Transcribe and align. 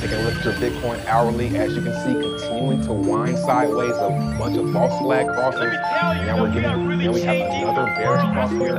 Taking 0.00 0.18
a 0.18 0.22
look 0.22 0.34
at 0.34 0.44
your 0.44 0.54
Bitcoin 0.54 1.04
hourly, 1.06 1.56
as 1.56 1.74
you 1.74 1.82
can 1.82 1.94
see, 2.04 2.14
continuing 2.14 2.82
to 2.82 2.92
wind 2.92 3.38
sideways, 3.38 3.96
a 3.96 4.08
bunch 4.38 4.56
of 4.58 4.72
false 4.72 4.98
flag 5.00 5.26
crosses. 5.26 5.60
And 5.60 6.26
now 6.26 6.42
we're 6.42 6.52
getting, 6.52 6.98
now 6.98 7.12
we 7.12 7.20
have 7.22 7.36
another 7.36 7.86
bearish 7.94 8.22
cross 8.32 8.50
here. 8.50 8.74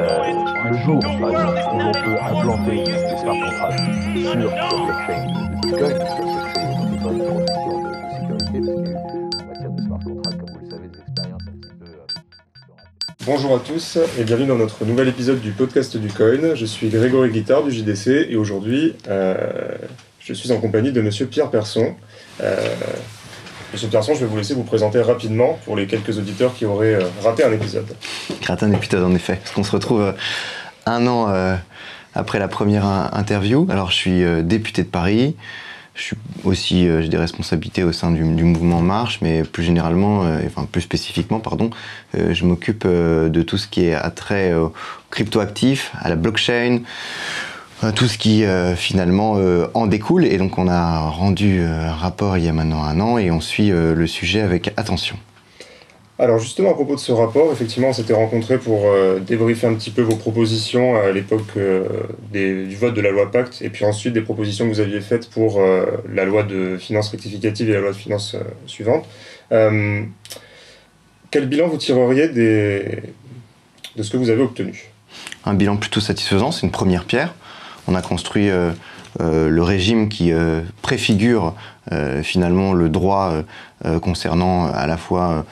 Le 0.71 0.77
jour, 0.85 0.99
par 0.99 1.29
exemple, 1.31 1.59
où 1.73 1.79
l'on 1.79 1.91
peut 1.91 2.17
implanter 2.21 2.83
des 2.83 3.17
smart 3.17 3.39
contracts 3.39 3.79
sur 4.13 4.35
la 4.35 4.69
blockchain 4.69 5.21
de 5.27 5.55
Bitcoin, 5.61 5.95
ça 5.97 6.05
se 6.07 6.51
crée 6.51 6.65
dans 6.75 6.85
des 6.89 6.97
bonnes 6.97 7.21
conditions 7.27 7.77
de, 7.83 7.89
de 7.89 8.07
sécurité, 8.13 8.57
parce 8.63 9.35
qu'en 9.37 9.45
matière 9.47 9.71
de 9.71 9.81
smart 9.81 9.99
contracts, 10.03 10.39
comme 10.39 10.49
vous 10.49 10.59
le 10.63 10.69
savez, 10.69 10.87
des 10.87 10.99
expériences 10.99 11.41
un 11.47 11.51
petit 11.59 11.73
peu... 11.79 11.85
Bonjour 13.25 13.55
à 13.55 13.59
tous 13.59 13.97
et 14.19 14.23
bienvenue 14.25 14.47
dans 14.47 14.57
notre 14.57 14.83
nouvel 14.83 15.07
épisode 15.07 15.39
du 15.39 15.51
podcast 15.51 15.95
du 15.95 16.09
Coin. 16.09 16.55
Je 16.55 16.65
suis 16.65 16.89
Grégory 16.89 17.29
Guittard 17.29 17.63
du 17.63 17.71
JDC 17.71 18.07
et 18.29 18.35
aujourd'hui 18.35 18.95
euh, 19.07 19.72
je 20.23 20.33
suis 20.33 20.51
en 20.51 20.59
compagnie 20.59 20.91
de 20.91 21.01
Monsieur 21.01 21.25
Pierre 21.25 21.49
Persson. 21.49 21.93
Euh, 22.41 22.55
Monsieur 23.73 23.87
Persson, 23.89 24.13
je 24.13 24.21
vais 24.21 24.25
vous 24.25 24.37
laisser 24.37 24.53
vous 24.53 24.63
présenter 24.63 25.01
rapidement 25.01 25.59
pour 25.65 25.75
les 25.75 25.87
quelques 25.87 26.17
auditeurs 26.17 26.55
qui 26.55 26.65
auraient 26.65 26.95
euh, 26.95 27.07
raté 27.23 27.43
un 27.43 27.51
épisode. 27.51 27.87
Gratin 28.41 28.71
épisode 28.71 29.03
en 29.03 29.13
effet, 29.15 29.35
parce 29.35 29.51
qu'on 29.51 29.63
se 29.63 29.71
retrouve 29.71 30.01
euh, 30.01 30.11
un 30.85 31.07
an 31.07 31.33
après 32.13 32.39
la 32.39 32.47
première 32.47 32.85
in- 32.85 33.09
interview. 33.13 33.67
Alors 33.69 33.89
je 33.91 33.95
suis 33.95 34.43
député 34.43 34.83
de 34.83 34.87
Paris, 34.87 35.35
je 35.95 36.01
suis 36.01 36.17
aussi 36.43 36.87
j'ai 37.01 37.07
des 37.07 37.17
responsabilités 37.17 37.83
au 37.83 37.91
sein 37.93 38.11
du, 38.11 38.23
du 38.23 38.43
mouvement 38.43 38.81
Marche, 38.81 39.19
mais 39.21 39.43
plus 39.43 39.63
généralement, 39.63 40.25
enfin 40.45 40.67
plus 40.69 40.81
spécifiquement, 40.81 41.39
pardon, 41.39 41.69
je 42.13 42.45
m'occupe 42.45 42.85
de 42.85 43.41
tout 43.43 43.57
ce 43.57 43.67
qui 43.67 43.85
est 43.85 43.93
attrait 43.93 44.53
aux 44.53 44.73
cryptoactifs, 45.09 45.91
à 46.01 46.09
la 46.09 46.17
blockchain, 46.17 46.81
tout 47.91 48.07
ce 48.07 48.17
qui 48.17 48.43
euh, 48.43 48.75
finalement 48.75 49.35
euh, 49.37 49.67
en 49.73 49.87
découle. 49.87 50.25
Et 50.25 50.37
donc 50.37 50.57
on 50.57 50.67
a 50.67 50.99
rendu 51.09 51.59
euh, 51.59 51.89
un 51.89 51.93
rapport 51.93 52.37
il 52.37 52.45
y 52.45 52.47
a 52.47 52.53
maintenant 52.53 52.83
un 52.83 52.99
an 52.99 53.17
et 53.17 53.31
on 53.31 53.41
suit 53.41 53.69
le 53.69 54.07
sujet 54.07 54.41
avec 54.41 54.71
attention. 54.77 55.17
Alors 56.19 56.37
justement 56.39 56.71
à 56.71 56.73
propos 56.73 56.95
de 56.95 56.99
ce 56.99 57.11
rapport, 57.11 57.51
effectivement 57.51 57.89
on 57.89 57.93
s'était 57.93 58.13
rencontrés 58.13 58.59
pour 58.59 58.85
débriefer 59.25 59.67
un 59.67 59.73
petit 59.73 59.89
peu 59.89 60.03
vos 60.03 60.15
propositions 60.15 60.95
à 60.95 61.11
l'époque 61.11 61.57
du 62.31 62.75
vote 62.75 62.93
de 62.93 63.01
la 63.01 63.09
loi 63.09 63.31
Pacte 63.31 63.61
et 63.61 63.69
puis 63.69 63.83
ensuite 63.83 64.13
des 64.13 64.21
propositions 64.21 64.69
que 64.69 64.73
vous 64.73 64.79
aviez 64.79 65.01
faites 65.01 65.29
pour 65.29 65.59
la 66.07 66.25
loi 66.25 66.43
de 66.43 66.77
finances 66.77 67.09
rectificative 67.09 67.69
et 67.69 67.73
la 67.73 67.81
loi 67.81 67.91
de 67.91 67.97
finances 67.97 68.35
suivante. 68.67 69.05
Quel 69.49 71.47
bilan 71.47 71.67
vous 71.67 71.77
tireriez 71.77 72.27
des... 72.29 73.01
de 73.95 74.03
ce 74.03 74.11
que 74.11 74.17
vous 74.17 74.29
avez 74.29 74.43
obtenu? 74.43 74.91
Un 75.45 75.55
bilan 75.55 75.77
plutôt 75.77 75.99
satisfaisant, 75.99 76.51
c'est 76.51 76.65
une 76.65 76.71
première 76.71 77.05
pierre. 77.05 77.33
On 77.87 77.95
a 77.95 78.01
construit 78.01 78.49
euh, 78.49 78.71
euh, 79.21 79.49
le 79.49 79.63
régime 79.63 80.09
qui 80.09 80.31
euh, 80.31 80.61
préfigure 80.81 81.53
finalement 82.23 82.71
le 82.71 82.87
droit 82.87 83.33
concernant 84.01 84.67
à 84.67 84.87
la 84.87 84.95
fois 84.95 85.45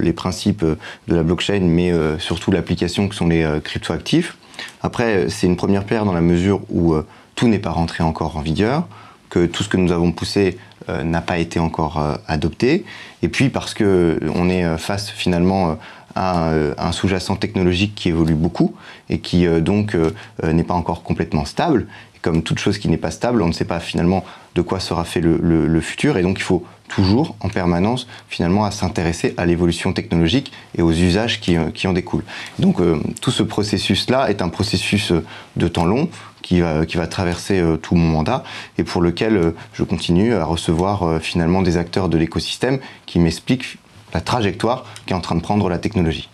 les 0.00 0.12
principes 0.12 0.64
de 0.64 1.14
la 1.14 1.22
blockchain, 1.22 1.60
mais 1.60 1.92
surtout 2.18 2.50
l'application 2.50 3.06
que 3.06 3.14
sont 3.14 3.28
les 3.28 3.48
cryptoactifs. 3.62 4.36
Après, 4.82 5.28
c'est 5.28 5.46
une 5.46 5.56
première 5.56 5.84
pierre 5.84 6.04
dans 6.04 6.12
la 6.12 6.20
mesure 6.20 6.62
où 6.68 6.96
tout 7.36 7.46
n'est 7.46 7.60
pas 7.60 7.70
rentré 7.70 8.02
encore 8.02 8.36
en 8.36 8.40
vigueur, 8.40 8.88
que 9.30 9.46
tout 9.46 9.62
ce 9.62 9.68
que 9.68 9.76
nous 9.76 9.92
avons 9.92 10.10
poussé 10.10 10.58
n'a 10.88 11.20
pas 11.20 11.38
été 11.38 11.60
encore 11.60 12.02
adopté, 12.26 12.84
et 13.22 13.28
puis 13.28 13.48
parce 13.48 13.72
que 13.72 14.18
on 14.34 14.50
est 14.50 14.76
face 14.78 15.10
finalement 15.10 15.78
euh, 16.18 16.74
un 16.78 16.90
sous-jacent 16.90 17.36
technologique 17.36 17.94
qui 17.94 18.08
évolue 18.08 18.34
beaucoup 18.34 18.74
et 19.08 19.20
qui 19.20 19.46
euh, 19.46 19.60
donc 19.60 19.94
euh, 19.94 20.10
n'est 20.42 20.64
pas 20.64 20.74
encore 20.74 21.04
complètement 21.04 21.44
stable. 21.44 21.86
Et 22.16 22.18
comme 22.18 22.42
toute 22.42 22.58
chose 22.58 22.78
qui 22.78 22.88
n'est 22.88 22.96
pas 22.96 23.12
stable, 23.12 23.40
on 23.40 23.46
ne 23.46 23.52
sait 23.52 23.64
pas 23.64 23.78
finalement 23.78 24.24
de 24.56 24.62
quoi 24.62 24.80
sera 24.80 25.04
fait 25.04 25.20
le, 25.20 25.80
futur, 25.80 26.16
et 26.18 26.22
donc 26.22 26.40
il 26.40 26.42
faut 26.42 26.64
toujours 26.88 27.36
en 27.38 27.48
permanence 27.48 28.08
finalement 28.28 28.64
à 28.64 28.72
s'intéresser 28.72 29.34
à 29.36 29.46
l'évolution 29.46 29.92
technologique 29.92 30.52
et 30.76 30.82
aux 30.82 30.90
usages 30.90 31.40
qui, 31.40 31.56
qui 31.74 31.86
en 31.86 31.92
découlent. 31.92 32.24
Donc 32.58 32.78
tout 33.20 33.30
ce 33.30 33.44
processus-là 33.44 34.30
est 34.30 34.42
un 34.42 34.48
processus 34.48 35.12
de 35.54 35.68
temps 35.68 35.84
long 35.84 36.08
qui 36.42 36.60
va, 36.60 36.86
qui 36.86 36.96
va 36.96 37.06
traverser 37.06 37.62
tout 37.82 37.94
mon 37.94 38.08
mandat 38.08 38.42
et 38.78 38.82
pour 38.82 39.00
lequel 39.00 39.52
je 39.72 39.84
continue 39.84 40.34
à 40.34 40.44
recevoir 40.44 41.20
finalement 41.20 41.62
des 41.62 41.76
acteurs 41.76 42.08
de 42.08 42.18
l'écosystème 42.18 42.80
qui 43.06 43.20
m'expliquent 43.20 43.78
la 44.14 44.20
trajectoire 44.20 44.84
qu'est 45.06 45.14
en 45.14 45.20
train 45.20 45.34
de 45.34 45.40
prendre 45.40 45.68
la 45.68 45.78
technologie. 45.78 46.28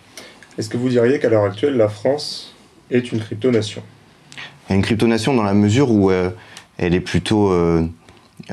Est-ce 0.57 0.69
que 0.69 0.77
vous 0.77 0.89
diriez 0.89 1.19
qu'à 1.19 1.29
l'heure 1.29 1.43
actuelle 1.43 1.75
la 1.75 1.89
France 1.89 2.53
est 2.89 3.11
une 3.11 3.19
crypto-nation? 3.19 3.81
Une 4.69 4.81
cryptonation 4.81 5.33
dans 5.33 5.43
la 5.43 5.53
mesure 5.53 5.91
où 5.91 6.09
euh, 6.09 6.29
elle 6.77 6.95
est 6.95 7.01
plutôt 7.01 7.51
euh, 7.51 7.85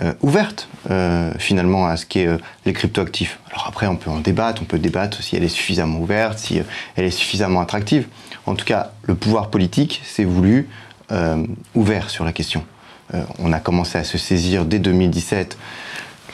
euh, 0.03 0.13
ouverte 0.21 0.69
finalement 1.39 1.87
à 1.87 1.97
ce 1.97 2.07
qu'est 2.07 2.29
les 2.67 2.73
cryptoactifs. 2.73 3.39
Alors 3.51 3.67
après, 3.69 3.87
on 3.87 3.97
peut 3.97 4.11
en 4.11 4.19
débattre, 4.19 4.61
on 4.63 4.65
peut 4.65 4.79
débattre 4.79 5.23
si 5.23 5.37
elle 5.37 5.45
est 5.45 5.49
suffisamment 5.49 6.01
ouverte, 6.01 6.39
si 6.39 6.61
elle 6.97 7.05
est 7.05 7.11
suffisamment 7.11 7.61
attractive. 7.61 8.09
En 8.47 8.55
tout 8.55 8.65
cas, 8.65 8.93
le 9.05 9.15
pouvoir 9.15 9.49
politique 9.49 10.03
s'est 10.05 10.25
voulu 10.25 10.69
ouvert 11.75 12.11
sur 12.11 12.25
la 12.25 12.33
question. 12.33 12.65
On 13.39 13.53
a 13.53 13.61
commencé 13.61 13.97
à 13.97 14.05
se 14.05 14.19
saisir 14.19 14.65
dès 14.65 14.81
2017 14.81 15.57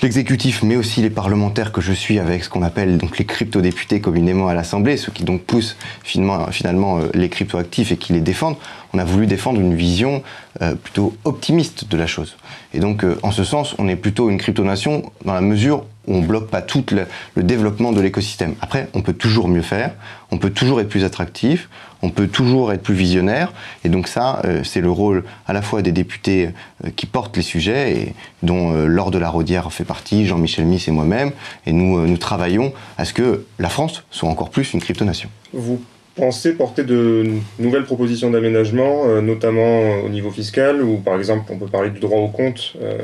l'exécutif, 0.03 0.63
mais 0.63 0.77
aussi 0.77 1.03
les 1.03 1.11
parlementaires 1.11 1.73
que 1.73 1.81
je 1.81 1.93
suis 1.93 2.19
avec 2.19 2.45
ce 2.45 2.49
qu'on 2.49 2.63
appelle 2.63 2.99
donc 2.99 3.19
les 3.19 3.25
crypto-députés 3.25 4.01
communément 4.01 4.49
à 4.49 4.55
l'Assemblée, 4.55 4.97
ceux 4.97 5.13
qui 5.13 5.25
donc 5.25 5.43
poussent 5.43 5.77
finalement, 6.05 6.47
finalement 6.51 6.99
euh, 6.99 7.09
les 7.15 7.29
crypto-actifs 7.29 7.93
et 7.93 7.97
qui 7.97 8.13
les 8.13 8.21
défendent, 8.21 8.57
on 8.93 8.99
a 8.99 9.05
voulu 9.05 9.27
défendre 9.27 9.61
une 9.61 9.75
vision 9.75 10.23
euh, 10.63 10.75
plutôt 10.75 11.17
optimiste 11.25 11.89
de 11.89 11.97
la 11.97 12.07
chose. 12.07 12.37
Et 12.73 12.81
donc, 12.81 13.05
euh, 13.05 13.19
en 13.23 13.31
ce 13.31 13.45
sens, 13.45 13.75
on 13.79 13.89
est 13.89 13.97
plutôt 13.97 14.31
une 14.31 14.39
crypto-nation 14.39 15.13
dans 15.25 15.35
la 15.35 15.41
mesure 15.41 15.85
où 16.07 16.15
on 16.15 16.23
bloque 16.23 16.49
pas 16.49 16.63
tout 16.63 16.85
le, 16.93 17.43
développement 17.43 17.93
de 17.93 18.01
l'écosystème. 18.01 18.55
Après, 18.63 18.89
on 18.95 19.03
peut 19.03 19.13
toujours 19.13 19.49
mieux 19.49 19.63
faire, 19.63 19.93
on 20.31 20.39
peut 20.39 20.51
toujours 20.51 20.81
être 20.81 20.89
plus 20.89 21.05
attractif, 21.05 21.69
on 22.01 22.11
peut 22.11 22.29
toujours 22.29 22.73
être 22.73 22.83
plus 22.83 22.95
visionnaire. 22.95 23.53
Et 23.85 23.91
donc 23.91 24.09
ça, 24.09 24.41
euh, 24.45 24.65
c'est 24.65 24.81
le 24.81 24.91
rôle 24.91 25.25
à 25.47 25.53
la 25.53 25.61
fois 25.61 25.83
des 25.83 25.93
députés 25.93 26.51
qui 26.97 27.07
portent 27.07 27.37
les 27.37 27.43
sujets, 27.43 27.93
et 27.93 28.15
dont 28.43 28.73
Laure 28.73 29.11
de 29.11 29.19
la 29.19 29.29
Rodière 29.29 29.71
fait 29.73 29.85
partie, 29.85 30.27
Jean-Michel 30.27 30.65
Miss 30.65 30.89
et 30.89 30.93
moi-même. 30.93 31.33
Et 31.67 31.73
nous, 31.73 32.07
nous 32.07 32.19
travaillons 32.19 32.73
à 32.97 33.05
ce 33.05 33.13
que 33.13 33.45
la 33.59 33.69
France 33.69 34.03
soit 34.11 34.29
encore 34.29 34.51
plus 34.51 34.73
une 34.73 34.81
crypto-nation. 34.81 35.29
Vous 35.53 35.81
pensez 36.19 36.53
porter 36.55 36.85
de 36.85 37.31
nouvelles 37.59 37.85
propositions 37.85 38.31
d'aménagement, 38.31 39.07
euh, 39.07 39.21
notamment 39.21 40.01
au 40.05 40.09
niveau 40.09 40.31
fiscal, 40.31 40.83
ou 40.83 40.97
par 40.99 41.17
exemple 41.17 41.45
on 41.53 41.59
peut 41.63 41.67
parler 41.67 41.91
du 41.91 42.01
droit 42.01 42.19
au 42.19 42.29
compte 42.29 42.75
euh, 42.83 42.99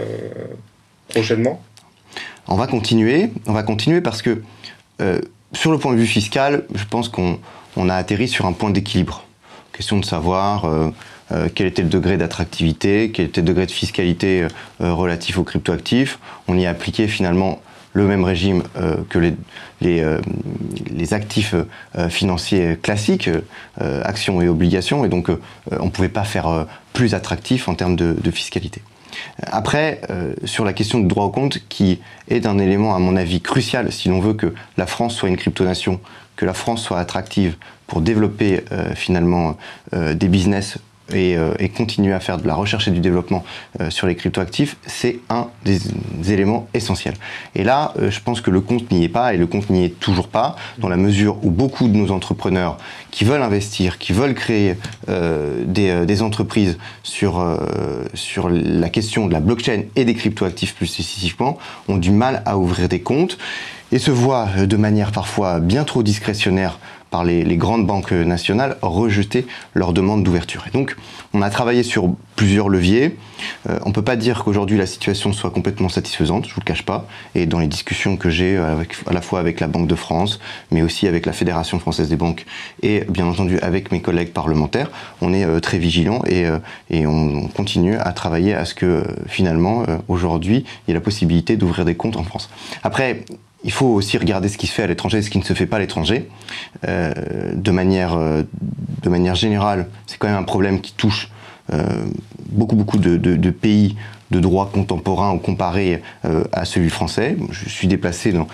prochainement? 1.08 1.62
On 2.46 2.56
va 2.56 2.66
continuer, 2.66 3.30
on 3.46 3.52
va 3.52 3.62
continuer 3.62 4.00
parce 4.00 4.20
que 4.20 4.42
euh, 5.00 5.20
sur 5.52 5.70
le 5.70 5.78
point 5.78 5.92
de 5.94 5.98
vue 5.98 6.06
fiscal, 6.06 6.64
je 6.74 6.84
pense 6.84 7.08
qu'on 7.08 7.38
on 7.76 7.88
a 7.88 7.94
atterri 7.94 8.28
sur 8.28 8.46
un 8.46 8.52
point 8.52 8.70
d'équilibre. 8.70 9.24
Question 9.72 9.98
de 9.98 10.04
savoir 10.04 10.64
euh, 10.64 10.90
euh, 11.32 11.48
quel 11.54 11.66
était 11.66 11.82
le 11.82 11.88
degré 11.88 12.16
d'attractivité, 12.16 13.10
quel 13.12 13.26
était 13.26 13.40
le 13.40 13.46
degré 13.46 13.66
de 13.66 13.70
fiscalité 13.70 14.42
euh, 14.42 14.48
euh, 14.82 14.92
relatif 14.92 15.38
aux 15.38 15.44
cryptoactifs. 15.44 16.18
On 16.48 16.58
y 16.58 16.66
a 16.66 16.70
appliqué 16.70 17.08
finalement 17.08 17.60
le 17.94 18.06
même 18.06 18.24
régime 18.24 18.64
euh, 18.76 18.96
que 19.08 19.18
les, 19.18 19.34
les, 19.80 20.00
euh, 20.02 20.20
actifs 21.12 21.54
euh, 21.96 22.08
financiers 22.08 22.76
classiques, 22.82 23.30
actions 23.78 24.42
et 24.42 24.48
obligations, 24.48 25.04
et 25.04 25.08
donc 25.08 25.28
on 25.70 25.84
ne 25.84 25.90
pouvait 25.90 26.08
pas 26.08 26.24
faire 26.24 26.66
plus 26.92 27.14
attractif 27.14 27.68
en 27.68 27.74
termes 27.74 27.94
de, 27.94 28.30
fiscalité. 28.30 28.82
Après, 29.42 30.00
sur 30.44 30.64
la 30.64 30.72
question 30.72 30.98
du 30.98 31.06
droit 31.06 31.24
au 31.24 31.30
compte, 31.30 31.58
qui 31.68 32.00
est 32.28 32.46
un 32.46 32.58
élément, 32.58 32.96
à 32.96 32.98
mon 32.98 33.16
avis, 33.16 33.40
crucial 33.40 33.92
si 33.92 34.08
l'on 34.08 34.20
veut 34.20 34.34
que 34.34 34.54
la 34.76 34.86
France 34.86 35.14
soit 35.14 35.28
une 35.28 35.36
cryptonation, 35.36 36.00
que 36.36 36.46
la 36.46 36.54
France 36.54 36.82
soit 36.82 36.98
attractive 36.98 37.56
pour 37.86 38.00
développer 38.00 38.64
finalement 38.94 39.56
des 39.92 40.28
business 40.28 40.78
et, 41.12 41.36
euh, 41.36 41.52
et 41.58 41.68
continuer 41.68 42.12
à 42.12 42.20
faire 42.20 42.38
de 42.38 42.46
la 42.46 42.54
recherche 42.54 42.88
et 42.88 42.90
du 42.90 43.00
développement 43.00 43.44
euh, 43.80 43.90
sur 43.90 44.06
les 44.06 44.14
cryptoactifs, 44.14 44.76
c'est 44.86 45.18
un 45.28 45.48
des, 45.64 45.78
éléments 46.32 46.68
essentiels. 46.72 47.14
Et 47.54 47.64
là, 47.64 47.92
euh, 47.98 48.10
je 48.10 48.20
pense 48.20 48.40
que 48.40 48.50
le 48.50 48.60
compte 48.60 48.90
n'y 48.90 49.04
est 49.04 49.08
pas, 49.08 49.34
et 49.34 49.36
le 49.36 49.46
compte 49.46 49.68
n'y 49.70 49.84
est 49.84 50.00
toujours 50.00 50.28
pas, 50.28 50.56
dans 50.78 50.88
la 50.88 50.96
mesure 50.96 51.36
où 51.42 51.50
beaucoup 51.50 51.88
de 51.88 51.96
nos 51.96 52.10
entrepreneurs 52.10 52.78
qui 53.10 53.24
veulent 53.24 53.42
investir, 53.42 53.98
qui 53.98 54.12
veulent 54.12 54.34
créer 54.34 54.76
des, 55.06 56.04
des 56.04 56.22
entreprises 56.22 56.78
sur, 57.04 57.44
sur 58.14 58.48
la 58.48 58.88
question 58.88 59.26
de 59.26 59.32
la 59.32 59.40
blockchain 59.40 59.82
et 59.94 60.04
des 60.04 60.14
cryptoactifs 60.14 60.74
plus 60.74 60.86
spécifiquement, 60.86 61.58
ont 61.88 61.96
du 61.96 62.10
mal 62.10 62.42
à 62.44 62.58
ouvrir 62.58 62.88
des 62.88 63.00
comptes 63.00 63.38
et 63.92 63.98
se 63.98 64.10
voient 64.10 64.48
de 64.66 64.76
manière 64.76 65.12
parfois 65.12 65.60
bien 65.60 65.84
trop 65.84 66.02
discrétionnaire 66.02 66.80
par 67.14 67.22
les, 67.22 67.56
grandes 67.56 67.86
banques 67.86 68.10
nationales 68.10 68.76
rejeté 68.82 69.46
leur 69.72 69.92
demande 69.92 70.24
d'ouverture. 70.24 70.64
Et 70.66 70.72
donc, 70.72 70.96
on 71.32 71.42
a 71.42 71.48
travaillé 71.48 71.84
sur 71.84 72.12
plusieurs 72.34 72.68
leviers. 72.68 73.16
Euh, 73.70 73.78
on 73.84 73.90
ne 73.90 73.94
peut 73.94 74.02
pas 74.02 74.16
dire 74.16 74.42
qu'aujourd'hui 74.42 74.76
la 74.76 74.86
situation 74.86 75.32
soit 75.32 75.52
complètement 75.52 75.88
satisfaisante, 75.88 76.46
je 76.46 76.50
ne 76.50 76.54
vous 76.54 76.60
le 76.62 76.64
cache 76.64 76.82
pas. 76.82 77.06
Et 77.36 77.46
dans 77.46 77.60
les 77.60 77.68
discussions 77.68 78.16
que 78.16 78.30
j'ai 78.30 78.56
à 78.56 79.12
la 79.12 79.20
fois 79.20 79.38
avec 79.38 79.60
la 79.60 79.68
Banque 79.68 79.86
de 79.86 79.94
France, 79.94 80.40
mais 80.72 80.82
aussi 80.82 81.06
avec 81.06 81.24
la 81.24 81.32
Fédération 81.32 81.78
française 81.78 82.08
des 82.08 82.16
banques 82.16 82.46
et 82.82 83.04
bien 83.08 83.26
entendu 83.26 83.60
avec 83.60 83.92
mes 83.92 84.00
collègues 84.00 84.32
parlementaires, 84.32 84.90
on 85.20 85.32
est 85.32 85.44
euh, 85.44 85.60
très 85.60 85.78
vigilants 85.78 86.22
et, 86.26 86.46
euh, 86.46 86.58
et 86.90 87.06
on, 87.06 87.46
continue 87.54 87.96
à 87.96 88.10
travailler 88.12 88.54
à 88.54 88.64
ce 88.64 88.74
que 88.74 89.04
finalement, 89.28 89.84
aujourd'hui, 90.08 90.64
il 90.66 90.90
y 90.90 90.90
ait 90.90 90.94
la 90.94 91.00
possibilité 91.00 91.56
d'ouvrir 91.56 91.84
des 91.84 91.94
comptes 91.94 92.16
en 92.16 92.24
France. 92.24 92.50
Après, 92.82 93.24
il 93.64 93.72
faut 93.72 93.86
aussi 93.86 94.18
regarder 94.18 94.48
ce 94.48 94.58
qui 94.58 94.66
se 94.66 94.72
fait 94.72 94.82
à 94.82 94.86
l'étranger 94.86 95.18
et 95.18 95.22
ce 95.22 95.30
qui 95.30 95.38
ne 95.38 95.42
se 95.44 95.54
fait 95.54 95.66
pas 95.66 95.76
à 95.76 95.80
l'étranger. 95.80 96.28
Euh, 96.86 97.12
de, 97.54 97.70
manière, 97.70 98.14
euh, 98.14 98.42
de 99.02 99.08
manière 99.08 99.34
générale, 99.34 99.88
c'est 100.06 100.18
quand 100.18 100.28
même 100.28 100.36
un 100.36 100.44
problème 100.44 100.80
qui 100.80 100.92
touche 100.92 101.30
euh, 101.72 101.82
beaucoup, 102.50 102.76
beaucoup 102.76 102.98
de, 102.98 103.16
de, 103.16 103.50
pays 103.50 103.96
de 104.30 104.38
droit 104.38 104.70
contemporain 104.70 105.32
ou 105.32 105.38
comparé 105.38 106.02
à 106.52 106.64
celui 106.64 106.90
français. 106.90 107.36
Je 107.50 107.68
suis 107.68 107.88
déplacé 107.88 108.32
dans 108.32 108.46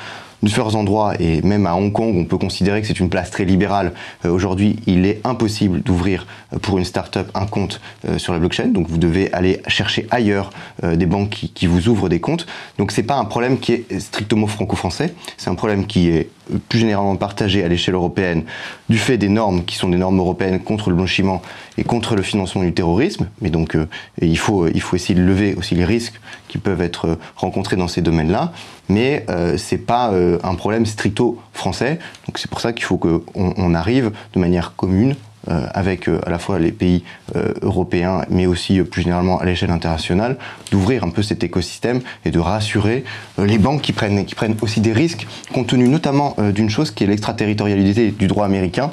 différents 0.43 0.75
endroits, 0.75 1.15
et 1.21 1.43
même 1.43 1.67
à 1.67 1.75
Hong 1.75 1.93
Kong, 1.93 2.15
on 2.17 2.25
peut 2.25 2.39
considérer 2.39 2.81
que 2.81 2.87
c'est 2.87 3.01
une 3.01 3.11
place 3.11 3.31
très 3.31 3.45
libérale. 3.45 3.93
Euh, 4.25 4.31
aujourd'hui, 4.31 4.77
il 4.87 5.07
est 5.07 5.21
impossible 5.25 5.83
d'ouvrir 5.83 6.27
euh, 6.53 6.59
pour 6.59 6.79
une 6.79 6.85
start-up 6.85 7.31
un 7.35 7.47
compte 7.47 7.81
euh, 8.09 8.19
sur 8.19 8.33
la 8.33 8.39
blockchain, 8.39 8.69
donc 8.69 8.89
vous 8.89 8.99
devez 8.99 9.33
aller 9.33 9.61
chercher 9.67 10.07
ailleurs 10.11 10.51
des 10.83 11.07
banques 11.07 11.51
qui, 11.55 11.67
vous 11.67 11.89
ouvrent 11.89 12.09
des 12.09 12.21
comptes. 12.21 12.47
Donc 12.79 12.91
c'est 12.91 13.03
pas 13.03 13.17
un 13.17 13.25
problème 13.25 13.59
qui 13.59 13.73
est 13.73 14.01
strictement 14.01 14.47
franco-français, 14.47 15.15
c'est 15.37 15.51
un 15.51 15.55
problème 15.55 15.87
qui 15.87 16.09
est 16.09 16.31
plus 16.69 16.79
généralement 16.79 17.17
partagé 17.17 17.65
à 17.65 17.69
l'échelle 17.69 17.95
européenne 17.95 18.45
du 18.89 18.99
fait 18.99 19.19
des 19.19 19.29
normes 19.29 19.65
qui 19.65 19.77
sont 19.77 19.89
des 19.89 19.97
normes 19.97 20.19
européennes 20.19 20.61
contre 20.61 20.91
le 20.91 20.97
blanchiment 20.97 21.43
et 21.79 21.85
contre 21.85 22.17
le 22.17 22.23
financement 22.23 22.63
du 22.63 22.73
terrorisme. 22.73 23.29
Mais 23.41 23.51
donc 23.51 23.77
euh, 23.77 23.89
il, 24.21 24.39
faut, 24.39 24.67
il 24.69 24.81
faut 24.81 24.97
essayer 24.97 25.15
de 25.15 25.23
lever 25.23 25.55
aussi 25.55 25.75
les 25.75 25.85
risques 25.85 26.21
qui 26.49 26.59
peuvent 26.59 26.83
être 26.83 27.19
rencontrés 27.37 27.77
dans 27.77 27.89
ces 27.89 28.03
domaines-là. 28.03 28.53
Mais 28.89 29.25
euh, 29.29 29.57
c'est 29.57 29.79
pas 29.79 30.13
euh, 30.13 30.39
un 30.43 30.55
problème 30.57 30.85
stricto 30.85 31.39
français. 31.53 31.99
Donc 32.27 32.39
c'est 32.39 32.51
pour 32.51 32.61
ça 32.61 32.73
qu'il 32.73 32.85
faut 32.85 32.99
qu'on 32.99 33.23
on 33.37 33.75
arrive 33.75 34.11
de 34.35 34.41
manière 34.41 34.75
commune 34.75 35.11
euh, 35.13 35.30
avec 35.49 36.09
euh, 36.09 36.21
à 36.27 36.31
la 36.31 36.39
fois 36.39 36.59
les 36.59 36.73
pays 36.73 37.03
euh, 37.37 37.53
européens, 37.63 38.23
mais 38.31 38.47
aussi 38.47 38.81
plus 38.83 39.03
généralement 39.03 39.39
à 39.41 39.45
l'échelle 39.45 39.71
internationale, 39.71 40.37
d'ouvrir 40.71 41.05
un 41.05 41.11
peu 41.11 41.23
cet 41.23 41.43
écosystème 41.43 42.01
et 42.25 42.31
de 42.31 42.39
rassurer 42.39 43.05
les 43.39 43.59
banques 43.59 43.83
qui 43.83 43.93
prennent, 43.93 44.25
qui 44.25 44.35
prennent 44.35 44.57
aussi 44.61 44.81
des 44.81 44.93
risques, 44.93 45.27
compte 45.53 45.69
tenu 45.69 45.89
notamment 45.89 46.37
d'une 46.55 46.71
chose 46.71 46.91
qui 46.91 47.05
est 47.05 47.07
l'extraterritorialité 47.07 48.11
du 48.11 48.27
droit 48.27 48.45
américain 48.45 48.93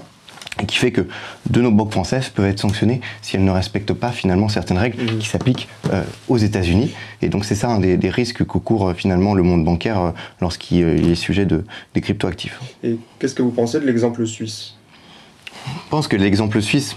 qui 0.67 0.77
fait 0.77 0.91
que 0.91 1.05
de 1.51 1.61
nos 1.61 1.69
banques 1.69 1.91
françaises 1.91 2.29
peuvent 2.29 2.47
être 2.47 2.59
sanctionnées 2.59 3.00
si 3.21 3.35
elles 3.35 3.43
ne 3.43 3.51
respectent 3.51 3.93
pas 3.93 4.09
finalement 4.09 4.50
certaines 4.50 4.79
règles 4.79 5.03
mmh. 5.03 5.19
qui 5.19 5.27
s'appliquent 5.27 5.67
aux 6.27 6.38
États-Unis. 6.38 6.93
Et 7.21 7.29
donc 7.29 7.45
c'est 7.45 7.53
ça 7.53 7.69
un 7.69 7.79
des, 7.79 8.09
risques 8.09 8.43
que 8.43 8.57
court 8.57 8.93
finalement 8.95 9.35
le 9.35 9.43
monde 9.43 9.63
bancaire 9.63 10.13
lorsqu'il 10.41 11.11
est 11.11 11.15
sujet 11.15 11.45
de, 11.45 11.63
des 11.93 12.01
cryptoactifs. 12.01 12.59
Et 12.83 12.97
qu'est-ce 13.19 13.35
que 13.35 13.43
vous 13.43 13.51
pensez 13.51 13.79
de 13.79 13.85
l'exemple 13.85 14.25
suisse? 14.25 14.76
Pense 15.89 16.07
que 16.07 16.15
l'exemple 16.15 16.61
suisse 16.61 16.95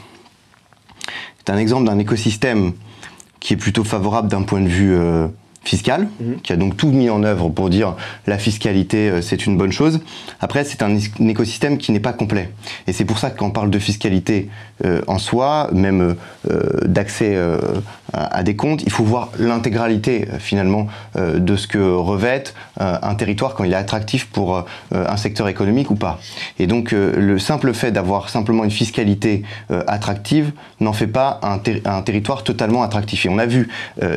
est 1.40 1.50
un 1.50 1.56
exemple 1.56 1.86
d'un 1.86 1.98
écosystème 1.98 2.72
qui 3.40 3.54
est 3.54 3.56
plutôt 3.56 3.84
favorable 3.84 4.28
d'un 4.28 4.42
point 4.42 4.60
de 4.60 4.68
vue 4.68 4.94
euh, 4.94 5.28
fiscal, 5.62 6.08
mhm. 6.20 6.40
qui 6.42 6.52
a 6.52 6.56
donc 6.56 6.76
tout 6.76 6.90
mis 6.90 7.10
en 7.10 7.22
œuvre 7.22 7.50
pour 7.50 7.68
dire 7.68 7.94
la 8.26 8.38
fiscalité 8.38 9.10
euh, 9.10 9.20
c'est 9.20 9.46
une 9.46 9.56
bonne 9.56 9.72
chose. 9.72 10.00
Après 10.40 10.64
c'est 10.64 10.82
un, 10.82 10.96
écosystème 11.20 11.78
qui 11.78 11.92
n'est 11.92 12.00
pas 12.00 12.12
complet. 12.12 12.50
Et 12.86 12.92
c'est 12.92 13.04
pour 13.04 13.18
ça 13.18 13.30
qu'on 13.30 13.50
parle 13.50 13.70
de 13.70 13.78
fiscalité 13.78 14.48
euh, 14.84 15.02
en 15.06 15.18
soi, 15.18 15.68
même 15.72 16.16
euh, 16.50 16.62
d'accès 16.86 17.38
à, 18.12 18.42
des 18.42 18.56
comptes, 18.56 18.82
il 18.84 18.90
faut 18.90 19.04
voir 19.04 19.30
l'intégralité 19.38 20.26
finalement 20.38 20.86
de 21.16 21.56
ce 21.56 21.66
que 21.66 21.78
revêt 21.78 22.44
un 22.78 23.14
territoire 23.14 23.54
quand 23.54 23.64
il 23.64 23.72
est 23.72 23.76
attractif 23.76 24.26
pour 24.26 24.64
un 24.92 25.16
secteur 25.16 25.48
économique 25.48 25.90
ou 25.90 25.94
pas. 25.94 26.18
Et 26.58 26.66
donc 26.66 26.92
le 26.92 27.38
simple 27.38 27.72
fait 27.72 27.92
d'avoir 27.92 28.28
simplement 28.28 28.64
une 28.64 28.70
fiscalité 28.70 29.42
attractive 29.86 30.52
n'en 30.80 30.92
fait 30.92 31.06
pas 31.06 31.40
un, 31.42 31.60
un, 31.84 32.02
territoire 32.02 32.42
totalement 32.42 32.82
attractif. 32.82 33.26
Et 33.26 33.28
on 33.28 33.38
a 33.38 33.46
vu 33.46 33.68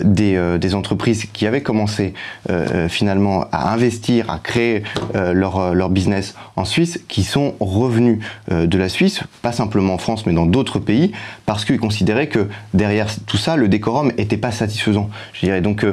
des, 0.04 0.58
des 0.60 0.76
entreprises 0.76 1.26
qui 1.34 1.48
avaient 1.48 1.62
commencé 1.62 2.14
euh, 2.50 2.68
euh, 2.74 2.90
finalement 2.90 3.46
à 3.52 3.74
investir, 3.74 4.30
à 4.30 4.40
créer 4.40 4.84
euh, 5.16 5.34
leur, 5.34 5.74
leur, 5.74 5.90
business 5.90 6.36
en 6.56 6.66
Suisse, 6.66 7.00
qui 7.08 7.24
sont 7.24 7.56
revenus 7.60 8.20
de 8.50 8.78
la 8.78 8.90
Suisse, 8.90 9.22
pas 9.42 9.52
simplement 9.52 9.96
en 9.96 9.98
France, 9.98 10.26
mais 10.26 10.34
dans 10.34 10.46
d'autres 10.46 10.80
pays, 10.80 11.12
parce 11.46 11.66
qu'ils 11.66 11.80
considéraient 11.80 12.28
que 12.28 12.48
derrière 12.74 13.08
tout 13.26 13.38
ça, 13.38 13.56
le 13.56 13.68
décorum 13.68 14.12
n'était 14.18 14.38
pas 14.38 14.52
satisfaisant. 14.52 15.10
Je 15.34 15.42
dirais 15.42 15.62
donc 15.62 15.86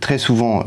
très 0.00 0.18
souvent. 0.18 0.64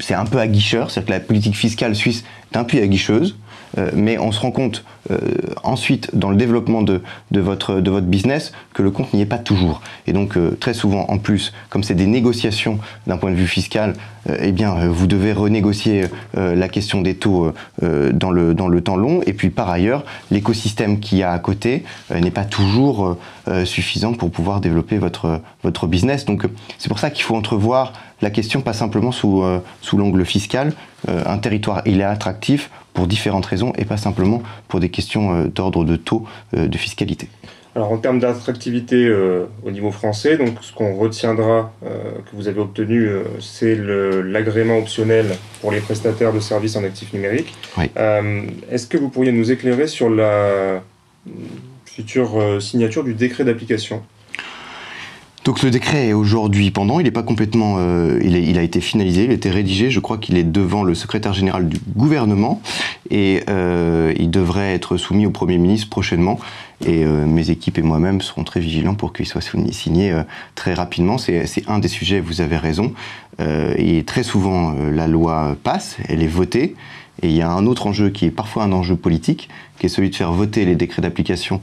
c'est 0.00 0.14
un 0.14 0.24
peu 0.26 0.38
aguicheur, 0.38 0.90
c'est-à-dire 0.90 1.06
que 1.06 1.12
la 1.12 1.20
politique 1.20 1.56
fiscale 1.56 1.94
suisse 1.94 2.24
est 2.52 2.56
un 2.56 2.64
peu 2.64 2.78
aguicheuse. 2.78 3.36
Euh, 3.78 3.90
mais 3.94 4.18
on 4.18 4.32
se 4.32 4.40
rend 4.40 4.50
compte 4.50 4.84
euh, 5.10 5.18
ensuite 5.62 6.14
dans 6.14 6.30
le 6.30 6.36
développement 6.36 6.82
de, 6.82 7.02
de, 7.30 7.40
votre, 7.40 7.80
de 7.80 7.90
votre 7.90 8.06
business 8.06 8.52
que 8.74 8.82
le 8.82 8.90
compte 8.90 9.12
n'y 9.14 9.22
est 9.22 9.26
pas 9.26 9.38
toujours. 9.38 9.80
Et 10.06 10.12
donc 10.12 10.36
euh, 10.36 10.56
très 10.58 10.74
souvent 10.74 11.06
en 11.08 11.18
plus, 11.18 11.52
comme 11.68 11.82
c'est 11.82 11.94
des 11.94 12.06
négociations 12.06 12.78
d'un 13.06 13.16
point 13.16 13.30
de 13.30 13.36
vue 13.36 13.46
fiscal, 13.46 13.94
eh 14.38 14.52
bien 14.52 14.86
vous 14.88 15.06
devez 15.06 15.32
renégocier 15.32 16.04
la 16.34 16.68
question 16.68 17.00
des 17.00 17.14
taux 17.14 17.54
dans, 17.80 18.30
le, 18.30 18.52
dans 18.52 18.68
le 18.68 18.82
temps 18.82 18.96
long. 18.96 19.22
Et 19.24 19.32
puis 19.32 19.48
par 19.48 19.70
ailleurs, 19.70 20.04
l'écosystème 20.30 21.00
qu'il 21.00 21.16
y 21.16 21.22
a 21.22 21.32
à 21.32 21.38
côté 21.38 21.84
n'est 22.14 22.30
pas 22.30 22.44
toujours 22.44 23.16
suffisant 23.64 24.12
pour 24.12 24.30
pouvoir 24.30 24.60
développer 24.60 24.98
votre, 24.98 25.40
votre 25.62 25.86
business. 25.86 26.26
Donc 26.26 26.46
c'est 26.76 26.90
pour 26.90 26.98
ça 26.98 27.08
qu'il 27.08 27.24
faut 27.24 27.34
entrevoir 27.34 27.94
la 28.20 28.28
question 28.28 28.60
pas 28.60 28.74
simplement 28.74 29.10
sous, 29.10 29.42
sous 29.80 29.96
l'angle 29.96 30.26
fiscal. 30.26 30.74
un 31.08 31.38
territoire, 31.38 31.80
il 31.86 32.02
est 32.02 32.04
attractif 32.04 32.70
pour 32.94 33.06
différentes 33.06 33.46
raisons 33.46 33.72
et 33.76 33.84
pas 33.84 33.96
simplement 33.96 34.42
pour 34.68 34.80
des 34.80 34.88
questions 34.88 35.34
euh, 35.34 35.46
d'ordre 35.46 35.84
de 35.84 35.96
taux 35.96 36.26
euh, 36.54 36.66
de 36.68 36.78
fiscalité. 36.78 37.28
Alors 37.76 37.92
en 37.92 37.98
termes 37.98 38.18
d'attractivité 38.18 38.96
euh, 39.06 39.46
au 39.64 39.70
niveau 39.70 39.92
français, 39.92 40.36
donc 40.36 40.56
ce 40.60 40.72
qu'on 40.72 40.96
retiendra 40.96 41.72
que 41.82 42.34
vous 42.34 42.48
avez 42.48 42.60
obtenu, 42.60 43.08
c'est 43.38 43.76
l'agrément 43.76 44.78
optionnel 44.78 45.26
pour 45.60 45.70
les 45.70 45.78
prestataires 45.78 46.32
de 46.32 46.40
services 46.40 46.74
en 46.74 46.82
actifs 46.82 47.12
numériques. 47.12 47.54
Est-ce 47.76 48.86
que 48.88 48.98
vous 48.98 49.08
pourriez 49.08 49.30
nous 49.30 49.52
éclairer 49.52 49.86
sur 49.86 50.10
la 50.10 50.82
future 51.84 52.60
signature 52.60 53.04
du 53.04 53.14
décret 53.14 53.44
d'application? 53.44 54.02
Donc 55.44 55.62
le 55.62 55.70
décret 55.70 56.08
est 56.08 56.12
aujourd'hui 56.12 56.70
pendant, 56.70 57.00
il 57.00 57.04
n'est 57.04 57.10
pas 57.10 57.22
complètement, 57.22 57.76
euh, 57.78 58.20
il, 58.22 58.58
a 58.58 58.62
été 58.62 58.82
finalisé, 58.82 59.24
il 59.24 59.30
a 59.30 59.34
été 59.34 59.48
rédigé, 59.48 59.90
je 59.90 59.98
crois 59.98 60.18
qu'il 60.18 60.36
est 60.36 60.44
devant 60.44 60.82
le 60.82 60.94
secrétaire 60.94 61.32
général 61.32 61.66
du 61.66 61.78
gouvernement 61.96 62.60
et 63.08 63.42
euh, 63.48 64.12
il 64.18 64.30
devrait 64.30 64.74
être 64.74 64.98
soumis 64.98 65.24
au 65.24 65.30
Premier 65.30 65.56
ministre 65.56 65.88
prochainement. 65.88 66.38
Et 66.84 67.04
euh, 67.04 67.24
mes 67.26 67.50
équipes 67.50 67.78
et 67.78 67.82
moi-même 67.82 68.20
serons 68.20 68.44
très 68.44 68.60
vigilants 68.60 68.94
pour 68.94 69.14
qu'il 69.14 69.26
soit 69.26 69.42
signé 69.70 70.14
très 70.54 70.74
rapidement. 70.74 71.16
C'est 71.16 71.46
un 71.68 71.78
des 71.78 71.88
sujets, 71.88 72.20
vous 72.20 72.42
avez 72.42 72.56
raison. 72.56 72.92
et 73.38 74.04
très 74.04 74.22
souvent, 74.22 74.74
la 74.92 75.06
loi 75.06 75.56
passe, 75.62 75.96
elle 76.08 76.22
est 76.22 76.26
votée, 76.28 76.74
et 77.22 77.28
il 77.28 77.34
y 77.34 77.42
a 77.42 77.50
un 77.50 77.66
autre 77.66 77.86
enjeu 77.86 78.10
qui 78.10 78.26
est 78.26 78.30
parfois 78.30 78.64
un 78.64 78.72
enjeu 78.72 78.96
politique, 78.96 79.48
qui 79.78 79.86
est 79.86 79.88
celui 79.88 80.10
de 80.10 80.14
faire 80.14 80.32
voter 80.32 80.64
les 80.64 80.74
décrets 80.74 81.02
d'application 81.02 81.60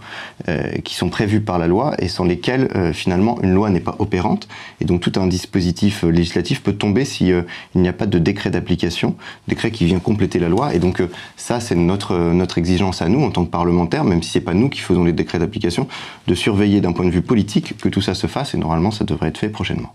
euh, 0.50 0.72
qui 0.84 0.96
sont 0.96 1.10
prévus 1.10 1.42
par 1.42 1.60
la 1.60 1.68
loi 1.68 1.96
et 2.00 2.08
sans 2.08 2.26
lesquels 2.26 2.68
euh, 2.76 2.92
finalement 2.92 3.40
une 3.42 3.54
loi 3.54 3.70
n'est 3.70 3.80
pas 3.80 3.96
opérante. 4.00 4.48
Et 4.82 4.86
donc 4.86 5.02
tout 5.02 5.14
un 5.20 5.28
dispositif 5.28 6.04
euh, 6.04 6.10
législatif 6.10 6.62
peut 6.62 6.74
tomber 6.74 7.06
si 7.06 7.30
il 7.30 7.82
n'y 7.82 7.88
a 7.88 7.94
pas 7.94 8.06
de 8.06 8.20
décret 8.20 8.50
d'application, 8.50 9.16
décret 9.48 9.72
qui 9.72 9.86
vient 9.86 10.00
compléter 10.00 10.40
la 10.40 10.50
loi. 10.50 10.74
Et 10.74 10.80
donc 10.80 11.02
ça, 11.36 11.60
c'est 11.60 11.76
notre, 11.76 12.18
notre 12.18 12.58
exigence 12.58 13.02
à 13.02 13.10
nous 13.10 13.24
en 13.24 13.32
tant 13.32 13.46
que 13.46 13.52
parlementaires, 13.52 14.04
même 14.04 14.24
si 14.24 14.32
c'est 14.32 14.42
pas 14.42 14.54
nous 14.54 14.70
qui 14.70 14.80
faisons 14.80 15.04
les 15.04 15.14
décrets 15.14 15.40
d'application, 15.40 15.88
de 16.28 16.36
surveiller 16.36 16.82
d'un 16.82 16.92
point 16.92 17.06
de 17.06 17.12
vue 17.12 17.22
politique 17.22 17.78
que 17.78 17.90
tout 17.90 18.02
ça 18.02 18.16
se 18.16 18.28
fasse. 18.28 18.54
Et 18.54 18.58
normalement, 18.58 18.92
ça 18.92 19.06
devrait 19.06 19.30
être 19.30 19.38
fait 19.38 19.50
prochainement. 19.50 19.94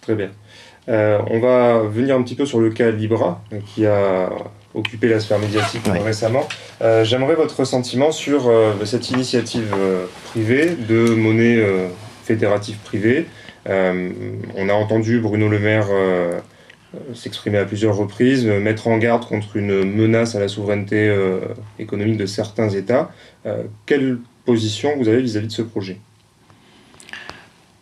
Très 0.00 0.14
bien. 0.14 0.30
on 0.86 1.40
va 1.40 1.80
venir 1.80 2.16
un 2.16 2.22
petit 2.22 2.34
peu 2.34 2.46
sur 2.46 2.60
le 2.60 2.70
cas 2.70 2.90
Libra, 2.90 3.42
qui 3.66 3.86
a 3.86 4.30
occupé 4.74 5.08
la 5.08 5.20
sphère 5.20 5.38
médiatique 5.38 5.82
récemment. 5.86 6.46
Euh, 6.82 7.04
j'aimerais 7.04 7.34
votre 7.34 7.64
sentiment 7.64 8.12
sur 8.12 8.48
euh, 8.48 8.72
cette 8.84 9.10
initiative 9.10 9.72
euh, 9.76 10.06
privée 10.30 10.76
de 10.88 11.14
monnaie 11.14 11.64
fédérative 12.24 12.76
privée. 12.78 13.26
on 13.66 14.68
a 14.68 14.72
entendu 14.72 15.20
Bruno 15.20 15.48
Le 15.48 15.58
Maire 15.58 15.88
s'exprimer 17.12 17.58
à 17.58 17.64
plusieurs 17.64 17.96
reprises, 17.96 18.46
mettre 18.46 18.88
en 18.88 18.96
garde 18.98 19.26
contre 19.26 19.56
une 19.56 19.84
menace 19.84 20.34
à 20.34 20.40
la 20.40 20.48
souveraineté 20.48 21.14
économique 21.78 22.16
de 22.16 22.24
certains 22.24 22.70
États. 22.70 23.10
quelle 23.84 24.18
position 24.46 24.96
vous 24.96 25.08
avez 25.08 25.20
vis-à-vis 25.20 25.48
de 25.48 25.52
ce 25.52 25.62
projet? 25.62 25.98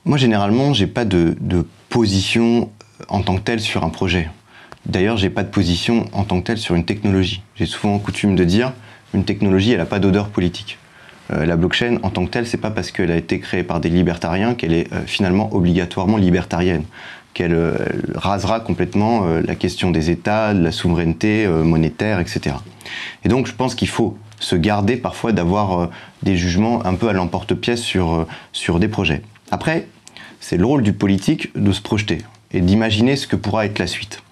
Moi, 0.04 0.18
généralement, 0.18 0.72
j'ai 0.72 0.88
pas 0.88 1.04
de, 1.04 1.36
de 1.40 1.64
position 1.88 2.70
en 3.08 3.22
tant 3.22 3.36
que 3.36 3.42
telle 3.42 3.60
sur 3.60 3.84
un 3.84 3.90
projet. 3.90 4.28
D'ailleurs, 4.86 5.16
j'ai 5.16 5.30
pas 5.30 5.42
de 5.42 5.48
position 5.48 6.06
en 6.12 6.24
tant 6.24 6.40
que 6.40 6.46
telle 6.46 6.58
sur 6.58 6.74
une 6.74 6.84
technologie. 6.84 7.42
J'ai 7.54 7.66
souvent 7.66 7.98
coutume 7.98 8.34
de 8.34 8.44
dire 8.44 8.72
une 9.14 9.24
technologie, 9.24 9.72
elle 9.72 9.78
n'a 9.78 9.86
pas 9.86 10.00
d'odeur 10.00 10.28
politique. 10.28 10.78
Euh, 11.32 11.46
la 11.46 11.56
blockchain, 11.56 11.98
en 12.02 12.10
tant 12.10 12.24
que 12.24 12.30
telle, 12.30 12.46
c'est 12.46 12.58
pas 12.58 12.70
parce 12.70 12.90
qu'elle 12.90 13.10
a 13.10 13.16
été 13.16 13.38
créée 13.38 13.62
par 13.62 13.80
des 13.80 13.88
libertariens 13.88 14.54
qu'elle 14.54 14.72
est 14.72 14.92
euh, 14.92 15.02
finalement 15.06 15.54
obligatoirement 15.54 16.16
libertarienne, 16.16 16.84
qu'elle 17.32 17.54
euh, 17.54 17.76
rasera 18.14 18.60
complètement 18.60 19.24
la 19.26 19.54
question 19.54 19.90
des 19.90 20.10
États, 20.10 20.52
de 20.54 20.62
la 20.62 20.72
souveraineté 20.72 21.46
monétaire, 21.46 22.20
etc. 22.20 22.56
Et 23.24 23.28
donc, 23.28 23.46
je 23.46 23.52
pense 23.52 23.74
qu'il 23.74 23.88
faut 23.88 24.18
se 24.40 24.56
garder 24.56 24.96
parfois 24.96 25.32
d'avoir 25.32 25.88
des 26.24 26.36
jugements 26.36 26.84
un 26.84 26.94
peu 26.94 27.08
à 27.08 27.12
l'emporte-pièce 27.12 27.80
sur, 27.80 28.26
sur 28.52 28.80
des 28.80 28.88
projets. 28.88 29.22
Après, 29.52 29.86
c'est 30.40 30.56
le 30.56 30.66
rôle 30.66 30.82
du 30.82 30.92
politique 30.92 31.56
de 31.56 31.70
se 31.70 31.80
projeter 31.80 32.18
et 32.52 32.60
d'imaginer 32.60 33.14
ce 33.14 33.28
que 33.28 33.36
pourra 33.36 33.64
être 33.66 33.78
la 33.78 33.86
suite. 33.86 34.22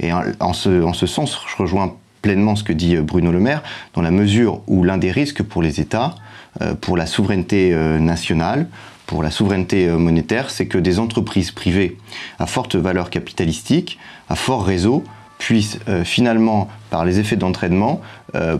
Et 0.00 0.12
en 0.12 0.52
ce, 0.52 0.82
en 0.82 0.92
ce 0.92 1.06
sens, 1.06 1.40
je 1.46 1.56
rejoins 1.56 1.94
pleinement 2.22 2.56
ce 2.56 2.64
que 2.64 2.72
dit 2.72 2.96
Bruno 2.96 3.30
Le 3.30 3.40
Maire, 3.40 3.62
dans 3.94 4.02
la 4.02 4.10
mesure 4.10 4.60
où 4.66 4.84
l'un 4.84 4.98
des 4.98 5.10
risques 5.10 5.42
pour 5.42 5.62
les 5.62 5.80
États, 5.80 6.14
euh, 6.62 6.74
pour 6.74 6.96
la 6.96 7.06
souveraineté 7.06 7.72
euh, 7.72 7.98
nationale, 7.98 8.66
pour 9.06 9.22
la 9.22 9.30
souveraineté 9.30 9.86
euh, 9.86 9.96
monétaire, 9.96 10.50
c'est 10.50 10.66
que 10.66 10.78
des 10.78 10.98
entreprises 10.98 11.52
privées 11.52 11.96
à 12.38 12.46
forte 12.46 12.74
valeur 12.74 13.10
capitalistique, 13.10 13.98
à 14.28 14.34
fort 14.34 14.64
réseau, 14.64 15.04
puissent 15.38 15.78
finalement, 16.02 16.66
par 16.90 17.04
les 17.04 17.20
effets 17.20 17.36
d'entraînement, 17.36 18.00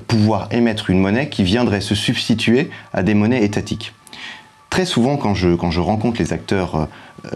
pouvoir 0.06 0.46
émettre 0.52 0.90
une 0.90 1.00
monnaie 1.00 1.28
qui 1.28 1.42
viendrait 1.42 1.80
se 1.80 1.96
substituer 1.96 2.70
à 2.92 3.02
des 3.02 3.14
monnaies 3.14 3.42
étatiques. 3.42 3.94
Très 4.78 4.86
souvent, 4.86 5.16
quand 5.16 5.34
je, 5.34 5.56
quand 5.56 5.72
je 5.72 5.80
rencontre 5.80 6.20
les 6.20 6.32
acteurs 6.32 6.86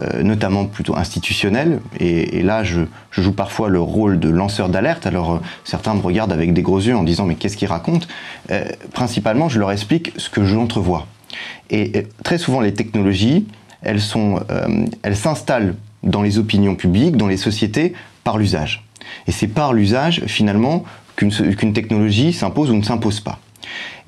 euh, 0.01 0.23
notamment 0.23 0.63
plutôt 0.63 0.95
institutionnel. 0.95 1.81
Et, 1.99 2.41
là, 2.41 2.63
je, 2.63 2.83
joue 3.11 3.33
parfois 3.33 3.67
le 3.67 3.81
rôle 3.81 4.17
de 4.17 4.29
lanceur 4.29 4.69
d'alerte. 4.69 5.05
Alors, 5.05 5.33
euh, 5.33 5.39
certains 5.65 5.93
me 5.93 5.99
regardent 5.99 6.31
avec 6.31 6.53
des 6.53 6.61
gros 6.61 6.79
yeux 6.79 6.95
en 6.95 7.03
disant 7.03 7.25
Mais 7.25 7.35
qu'est-ce 7.35 7.57
qu'ils 7.57 7.67
racontent? 7.67 8.07
Euh, 8.49 8.63
Principalement, 8.93 9.49
je 9.49 9.59
leur 9.59 9.73
explique 9.73 10.13
ce 10.15 10.29
que 10.29 10.45
je 10.45 10.55
l'entrevois. 10.55 11.05
Et, 11.69 12.07
très 12.23 12.37
souvent, 12.37 12.61
les 12.61 12.73
technologies, 12.73 13.45
elles 13.81 13.99
s'installent 13.99 15.75
dans 16.01 16.21
les 16.21 16.37
opinions 16.37 16.75
publiques, 16.75 17.17
dans 17.17 17.27
les 17.27 17.35
sociétés, 17.35 17.91
par 18.23 18.37
l'usage. 18.37 18.85
Et 19.27 19.33
c'est 19.33 19.49
par 19.49 19.73
l'usage, 19.73 20.23
finalement, 20.27 20.85
qu'une 21.17 21.73
technologie 21.73 22.31
s'impose 22.31 22.71
ou 22.71 22.75
ne 22.75 22.83
s'impose 22.83 23.19
pas. 23.19 23.39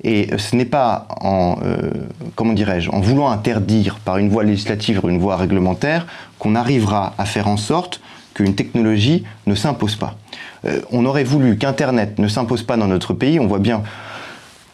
Et 0.04 0.28
ce 0.36 0.56
n'est 0.56 0.64
pas 0.64 1.08
en, 1.20 1.56
euh, 1.64 1.90
comment 2.34 2.52
dirais-je, 2.52 2.90
en 2.90 3.00
voulant 3.00 3.30
interdire 3.30 3.98
par 4.04 4.18
une 4.18 4.28
voie 4.28 4.44
législative 4.44 5.00
ou 5.02 5.08
une 5.08 5.18
voie 5.18 5.36
réglementaire 5.36 6.06
qu'on 6.38 6.54
arrivera 6.54 7.14
à 7.18 7.24
faire 7.24 7.48
en 7.48 7.56
sorte 7.56 8.00
qu'une 8.34 8.54
technologie 8.54 9.24
ne 9.46 9.54
s'impose 9.54 9.96
pas. 9.96 10.16
Euh, 10.66 10.80
on 10.92 11.06
aurait 11.06 11.24
voulu 11.24 11.56
qu'Internet 11.56 12.18
ne 12.18 12.28
s'impose 12.28 12.62
pas 12.62 12.76
dans 12.76 12.86
notre 12.86 13.14
pays. 13.14 13.40
On 13.40 13.46
voit 13.46 13.58
bien 13.58 13.82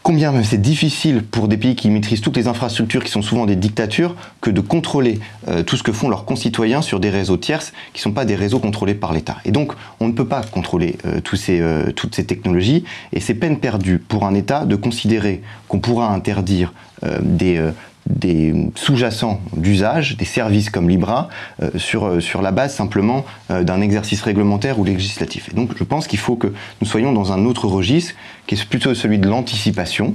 combien 0.03 0.43
c'est 0.43 0.61
difficile 0.61 1.23
pour 1.23 1.49
des 1.49 1.57
pays 1.57 1.77
qui 1.77 1.91
maîtrisent 1.91 2.21
toutes 2.21 2.37
les 2.37 2.49
infrastructures, 2.49 3.05
qui 3.05 3.11
sont 3.11 3.23
souvent 3.23 3.47
des 3.47 3.57
dictatures, 3.57 4.15
que 4.41 4.51
de 4.51 4.61
contrôler 4.61 5.21
euh, 5.49 5.63
tout 5.63 5.77
ce 5.77 5.83
que 5.83 5.93
font 5.93 6.09
leurs 6.09 6.25
concitoyens 6.25 6.83
sur 6.83 7.01
des 7.01 7.11
réseaux 7.11 7.37
tierces 7.37 7.73
qui 7.93 8.01
ne 8.01 8.03
sont 8.03 8.13
pas 8.13 8.25
des 8.25 8.35
réseaux 8.35 8.59
contrôlés 8.59 8.95
par 8.95 9.13
l'État. 9.13 9.39
Et 9.45 9.53
donc, 9.53 9.73
on 10.01 10.09
ne 10.09 10.13
peut 10.13 10.27
pas 10.27 10.43
contrôler 10.43 10.99
euh, 11.07 11.21
euh, 11.51 11.93
toutes 11.93 12.15
ces 12.15 12.25
technologies, 12.25 12.85
et 13.13 13.21
c'est 13.21 13.35
peine 13.35 13.59
perdue 13.59 13.99
pour 13.99 14.25
un 14.25 14.35
État 14.35 14.65
de 14.65 14.77
considérer 14.77 15.43
qu'on 15.69 15.79
pourra 15.79 16.13
interdire 16.13 16.73
des 17.21 17.61
des 18.07 18.55
sous-jacents 18.75 19.41
d'usage, 19.57 20.17
des 20.17 20.25
services 20.25 20.71
comme 20.71 20.89
Libra, 20.89 21.29
euh, 21.63 21.71
sur, 21.77 22.07
euh, 22.07 22.21
sur 22.21 22.43
la 22.43 22.51
base 22.51 22.75
simplement 22.75 23.25
euh, 23.51 23.63
d'un 23.63 23.81
exercice 23.81 24.23
réglementaire 24.23 24.79
ou 24.79 24.85
législatif. 24.85 25.49
Et 25.51 25.55
donc 25.55 25.71
je 25.77 25.85
pense 25.85 26.07
qu'il 26.07 26.19
faut 26.19 26.37
que 26.37 26.53
nous 26.81 26.87
soyons 26.87 27.13
dans 27.13 27.33
un 27.33 27.45
autre 27.45 27.67
registre, 27.67 28.15
qui 28.47 28.55
est 28.55 28.65
plutôt 28.65 28.95
celui 28.95 29.19
de 29.19 29.29
l'anticipation. 29.29 30.15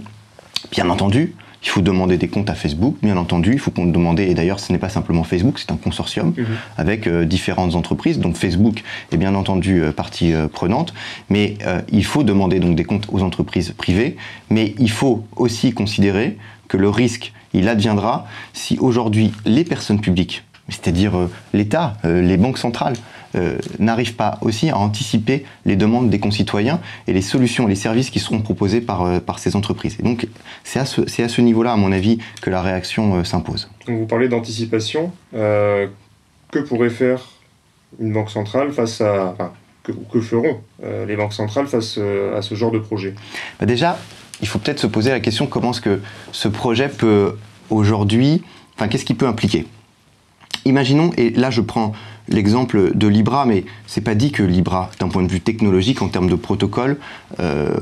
Bien 0.72 0.90
entendu, 0.90 1.34
il 1.64 1.70
faut 1.70 1.82
demander 1.82 2.18
des 2.18 2.28
comptes 2.28 2.50
à 2.50 2.56
Facebook, 2.56 2.98
bien 3.02 3.18
entendu, 3.18 3.54
il 3.54 3.60
faut 3.60 3.72
demander, 3.76 4.24
et 4.24 4.34
d'ailleurs 4.34 4.60
ce 4.60 4.72
n'est 4.72 4.78
pas 4.78 4.90
simplement 4.90 5.24
Facebook, 5.24 5.58
c'est 5.58 5.72
un 5.72 5.78
consortium 5.78 6.34
mhm. 6.38 6.46
avec 6.78 7.10
différentes 7.10 7.76
entreprises, 7.76 8.20
donc 8.20 8.36
Facebook 8.36 8.84
est 9.12 9.18
bien 9.18 9.34
entendu 9.34 9.82
partie 9.96 10.34
prenante, 10.54 10.94
mais 11.30 11.58
il 11.92 12.06
faut 12.06 12.24
demander 12.24 12.60
donc 12.60 12.76
des 12.76 12.84
comptes 12.84 13.08
aux 13.12 13.24
entreprises 13.24 13.74
privées, 13.76 14.18
mais 14.50 14.76
il 14.78 14.92
faut 14.92 15.26
aussi 15.36 15.74
considérer 15.74 16.38
que 16.68 16.78
le 16.78 16.90
risque 16.90 17.34
il 17.54 17.68
adviendra 17.70 18.28
si 18.54 18.78
aujourd'hui 18.80 19.34
les 19.46 19.64
personnes 19.64 20.02
publiques, 20.02 20.44
c'est-à-dire 20.70 21.18
euh, 21.18 21.32
l'État, 21.54 21.98
euh, 22.06 22.22
les 22.22 22.38
banques 22.38 22.58
centrales, 22.58 22.96
euh, 23.36 23.58
n'arrivent 23.80 24.16
pas 24.16 24.38
aussi 24.42 24.70
à 24.70 24.78
anticiper 24.78 25.46
les 25.66 25.76
demandes 25.76 26.10
des 26.10 26.20
concitoyens 26.20 26.80
et 27.08 27.14
les 27.14 27.22
solutions 27.22 27.68
et 27.68 27.70
les 27.70 27.76
services 27.76 28.10
qui 28.10 28.20
seront 28.20 28.40
proposés 28.40 28.82
par, 28.82 29.22
par 29.22 29.40
ces 29.40 29.56
entreprises. 29.56 29.98
Et 30.00 30.04
donc 30.04 30.28
c'est 30.64 30.80
à 30.80 30.86
ce, 30.86 31.06
ce 31.08 31.42
niveau-là, 31.42 31.74
à 31.74 31.76
mon 31.76 31.92
avis, 31.92 32.20
que 32.42 32.50
la 32.50 32.62
réaction 32.62 33.24
s'impose. 33.24 33.70
vous 33.88 34.06
parlez 34.06 34.30
d'anticipation. 34.30 35.12
que 35.34 36.60
pourrait 36.68 36.90
faire 36.90 37.22
une 38.00 38.14
banque 38.14 38.30
centrale 38.32 38.72
face 38.72 39.02
à... 39.02 39.34
Enfin, 39.34 39.52
que, 39.84 39.92
que, 39.92 40.22
feront 40.22 40.62
les 41.08 41.16
banques 41.16 41.34
centrales 41.34 41.68
face 41.68 41.98
à 41.98 42.42
ce 42.42 42.56
genre 42.56 42.72
de 42.72 42.80
projet? 42.80 43.14
Bah 43.60 43.66
Déjà, 43.66 43.98
il 44.42 44.48
faut 44.48 44.60
peut-être 44.60 44.80
se 44.80 44.88
poser 44.88 45.12
la 45.12 45.20
question 45.20 45.48
comment 45.48 45.72
est-ce 45.72 45.82
que 45.82 46.02
ce 46.32 46.48
projet 46.48 46.90
peut 46.90 47.36
aujourd'hui, 47.70 48.44
enfin 48.76 48.88
qu'est-ce 48.88 49.06
qu'il 49.06 49.18
peut 49.18 49.28
impliquer? 49.28 49.66
Imaginons, 50.66 51.12
et 51.18 51.30
là 51.32 51.50
je 51.50 51.62
prends 51.62 51.94
l'exemple 52.30 52.92
de 52.96 53.08
Libra, 53.08 53.46
mais 53.46 53.66
c'est 53.86 54.02
pas 54.02 54.16
dit 54.16 54.32
que 54.32 54.44
Libra, 54.44 54.92
d'un 55.00 55.08
point 55.08 55.24
de 55.24 55.32
vue 55.32 55.40
technologique, 55.40 56.02
en 56.02 56.10
termes 56.10 56.30
de 56.30 56.36
protocole, 56.36 56.98
euh, 57.40 57.74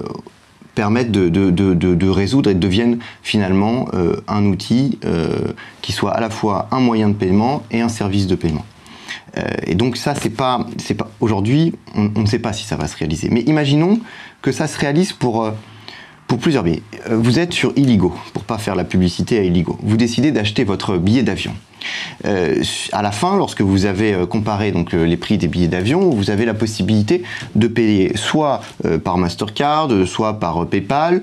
permette 0.76 1.12
de, 1.12 2.10
résoudre 2.10 2.50
et 2.50 2.54
devienne 2.54 3.00
finalement 3.24 3.88
euh, 3.94 4.18
un 4.28 4.46
outil 4.46 5.00
euh, 5.06 5.30
qui 5.82 5.94
soit 5.94 6.12
à 6.12 6.20
la 6.20 6.30
fois 6.30 6.68
un 6.72 6.80
moyen 6.80 7.10
de 7.10 7.14
paiement 7.14 7.64
et 7.72 7.82
un 7.82 7.90
service 7.90 8.28
de 8.28 8.36
paiement. 8.36 8.66
et 9.66 9.76
donc 9.76 9.98
ça, 9.98 10.14
c'est 10.16 10.30
pas, 10.30 10.66
pas 10.98 11.10
aujourd'hui, 11.20 11.74
on, 11.96 12.22
ne 12.22 12.26
sait 12.26 12.40
pas 12.40 12.54
si 12.54 12.66
ça 12.66 12.76
va 12.76 12.88
se 12.88 12.98
réaliser. 12.98 13.30
Mais 13.32 13.42
imaginons 13.42 14.00
que 14.42 14.52
ça 14.52 14.68
se 14.68 14.78
réalise 14.78 15.14
pour 15.14 15.52
pour 16.28 16.40
plusieurs 16.40 16.64
billets. 16.64 16.84
Euh, 17.10 17.18
vous 17.18 17.40
êtes 17.40 17.54
sur 17.54 17.74
Illigo, 17.76 18.14
pour 18.34 18.44
pas 18.44 18.58
faire 18.58 18.76
la 18.76 18.84
publicité 18.84 19.40
à 19.40 19.44
Illigo. 19.44 19.78
Vous 19.82 19.98
décidez 19.98 20.32
d'acheter 20.32 20.64
votre 20.64 20.98
billet 20.98 21.24
d'avion. 21.24 21.54
Euh, 22.26 22.64
à 22.94 23.04
la 23.04 23.12
fin, 23.12 23.38
lorsque 23.38 23.62
vous 23.62 23.86
avez 23.86 24.14
euh, 24.14 24.26
comparé 24.26 24.72
donc 24.72 24.94
les 24.94 25.18
prix 25.18 25.38
des 25.38 25.48
billets 25.48 25.68
d'avion, 25.68 26.10
vous 26.10 26.32
avez 26.32 26.46
la 26.46 26.56
possibilité 26.56 27.22
de 27.54 27.68
payer 27.68 28.18
soit 28.18 28.62
par 29.04 29.18
Mastercard, 29.18 29.90
soit 30.08 30.40
par 30.40 30.66
PayPal, 30.66 31.22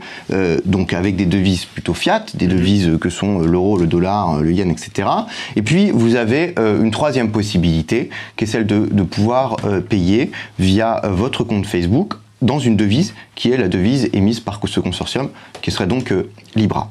donc 0.64 0.92
avec 0.92 1.16
des 1.16 1.26
devises 1.26 1.64
plutôt 1.64 1.94
fiat, 1.94 2.24
des 2.34 2.46
mhm. 2.46 2.52
devises 2.52 2.98
que 3.00 3.10
sont 3.10 3.40
l'euro, 3.40 3.76
le 3.76 3.86
dollar, 3.86 4.40
le 4.40 4.52
yen, 4.52 4.70
etc. 4.70 5.08
Et 5.56 5.62
puis 5.62 5.90
vous 5.90 6.16
avez 6.16 6.54
une 6.58 6.90
troisième 6.90 7.30
possibilité, 7.30 8.10
qui 8.36 8.44
est 8.44 8.46
celle 8.46 8.66
de, 8.66 8.88
de 8.90 9.02
pouvoir 9.02 9.56
payer 9.88 10.30
via 10.58 11.00
votre 11.04 11.44
compte 11.44 11.66
Facebook 11.66 12.14
dans 12.42 12.58
une 12.58 12.76
devise 12.76 13.14
qui 13.34 13.50
est 13.50 13.56
la 13.56 13.68
devise 13.68 14.10
émise 14.12 14.40
par 14.40 14.60
ce 14.66 14.80
consortium, 14.80 15.30
qui 15.62 15.70
serait 15.70 15.86
donc 15.86 16.12
euh, 16.12 16.30
Libra. 16.54 16.88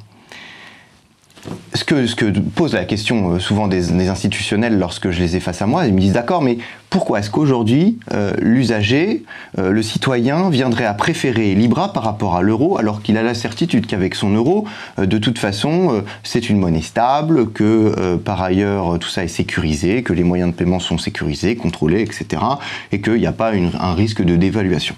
Ce 1.74 1.84
que, 1.84 2.39
pose 2.39 2.74
la 2.74 2.86
question 2.86 3.31
euh, 3.31 3.39
souvent 3.39 3.67
des, 3.67 4.08
institutionnels 4.10 4.77
lorsque 4.77 5.10
je 5.10 5.20
les 5.20 5.36
ai 5.36 5.39
face 5.39 5.62
à 5.63 5.65
moi, 5.65 5.88
ils 5.88 5.93
me 5.93 6.00
disent 6.00 6.13
d'accord, 6.13 6.43
mais 6.43 6.60
pourquoi 6.91 7.20
est-ce 7.20 7.31
qu'aujourd'hui 7.31 7.98
euh, 8.13 8.34
l'usager, 8.39 9.24
le 9.58 9.81
citoyen 9.81 10.51
viendrait 10.51 10.86
à 10.86 10.93
préférer 10.93 11.55
Libra 11.55 11.93
par 11.93 12.03
rapport 12.03 12.36
à 12.36 12.43
l'euro 12.43 12.77
alors 12.77 13.01
qu'il 13.01 13.17
a 13.17 13.24
la 13.24 13.34
certitude 13.34 13.88
qu'avec 13.88 14.13
son 14.13 14.29
euro, 14.29 14.67
de 15.00 15.17
toute 15.17 15.39
façon, 15.39 16.03
c'est 16.24 16.50
une 16.50 16.60
monnaie 16.60 16.81
stable, 16.81 17.51
que 17.51 18.17
par 18.17 18.41
ailleurs 18.41 19.00
tout 19.00 19.10
ça 19.10 19.24
est 19.24 19.29
sécurisé, 19.29 20.03
que 20.03 20.13
les 20.13 20.24
moyens 20.24 20.51
de 20.51 20.55
paiement 20.55 20.79
sont 20.79 20.98
sécurisés, 20.98 21.55
contrôlés, 21.55 22.01
etc., 22.01 22.43
et 22.91 23.01
qu'il 23.01 23.15
n'y 23.15 23.25
a 23.25 23.31
pas 23.31 23.53
un 23.53 23.93
risque 23.93 24.22
de 24.22 24.36
dévaluation 24.36 24.96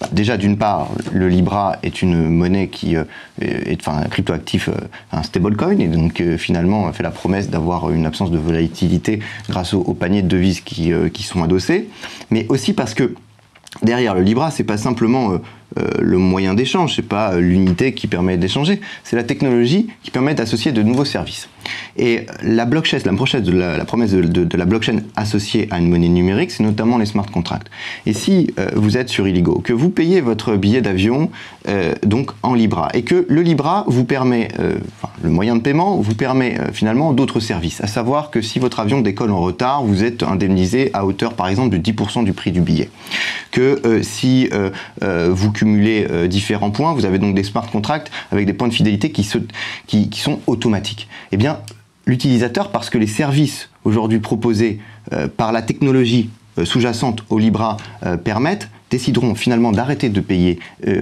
bah, 0.00 0.08
déjà, 0.12 0.36
d'une 0.36 0.56
part, 0.56 0.90
le 1.12 1.28
Libra 1.28 1.76
est 1.82 2.02
une 2.02 2.28
monnaie 2.28 2.68
qui 2.68 2.96
euh, 2.96 3.04
est, 3.40 3.86
un 3.88 4.02
cryptoactif, 4.04 4.68
euh, 4.68 4.72
un 5.12 5.22
stablecoin, 5.22 5.78
et 5.78 5.88
donc 5.88 6.20
euh, 6.20 6.36
finalement 6.36 6.92
fait 6.92 7.02
la 7.02 7.10
promesse 7.10 7.50
d'avoir 7.50 7.90
une 7.90 8.06
absence 8.06 8.30
de 8.30 8.38
volatilité 8.38 9.20
grâce 9.48 9.74
aux, 9.74 9.94
paniers 9.94 10.22
de 10.22 10.28
devises 10.28 10.60
qui, 10.60 10.92
qui, 11.12 11.22
sont 11.22 11.42
adossés, 11.42 11.88
mais 12.30 12.46
aussi 12.48 12.72
parce 12.72 12.94
que 12.94 13.14
derrière 13.82 14.14
le 14.14 14.22
Libra, 14.22 14.50
c'est 14.50 14.64
pas 14.64 14.76
simplement 14.76 15.38
le 15.76 16.18
moyen 16.18 16.54
d'échange, 16.54 16.94
c'est 16.96 17.02
pas 17.02 17.36
l'unité 17.36 17.94
qui 17.94 18.06
permet 18.06 18.36
d'échanger, 18.36 18.80
c'est 19.02 19.16
la 19.16 19.24
technologie 19.24 19.88
qui 20.02 20.10
permet 20.10 20.34
d'associer 20.34 20.72
de 20.72 20.82
nouveaux 20.82 21.04
services. 21.04 21.48
Et 21.96 22.26
la 22.42 22.64
blockchain, 22.64 22.98
la 23.04 23.84
promesse 23.84 24.12
de 24.12 24.56
la, 24.56 24.64
blockchain 24.64 24.98
associée 25.16 25.68
à 25.70 25.78
une 25.78 25.88
monnaie 25.88 26.08
numérique, 26.08 26.50
c'est 26.50 26.62
notamment 26.62 26.98
les 26.98 27.06
smart 27.06 27.26
contracts. 27.26 27.68
Et 28.06 28.12
si 28.12 28.52
euh, 28.58 28.70
vous 28.74 28.96
êtes 28.96 29.08
sur 29.08 29.28
Illigo, 29.28 29.60
que 29.62 29.72
vous 29.72 29.90
payez 29.90 30.20
votre 30.20 30.56
billet 30.56 30.82
d'avion 30.82 31.30
euh, 31.68 31.94
donc 32.04 32.32
en 32.42 32.54
Libra, 32.54 32.88
et 32.94 33.02
que 33.02 33.26
le 33.28 33.42
Libra 33.42 33.84
vous 33.86 34.04
permet, 34.04 34.48
euh, 34.58 34.74
le 35.22 35.30
moyen 35.30 35.56
de 35.56 35.60
paiement 35.60 35.96
vous 35.96 36.14
permet 36.14 36.58
finalement 36.72 37.12
d'autres 37.12 37.40
services, 37.40 37.80
à 37.80 37.86
savoir 37.86 38.30
que 38.30 38.40
si 38.40 38.58
votre 38.58 38.80
avion 38.80 39.00
décolle 39.00 39.30
en 39.30 39.40
retard, 39.40 39.84
vous 39.84 40.02
êtes 40.04 40.22
indemnisé 40.22 40.90
à 40.92 41.06
hauteur 41.06 41.34
par 41.34 41.48
exemple 41.48 41.78
de 41.78 41.92
10% 41.92 42.24
du 42.24 42.32
prix 42.32 42.52
du 42.52 42.60
billet. 42.60 42.90
Que 43.50 44.00
si 44.02 44.50
vous 45.00 45.52
cumulez 45.52 46.06
différents 46.28 46.70
points, 46.70 46.92
vous 46.92 47.04
avez 47.04 47.18
donc 47.18 47.34
des 47.34 47.44
smart 47.44 47.68
contracts 47.70 48.10
avec 48.32 48.46
des 48.46 48.52
points 48.52 48.68
de 48.68 48.74
fidélité 48.74 49.10
qui, 49.10 49.28
qui 49.86 50.20
sont 50.20 50.40
automatiques. 50.46 51.08
Eh 51.32 51.36
bien, 51.36 51.53
l'utilisateur, 52.06 52.70
parce 52.70 52.90
que 52.90 52.98
les 52.98 53.06
services 53.06 53.70
aujourd'hui 53.84 54.18
proposés 54.18 54.80
euh, 55.12 55.28
par 55.28 55.52
la 55.52 55.62
technologie 55.62 56.30
euh, 56.58 56.64
sous-jacente 56.64 57.24
au 57.30 57.38
Libra 57.38 57.76
euh, 58.04 58.16
permettent, 58.16 58.68
décideront 58.90 59.34
finalement 59.34 59.72
d'arrêter 59.72 60.08
de 60.08 60.20
payer 60.20 60.60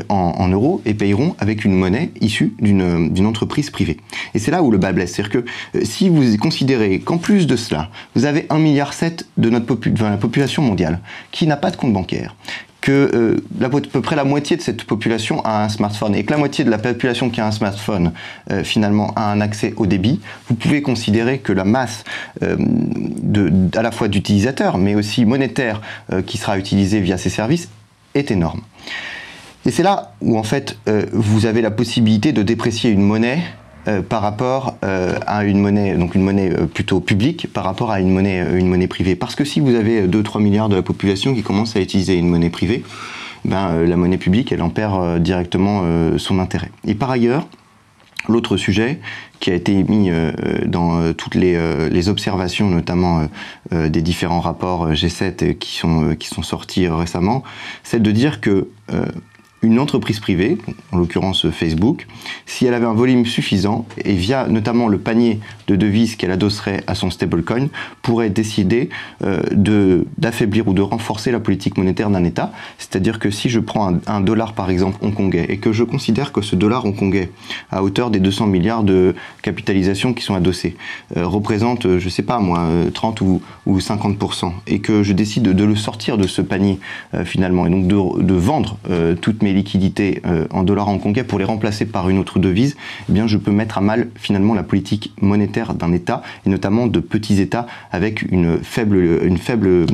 en, 0.09 0.49
euros 0.49 0.81
et 0.87 0.95
payeront 0.95 1.35
avec 1.39 1.63
une 1.67 1.75
monnaie 1.75 2.11
issue 2.23 2.55
d'une 2.59 3.27
entreprise 3.27 3.69
privée. 3.69 3.99
Et 4.33 4.39
c'est 4.39 4.51
là 4.51 4.63
où 4.63 4.71
le 4.71 4.79
bas 4.79 4.93
blesse. 4.93 5.13
C'est-à-dire 5.13 5.43
que 5.43 5.85
si 5.85 6.09
vous 6.09 6.39
considérez 6.39 7.01
qu'en 7.01 7.19
plus 7.19 7.47
de 7.47 7.55
cela, 7.55 7.91
vous 8.15 8.25
avez 8.25 8.43
1,7 8.43 8.59
milliard 8.61 8.95
de 9.37 9.51
notre 9.51 9.79
la 10.05 10.17
population 10.17 10.63
mondiale 10.63 11.01
qui 11.33 11.47
n'a 11.47 11.59
pas 11.59 11.71
de 11.71 11.77
compte 11.77 11.93
bancaire, 11.93 12.35
que 12.83 13.11
euh, 13.15 13.65
à 13.65 13.71
peu 13.71 14.03
près 14.03 14.17
la 14.17 14.25
moitié 14.25 14.57
de 14.57 14.61
cette 14.61 14.85
population 14.85 15.41
a 15.45 15.65
un 15.65 15.69
smartphone 15.71 16.15
et 16.15 16.25
que 16.25 16.33
la 16.33 16.37
moitié 16.37 16.65
de 16.65 16.71
la 16.71 16.79
population 16.79 17.31
qui 17.31 17.41
a 17.41 17.47
un 17.47 17.53
smartphone 17.53 18.13
euh, 18.51 18.65
finalement 18.65 19.15
a 19.15 19.31
un 19.31 19.41
accès 19.41 19.73
au 19.79 19.87
débit, 19.87 20.21
vous 20.49 20.57
pouvez 20.57 20.83
considérer 20.83 21.39
que 21.39 21.53
la 21.53 21.65
masse 21.65 22.05
euh, 22.43 22.57
à 23.75 23.83
la 23.83 23.93
fois 23.93 24.09
d'utilisateurs 24.09 24.77
mais 24.77 24.95
aussi 24.95 25.25
monétaire 25.25 25.81
qui 26.27 26.39
sera 26.39 26.59
utilisée 26.59 27.01
via 27.01 27.17
ces 27.17 27.31
services 27.31 27.69
est 28.15 28.31
énorme. 28.31 28.61
Et 29.65 29.71
c'est 29.71 29.85
là 29.85 30.15
où 30.21 30.37
en 30.37 30.43
fait 30.43 30.77
vous 31.13 31.47
avez 31.47 31.63
la 31.63 31.71
possibilité 31.71 32.33
de 32.33 32.43
déprécier 32.43 32.91
une 32.91 33.03
monnaie 33.03 33.43
euh, 33.89 34.01
par 34.01 34.23
rapport 34.23 34.77
euh, 34.85 35.19
à 35.27 35.45
une 35.45 35.59
monnaie, 35.59 35.97
donc 35.97 36.15
une 36.15 36.23
monnaie 36.23 36.53
euh, 36.53 36.67
plutôt 36.67 37.01
publique, 37.01 37.53
par 37.53 37.65
rapport 37.65 37.91
à 37.91 37.99
une 37.99 38.11
monnaie, 38.11 38.87
privée. 38.87 39.17
Parce 39.17 39.35
que 39.35 39.45
si 39.45 39.59
vous 39.59 39.75
avez 39.75 40.07
2-3 40.07 40.41
milliards 40.41 40.69
de 40.69 40.77
la 40.77 40.83
population 40.83 41.35
qui 41.35 41.43
commence 41.43 41.75
à 41.75 41.81
utiliser 41.81 42.15
une 42.15 42.29
monnaie 42.29 42.51
privée, 42.51 42.85
ben, 43.45 43.83
la 43.83 43.97
monnaie 43.97 44.19
publique, 44.19 44.53
elle 44.53 44.63
en 44.63 44.71
perd 44.71 45.21
directement 45.21 45.83
son 46.17 46.39
intérêt. 46.39 46.71
Et 46.87 46.95
par 46.95 47.11
ailleurs, 47.11 47.47
L'autre 48.29 48.57
sujet 48.57 49.01
qui 49.41 49.51
a 49.51 49.55
été 49.55 49.83
mis 49.83 50.09
dans 50.67 51.13
toutes 51.13 51.35
les, 51.35 51.59
les 51.91 52.09
observations, 52.09 52.71
notamment 52.71 53.27
des 53.73 54.01
différents 54.01 54.39
rapports 54.39 54.93
G7 54.93 55.59
qui 55.59 55.77
sont, 55.77 56.15
qui 56.15 56.29
sont 56.29 56.45
sortis 56.45 56.87
récemment, 56.87 57.43
c'est 57.83 58.01
de 58.01 58.11
dire 58.13 58.41
que 58.41 58.69
une 59.63 59.79
entreprise 59.79 60.19
privée, 60.19 60.59
en 60.91 60.99
l'occurrence 60.99 61.49
Facebook, 61.51 62.09
si 62.47 62.67
elle 62.67 62.75
avait 62.75 62.87
un 62.87 62.95
volume 62.95 63.25
suffisant, 63.25 63.87
et 64.05 64.15
via 64.15 64.49
notamment 64.49 64.89
le 64.89 64.99
panier 64.99 65.39
de 65.69 65.77
devises 65.77 66.17
qu'elle 66.17 66.33
adosserait 66.33 66.83
à 66.89 66.97
son 66.97 67.11
stablecoin, 67.11 67.69
pourrait 68.03 68.31
décider 68.31 68.91
euh, 69.23 70.03
d'affaiblir 70.19 70.67
ou 70.67 70.75
de 70.75 70.83
renforcer 70.83 71.31
la 71.31 71.39
politique 71.39 71.79
monétaire 71.79 72.11
d'un 72.11 72.25
État. 72.25 72.53
C'est-à-dire 72.79 73.21
que 73.21 73.31
si 73.31 73.49
je 73.49 73.61
prends 73.61 73.95
un, 74.07 74.21
dollar 74.21 74.55
par 74.55 74.69
exemple 74.69 74.99
hongkongais 75.01 75.47
et 75.49 75.59
que 75.59 75.73
je 75.73 75.85
considère 75.85 76.33
que 76.33 76.43
ce 76.43 76.57
dollar 76.57 76.85
hongkongais, 76.85 77.31
à 77.71 77.85
hauteur 77.85 78.11
des 78.11 78.19
200 78.19 78.49
milliards 78.49 78.83
de 78.83 79.15
capitalisation 79.43 80.13
qui 80.13 80.25
sont 80.25 80.35
adossés, 80.35 80.77
euh, 81.17 81.27
représente, 81.27 81.99
je 81.99 82.09
sais 82.09 82.23
pas 82.23 82.41
moi, 82.41 82.69
30 82.93 83.21
ou, 83.21 83.41
ou 83.67 83.79
50%, 83.79 84.53
et 84.67 84.81
que 84.81 85.05
je 85.05 85.13
décide 85.13 85.45
de, 85.45 85.65
le 85.65 85.77
sortir 85.77 86.19
de 86.19 86.27
ce 86.27 86.43
panier 86.43 86.81
euh, 87.15 87.25
finalement, 87.25 87.67
et 87.67 87.71
donc 87.71 87.87
de, 87.87 88.23
de 88.23 88.35
vendre 88.35 88.79
toutes 89.21 89.43
mes 89.43 89.52
liquidités 89.53 90.23
euh, 90.27 90.47
en 90.51 90.63
dollars 90.63 90.89
hongkongais 90.89 91.25
pour 91.25 91.39
les 91.39 91.45
remplacer 91.45 91.87
par 91.87 92.09
une 92.09 92.19
autre 92.19 92.39
devise, 92.39 92.77
eh 93.09 93.13
bien 93.13 93.27
je 93.27 93.37
peux 93.37 93.51
mettre 93.51 93.79
à 93.79 93.81
mal 93.81 94.09
finalement 94.17 94.55
la 94.55 94.63
politique 94.63 95.13
monétaire 95.21 95.75
d'un 95.75 95.93
État 95.93 96.23
et 96.47 96.51
notamment 96.51 96.87
de 96.87 97.01
petits 97.01 97.41
États 97.41 97.67
avec 97.91 98.23
une 98.31 98.59
faible, 98.63 98.97
une 99.25 99.39
faible, 99.39 99.87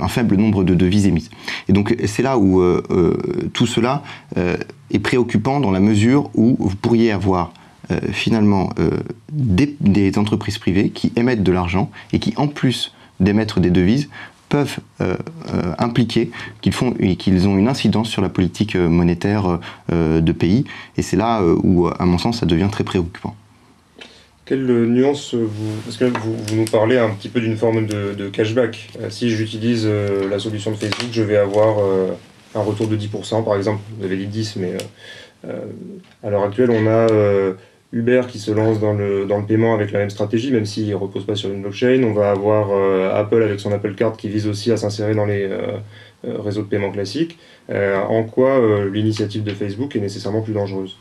un 0.00 0.08
faible 0.08 0.36
nombre 0.36 0.64
de 0.64 0.74
devises 0.74 1.06
émises. 1.06 1.30
Et 1.68 1.72
donc 1.72 1.96
c'est 2.06 2.22
là 2.22 2.38
où 2.38 2.60
euh, 2.60 2.82
euh, 2.90 3.16
tout 3.52 3.66
cela 3.66 4.02
est 4.90 4.98
préoccupant 4.98 5.60
dans 5.60 5.70
la 5.70 5.80
mesure 5.80 6.30
où 6.34 6.56
vous 6.58 6.76
pourriez 6.76 7.12
avoir 7.12 7.52
finalement 8.12 8.70
des, 9.32 9.76
des, 9.80 10.16
entreprises 10.18 10.58
privées 10.58 10.90
qui 10.90 11.12
émettent 11.16 11.42
de 11.42 11.52
l'argent 11.52 11.90
et 12.12 12.18
qui 12.18 12.32
en 12.36 12.48
plus 12.48 12.92
d'émettre 13.20 13.60
des 13.60 13.70
devises 13.70 14.08
peuvent 14.52 14.80
euh, 15.00 15.16
euh, 15.54 15.72
impliquer 15.78 16.30
qu'ils 16.60 16.74
font 16.74 16.94
et 17.00 17.16
qu'ils 17.16 17.48
ont 17.48 17.56
une 17.56 17.68
incidence 17.68 18.10
sur 18.10 18.20
la 18.20 18.28
politique 18.28 18.76
euh, 18.76 18.86
monétaire 18.86 19.58
de 19.90 20.32
pays. 20.32 20.64
Et 20.98 21.02
c'est 21.02 21.16
là 21.16 21.42
où, 21.42 21.88
à 21.88 22.04
mon 22.04 22.18
sens, 22.18 22.40
ça 22.40 22.46
devient 22.46 22.68
très 22.70 22.84
préoccupant. 22.84 23.34
Quelle 24.44 24.66
nuance 24.66 25.34
vous. 25.34 25.72
Parce 25.84 25.96
que 25.96 26.04
vous, 26.04 26.36
nous 26.54 26.64
parlez 26.66 26.98
un 26.98 27.08
petit 27.10 27.30
peu 27.30 27.40
d'une 27.40 27.56
forme 27.56 27.86
de, 27.86 28.28
cashback. 28.28 28.90
si 29.08 29.30
j'utilise 29.30 29.86
la 29.86 30.38
solution 30.38 30.70
de 30.72 30.76
Facebook, 30.76 31.08
je 31.12 31.22
vais 31.22 31.36
avoir 31.36 31.76
un 32.54 32.60
retour 32.60 32.88
de 32.88 32.96
10%, 32.96 33.44
par 33.44 33.56
exemple. 33.56 33.80
Vous 33.98 34.04
avez 34.04 34.16
dit 34.16 34.26
10, 34.26 34.56
mais 34.56 34.72
à 36.22 36.30
l'heure 36.30 36.44
actuelle, 36.44 36.70
on 36.70 36.86
a 36.86 37.06
Uber 37.92 38.22
qui 38.26 38.38
se 38.38 38.50
lance 38.50 38.80
dans 38.80 38.94
le, 38.94 39.26
dans 39.26 39.38
le 39.38 39.44
paiement 39.44 39.74
avec 39.74 39.92
la 39.92 39.98
même 39.98 40.10
stratégie, 40.10 40.50
même 40.50 40.64
s'il 40.64 40.88
ne 40.88 40.94
repose 40.94 41.26
pas 41.26 41.34
sur 41.34 41.50
une 41.50 41.60
blockchain. 41.60 42.02
On 42.04 42.14
va 42.14 42.30
avoir 42.30 42.68
euh, 42.70 43.14
Apple 43.14 43.42
avec 43.42 43.60
son 43.60 43.70
Apple 43.70 43.94
Card 43.94 44.16
qui 44.16 44.28
vise 44.28 44.46
aussi 44.46 44.72
à 44.72 44.78
s'insérer 44.78 45.14
dans 45.14 45.26
les 45.26 45.42
euh, 45.42 45.76
euh, 46.26 46.40
réseaux 46.40 46.62
de 46.62 46.68
paiement 46.68 46.90
classiques. 46.90 47.38
en 47.68 48.24
quoi 48.24 48.60
l'initiative 48.90 49.42
de 49.44 49.52
Facebook 49.52 49.94
est 49.94 50.00
nécessairement 50.00 50.40
plus 50.40 50.54
dangereuse? 50.54 50.96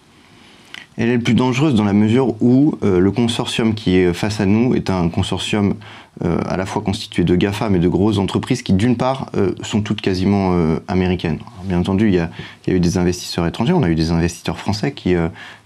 Elle 0.98 1.10
est 1.10 1.18
plus 1.18 1.34
dangereuse 1.34 1.74
dans 1.74 1.86
la 1.86 1.94
mesure 1.94 2.36
où 2.42 2.78
le 2.82 3.12
consortium 3.12 3.74
qui 3.74 3.96
est 3.98 4.14
face 4.14 4.42
à 4.42 4.46
nous 4.46 4.76
est 4.76 4.90
un 4.90 5.08
consortium 5.10 5.76
à 6.22 6.58
la 6.58 6.66
fois 6.66 6.82
constitué 6.82 7.24
de 7.24 7.36
GAFA 7.36 7.70
mais 7.70 7.80
de 7.80 7.88
grosses 7.88 8.18
entreprises 8.18 8.62
qui 8.62 8.74
d'une 8.74 8.98
part 8.98 9.32
sont 9.64 9.82
toutes 9.82 10.02
quasiment 10.02 10.54
américaines. 10.88 11.40
bien 11.64 11.80
entendu, 11.80 12.10
il 12.10 12.16
y, 12.16 12.18
il 12.18 12.70
y, 12.70 12.74
a, 12.74 12.76
eu 12.76 12.80
des 12.80 12.98
investisseurs 12.98 13.48
étrangers, 13.48 13.74
on 13.74 13.84
a 13.84 13.90
eu 13.90 13.96
des 13.96 14.12
investisseurs 14.12 14.58
français 14.58 14.92
qui 14.92 15.16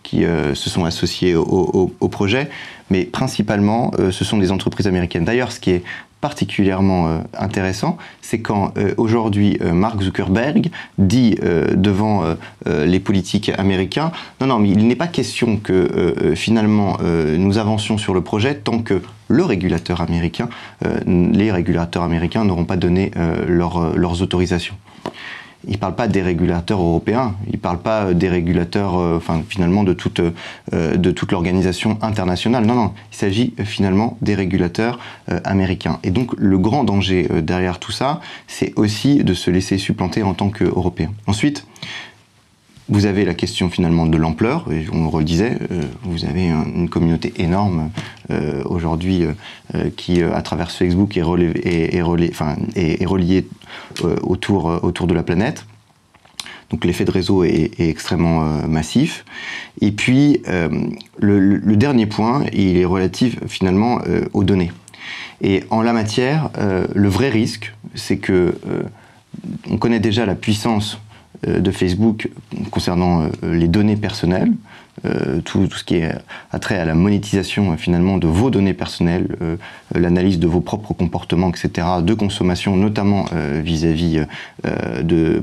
qui 0.05 0.23
euh, 0.23 0.53
se 0.53 0.69
sont 0.69 0.85
associés 0.85 1.35
au, 1.35 2.07
projet, 2.09 2.47
mais 2.91 3.03
principalement, 3.05 3.91
euh, 3.97 4.11
ce 4.11 4.23
sont 4.23 4.37
des 4.37 4.51
entreprises 4.51 4.85
américaines. 4.85 5.25
D'ailleurs, 5.25 5.51
ce 5.51 5.59
qui 5.59 5.71
est 5.71 5.83
particulièrement 6.21 7.07
euh, 7.07 7.17
intéressant, 7.37 7.97
c'est 8.21 8.39
quand 8.39 8.73
aujourd'hui 8.97 9.57
Mark 9.61 10.01
Zuckerberg 10.01 10.69
dit 10.97 11.35
devant 11.75 12.23
les 12.65 12.99
politiques 12.99 13.51
américains, 13.57 14.11
non, 14.41 14.47
non, 14.47 14.59
mais 14.59 14.69
il 14.69 14.87
n'est 14.87 14.95
pas 14.95 15.07
question 15.07 15.57
que 15.57 16.33
finalement 16.35 16.97
nous 17.37 17.57
avancions 17.57 17.97
sur 17.97 18.13
le 18.13 18.21
projet 18.21 18.55
tant 18.55 18.79
que 18.79 19.01
le 19.27 19.43
régulateur 19.45 20.01
américain, 20.01 20.49
les 21.05 21.51
régulateurs 21.51 22.03
américains 22.03 22.43
n'auront 22.43 22.65
pas 22.65 22.77
donné 22.77 23.11
leurs 23.47 24.21
autorisations 24.21 24.75
il 25.67 25.73
ne 25.73 25.77
parle 25.77 25.95
pas 25.95 26.07
des 26.07 26.21
régulateurs 26.21 26.79
européens, 26.81 27.35
il 27.47 27.53
ne 27.53 27.57
parle 27.59 27.79
pas 27.79 28.13
des 28.13 28.29
régulateurs, 28.29 28.97
euh, 28.97 29.17
enfin 29.17 29.43
finalement 29.47 29.83
de 29.83 29.93
toute, 29.93 30.19
euh, 30.19 30.97
de 30.97 31.11
toute 31.11 31.31
l'organisation 31.31 31.97
internationale. 32.01 32.65
Non, 32.65 32.75
non, 32.75 32.93
il 33.11 33.15
s'agit 33.15 33.53
euh, 33.59 33.65
finalement 33.65 34.17
des 34.21 34.35
régulateurs 34.35 34.99
américains. 35.43 35.99
Et 36.03 36.11
donc 36.11 36.33
le 36.37 36.57
grand 36.57 36.83
danger 36.83 37.27
derrière 37.41 37.79
tout 37.79 37.91
ça, 37.91 38.21
c'est 38.47 38.73
aussi 38.75 39.23
de 39.23 39.33
se 39.33 39.49
laisser 39.49 39.77
supplanter 39.77 40.23
en 40.23 40.33
tant 40.33 40.49
qu'Européen. 40.49 41.11
Ensuite, 41.27 41.65
vous 42.87 43.07
avez 43.07 43.25
la 43.25 43.33
question 43.33 43.69
finalement 43.69 44.05
de 44.05 44.17
l'ampleur, 44.17 44.71
et 44.71 44.85
on 44.91 45.03
le 45.03 45.07
redisait, 45.07 45.57
euh, 45.71 45.81
vous 46.03 46.25
avez 46.25 46.49
une 46.49 46.87
communauté 46.87 47.33
énorme 47.37 47.89
euh, 48.29 48.63
aujourd'hui 48.65 49.25
euh, 49.73 49.89
qui, 49.97 50.21
à 50.21 50.41
travers 50.41 50.69
Facebook, 50.69 51.17
est, 51.17 51.23
reliée 51.23 53.47
autour, 54.21 54.65
autour 54.83 55.07
de 55.07 55.13
la 55.13 55.23
planète. 55.23 55.65
Donc 56.69 56.85
l'effet 56.85 57.05
de 57.05 57.11
réseau 57.11 57.43
est, 57.43 57.79
extrêmement 57.79 58.67
massif. 58.67 59.23
Et 59.81 59.91
puis 59.91 60.41
le, 61.19 61.75
dernier 61.75 62.07
point, 62.07 62.43
il 62.53 62.77
est 62.77 62.85
relatif 62.85 63.37
finalement 63.47 64.01
aux 64.33 64.43
données. 64.43 64.71
Et 65.41 65.63
en 65.69 65.83
la 65.83 65.93
matière, 65.93 66.49
le 66.93 67.07
vrai 67.07 67.29
risque, 67.29 67.73
c'est 67.93 68.17
que 68.17 68.55
on 69.69 69.77
connaît 69.77 69.99
déjà 69.99 70.25
la 70.25 70.35
puissance 70.35 70.97
euh, 70.97 70.99
de 71.45 71.71
Facebook 71.71 72.29
concernant 72.71 73.23
euh, 73.23 73.29
les 73.55 73.67
données 73.67 73.97
personnelles, 73.97 74.51
euh, 75.03 75.41
tout, 75.41 75.69
ce 75.69 75.83
qui 75.83 75.95
est 75.95 76.15
attrait 76.51 76.79
à 76.79 76.85
la 76.85 76.95
monétisation 76.95 77.73
euh, 77.73 77.75
finalement 77.75 78.17
de 78.17 78.27
vos 78.27 78.49
données 78.49 78.73
personnelles, 78.73 79.35
euh, 79.41 79.57
l'analyse 79.93 80.39
de 80.39 80.47
vos 80.47 80.61
propres 80.61 80.93
comportements, 80.93 81.49
etc., 81.49 81.87
de 82.01 82.13
consommation, 82.13 82.77
notamment 82.77 83.25
vis-à-vis 83.63 84.19
-vis, 84.19 85.03
de, 85.03 85.41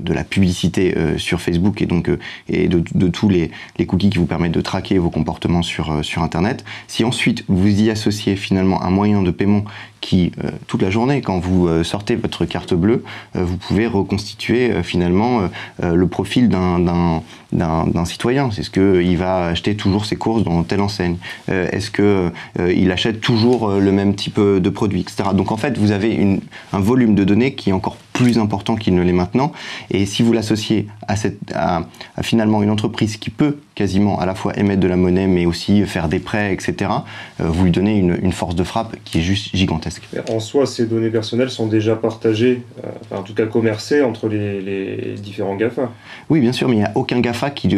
de 0.00 0.12
la 0.12 0.24
publicité 0.24 0.94
sur 1.18 1.40
Facebook 1.40 1.82
et 1.82 1.86
donc 1.86 2.10
et 2.48 2.68
de, 2.68 2.82
de 2.94 3.08
tous 3.08 3.28
les, 3.28 3.50
les, 3.78 3.86
cookies 3.86 4.10
qui 4.10 4.18
vous 4.18 4.26
permettent 4.26 4.52
de 4.52 4.60
traquer 4.60 4.98
vos 4.98 5.10
comportements 5.10 5.62
sur, 5.62 6.04
sur 6.04 6.22
Internet. 6.22 6.64
Si 6.88 7.04
ensuite 7.04 7.44
vous 7.48 7.68
y 7.68 7.90
associez 7.90 8.36
finalement 8.36 8.82
un 8.82 8.90
moyen 8.90 9.22
de 9.22 9.30
paiement 9.30 9.64
qui, 10.00 10.32
toute 10.66 10.82
la 10.82 10.90
journée, 10.90 11.20
quand 11.20 11.38
vous 11.38 11.84
sortez 11.84 12.16
votre 12.16 12.44
carte 12.44 12.74
bleue, 12.74 13.04
vous 13.34 13.56
pouvez 13.56 13.86
reconstituer 13.86 14.82
finalement 14.82 15.48
le 15.82 16.06
profil 16.06 16.48
d'un 16.48 18.04
citoyen. 18.04 18.50
C'est 18.50 18.62
ce 18.62 18.70
qu'il 18.70 19.16
va 19.16 19.46
acheter 19.46 19.76
toujours 19.76 20.04
ses 20.04 20.16
courses 20.16 20.42
dans 20.42 20.62
telle 20.62 20.80
enseigne 20.80 21.16
euh, 21.48 21.68
Est-ce 21.70 21.90
qu'il 21.90 22.04
euh, 22.04 22.92
achète 22.92 23.20
toujours 23.20 23.68
euh, 23.68 23.80
le 23.80 23.92
même 23.92 24.14
type 24.14 24.40
de 24.40 24.70
produit, 24.70 25.00
etc. 25.00 25.30
Donc 25.34 25.52
en 25.52 25.56
fait, 25.56 25.78
vous 25.78 25.92
avez 25.92 26.40
un 26.72 26.80
volume 26.80 27.14
de 27.14 27.24
données 27.24 27.54
qui 27.54 27.70
est 27.70 27.72
encore 27.72 27.96
plus 28.22 28.38
important 28.38 28.76
qu'il 28.76 28.94
ne 28.94 29.02
l'est 29.02 29.12
maintenant. 29.12 29.52
Et 29.90 30.06
si 30.06 30.22
vous 30.22 30.32
l'associez 30.32 30.86
à, 31.08 31.16
cette, 31.16 31.38
à, 31.54 31.82
finalement 32.22 32.62
une 32.62 32.70
entreprise 32.70 33.16
qui 33.16 33.30
peut 33.30 33.58
quasiment 33.74 34.18
à 34.20 34.26
la 34.26 34.34
fois 34.34 34.56
émettre 34.58 34.80
de 34.80 34.88
la 34.88 34.96
monnaie, 34.96 35.26
mais 35.26 35.46
aussi 35.46 35.84
faire 35.86 36.08
des 36.08 36.18
prêts, 36.18 36.52
etc., 36.52 36.90
vous 37.38 37.64
lui 37.64 37.70
donnez 37.70 37.98
une, 37.98 38.18
une, 38.22 38.32
force 38.32 38.54
de 38.54 38.64
frappe 38.64 38.96
qui 39.04 39.18
est 39.18 39.22
juste 39.22 39.54
gigantesque. 39.54 40.02
En 40.28 40.40
soi, 40.40 40.66
ces 40.66 40.86
données 40.86 41.10
personnelles 41.10 41.50
sont 41.50 41.66
déjà 41.66 41.96
partagées, 41.96 42.62
en 43.10 43.22
tout 43.22 43.34
cas 43.34 43.46
commercées, 43.46 44.02
entre 44.02 44.28
les, 44.28 44.60
les 44.60 45.14
différents 45.14 45.56
GAFA. 45.56 45.90
Oui, 46.28 46.40
bien 46.40 46.52
sûr, 46.52 46.68
mais 46.68 46.76
il 46.76 46.80
n'y 46.80 46.84
a 46.84 46.92
aucun 46.94 47.20
GAFA 47.20 47.50
qui 47.50 47.68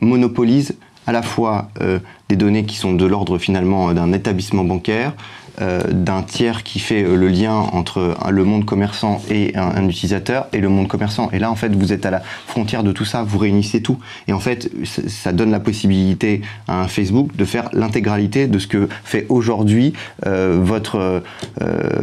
monopolise 0.00 0.76
à 1.08 1.12
la 1.12 1.22
fois 1.22 1.70
euh, 1.80 1.98
des 2.28 2.36
données 2.36 2.64
qui 2.64 2.76
sont 2.76 2.92
de 2.92 3.06
l'ordre 3.06 3.38
finalement 3.38 3.94
d'un 3.94 4.12
établissement 4.12 4.62
bancaire, 4.62 5.14
euh, 5.14 5.16
d'un 5.60 6.22
tiers 6.22 6.62
qui 6.62 6.78
fait 6.78 7.02
euh, 7.02 7.16
le 7.16 7.28
lien 7.28 7.54
entre 7.54 8.16
le 8.30 8.44
monde 8.44 8.64
commerçant 8.64 9.20
et 9.30 9.56
un, 9.56 9.88
utilisateur 9.88 10.46
et 10.52 10.58
le 10.58 10.68
monde 10.68 10.88
commerçant. 10.88 11.30
Et 11.32 11.38
là, 11.38 11.50
en 11.50 11.56
fait, 11.56 11.74
vous 11.74 11.92
êtes 11.92 12.06
à 12.06 12.10
la 12.10 12.22
frontière 12.46 12.82
de 12.82 12.92
tout 12.92 13.04
ça, 13.04 13.22
vous 13.22 13.38
réunissez 13.38 13.82
tout. 13.82 13.98
Et 14.26 14.32
en 14.32 14.40
fait, 14.40 14.70
ça 14.84 15.32
donne 15.32 15.50
la 15.50 15.60
possibilité 15.60 16.42
à 16.66 16.82
un 16.82 16.88
Facebook 16.88 17.34
de 17.36 17.44
faire 17.44 17.70
l'intégralité 17.72 18.46
de 18.46 18.58
ce 18.58 18.66
que 18.66 18.88
fait 19.04 19.26
aujourd'hui 19.28 19.92
euh, 20.26 20.58
votre, 20.60 21.22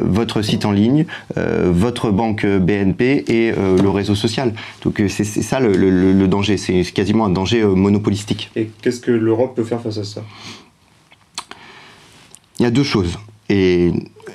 votre 0.01 0.41
site 0.41 0.65
en 0.65 0.71
ligne, 0.71 1.05
votre 1.35 2.11
banque 2.11 2.45
BNP 2.45 3.25
et 3.27 3.51
le 3.51 3.89
réseau 3.89 4.15
social. 4.15 4.53
Donc 4.83 5.01
c'est 5.07 5.23
ça 5.23 5.59
le, 5.59 5.73
le 5.73 6.27
danger, 6.27 6.57
c'est 6.57 6.83
quasiment 6.83 7.25
un 7.25 7.29
danger 7.29 7.63
monopolistique. 7.63 8.51
Et 8.55 8.69
qu'est-ce 8.81 8.99
que 8.99 9.11
l'Europe 9.11 9.55
peut 9.55 9.63
faire 9.63 9.81
face 9.81 9.97
à 9.97 10.03
ça? 10.03 10.21
Il 12.59 12.63
y 12.63 12.65
a 12.65 12.71
deux 12.71 12.83
choses. 12.83 13.17
Et 13.49 13.91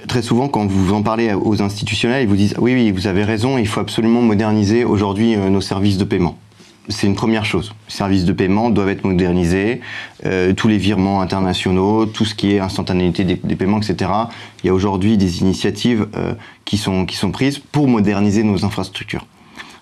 très 0.08 0.22
souvent, 0.22 0.48
quand 0.48 0.66
vous 0.66 0.92
en 0.92 1.02
parlez 1.02 1.32
aux 1.32 1.62
institutionnels, 1.62 2.22
ils 2.22 2.28
vous 2.28 2.36
disent 2.36 2.54
oui, 2.58 2.74
oui, 2.74 2.90
vous 2.90 3.06
avez 3.06 3.24
raison, 3.24 3.58
il 3.58 3.66
faut 3.66 3.80
absolument 3.80 4.22
moderniser 4.22 4.84
aujourd'hui 4.84 5.34
euh, 5.34 5.50
nos 5.50 5.60
services 5.60 5.98
de 5.98 6.04
paiement. 6.04 6.38
C'est 6.88 7.06
une 7.06 7.14
première 7.14 7.44
chose. 7.44 7.72
Les 7.88 7.94
services 7.94 8.24
de 8.24 8.32
paiement 8.32 8.70
doivent 8.70 8.88
être 8.88 9.04
modernisés, 9.04 9.80
euh, 10.26 10.52
tous 10.54 10.66
les 10.66 10.78
virements 10.78 11.20
internationaux, 11.20 12.06
tout 12.06 12.24
ce 12.24 12.34
qui 12.34 12.54
est 12.54 12.58
instantanéité 12.58 13.24
des, 13.24 13.36
paiements, 13.56 13.80
etc. 13.80 14.10
Il 14.62 14.66
y 14.66 14.70
a 14.70 14.74
aujourd'hui 14.74 15.16
des 15.16 15.40
initiatives 15.40 16.08
euh, 16.16 16.34
qui, 16.64 16.78
sont, 16.78 17.04
qui 17.04 17.16
sont 17.16 17.30
prises 17.30 17.58
pour 17.58 17.86
moderniser 17.86 18.42
nos 18.42 18.64
infrastructures. 18.64 19.26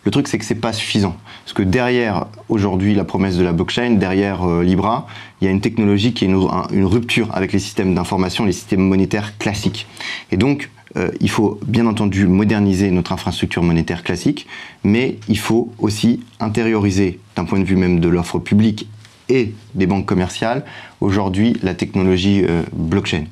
Le 0.04 0.10
truc, 0.10 0.28
c'est 0.28 0.38
que 0.38 0.44
c'est 0.44 0.54
pas 0.54 0.72
suffisant. 0.72 1.16
Parce 1.48 1.56
que 1.56 1.62
derrière, 1.62 2.26
aujourd'hui, 2.50 2.94
la 2.94 3.04
promesse 3.04 3.38
de 3.38 3.42
la 3.42 3.52
blockchain, 3.52 3.92
derrière 3.92 4.46
euh, 4.46 4.62
Libra, 4.62 5.06
il 5.40 5.46
y 5.46 5.48
a 5.48 5.50
une 5.50 5.62
technologie 5.62 6.12
qui 6.12 6.26
est 6.26 6.28
une, 6.28 6.84
rupture 6.84 7.34
avec 7.34 7.54
les 7.54 7.58
systèmes 7.58 7.94
d'information, 7.94 8.44
les 8.44 8.52
systèmes 8.52 8.82
monétaires 8.82 9.38
classiques. 9.38 9.86
Et 10.30 10.36
donc, 10.36 10.68
euh, 10.98 11.08
il 11.22 11.30
faut 11.30 11.58
bien 11.66 11.86
entendu 11.86 12.26
moderniser 12.26 12.90
notre 12.90 13.12
infrastructure 13.12 13.62
monétaire 13.62 14.02
classique, 14.02 14.46
mais 14.84 15.16
il 15.26 15.38
faut 15.38 15.72
aussi 15.78 16.20
intérioriser, 16.38 17.18
d'un 17.34 17.46
point 17.46 17.60
de 17.60 17.64
vue 17.64 17.76
même 17.76 17.98
de 17.98 18.10
l'offre 18.10 18.38
publique 18.38 18.86
et 19.30 19.54
des 19.74 19.86
banques 19.86 20.04
commerciales, 20.04 20.66
aujourd'hui, 21.00 21.56
la 21.62 21.72
technologie 21.72 22.44
euh, 22.46 22.62
blockchain. 22.74 23.24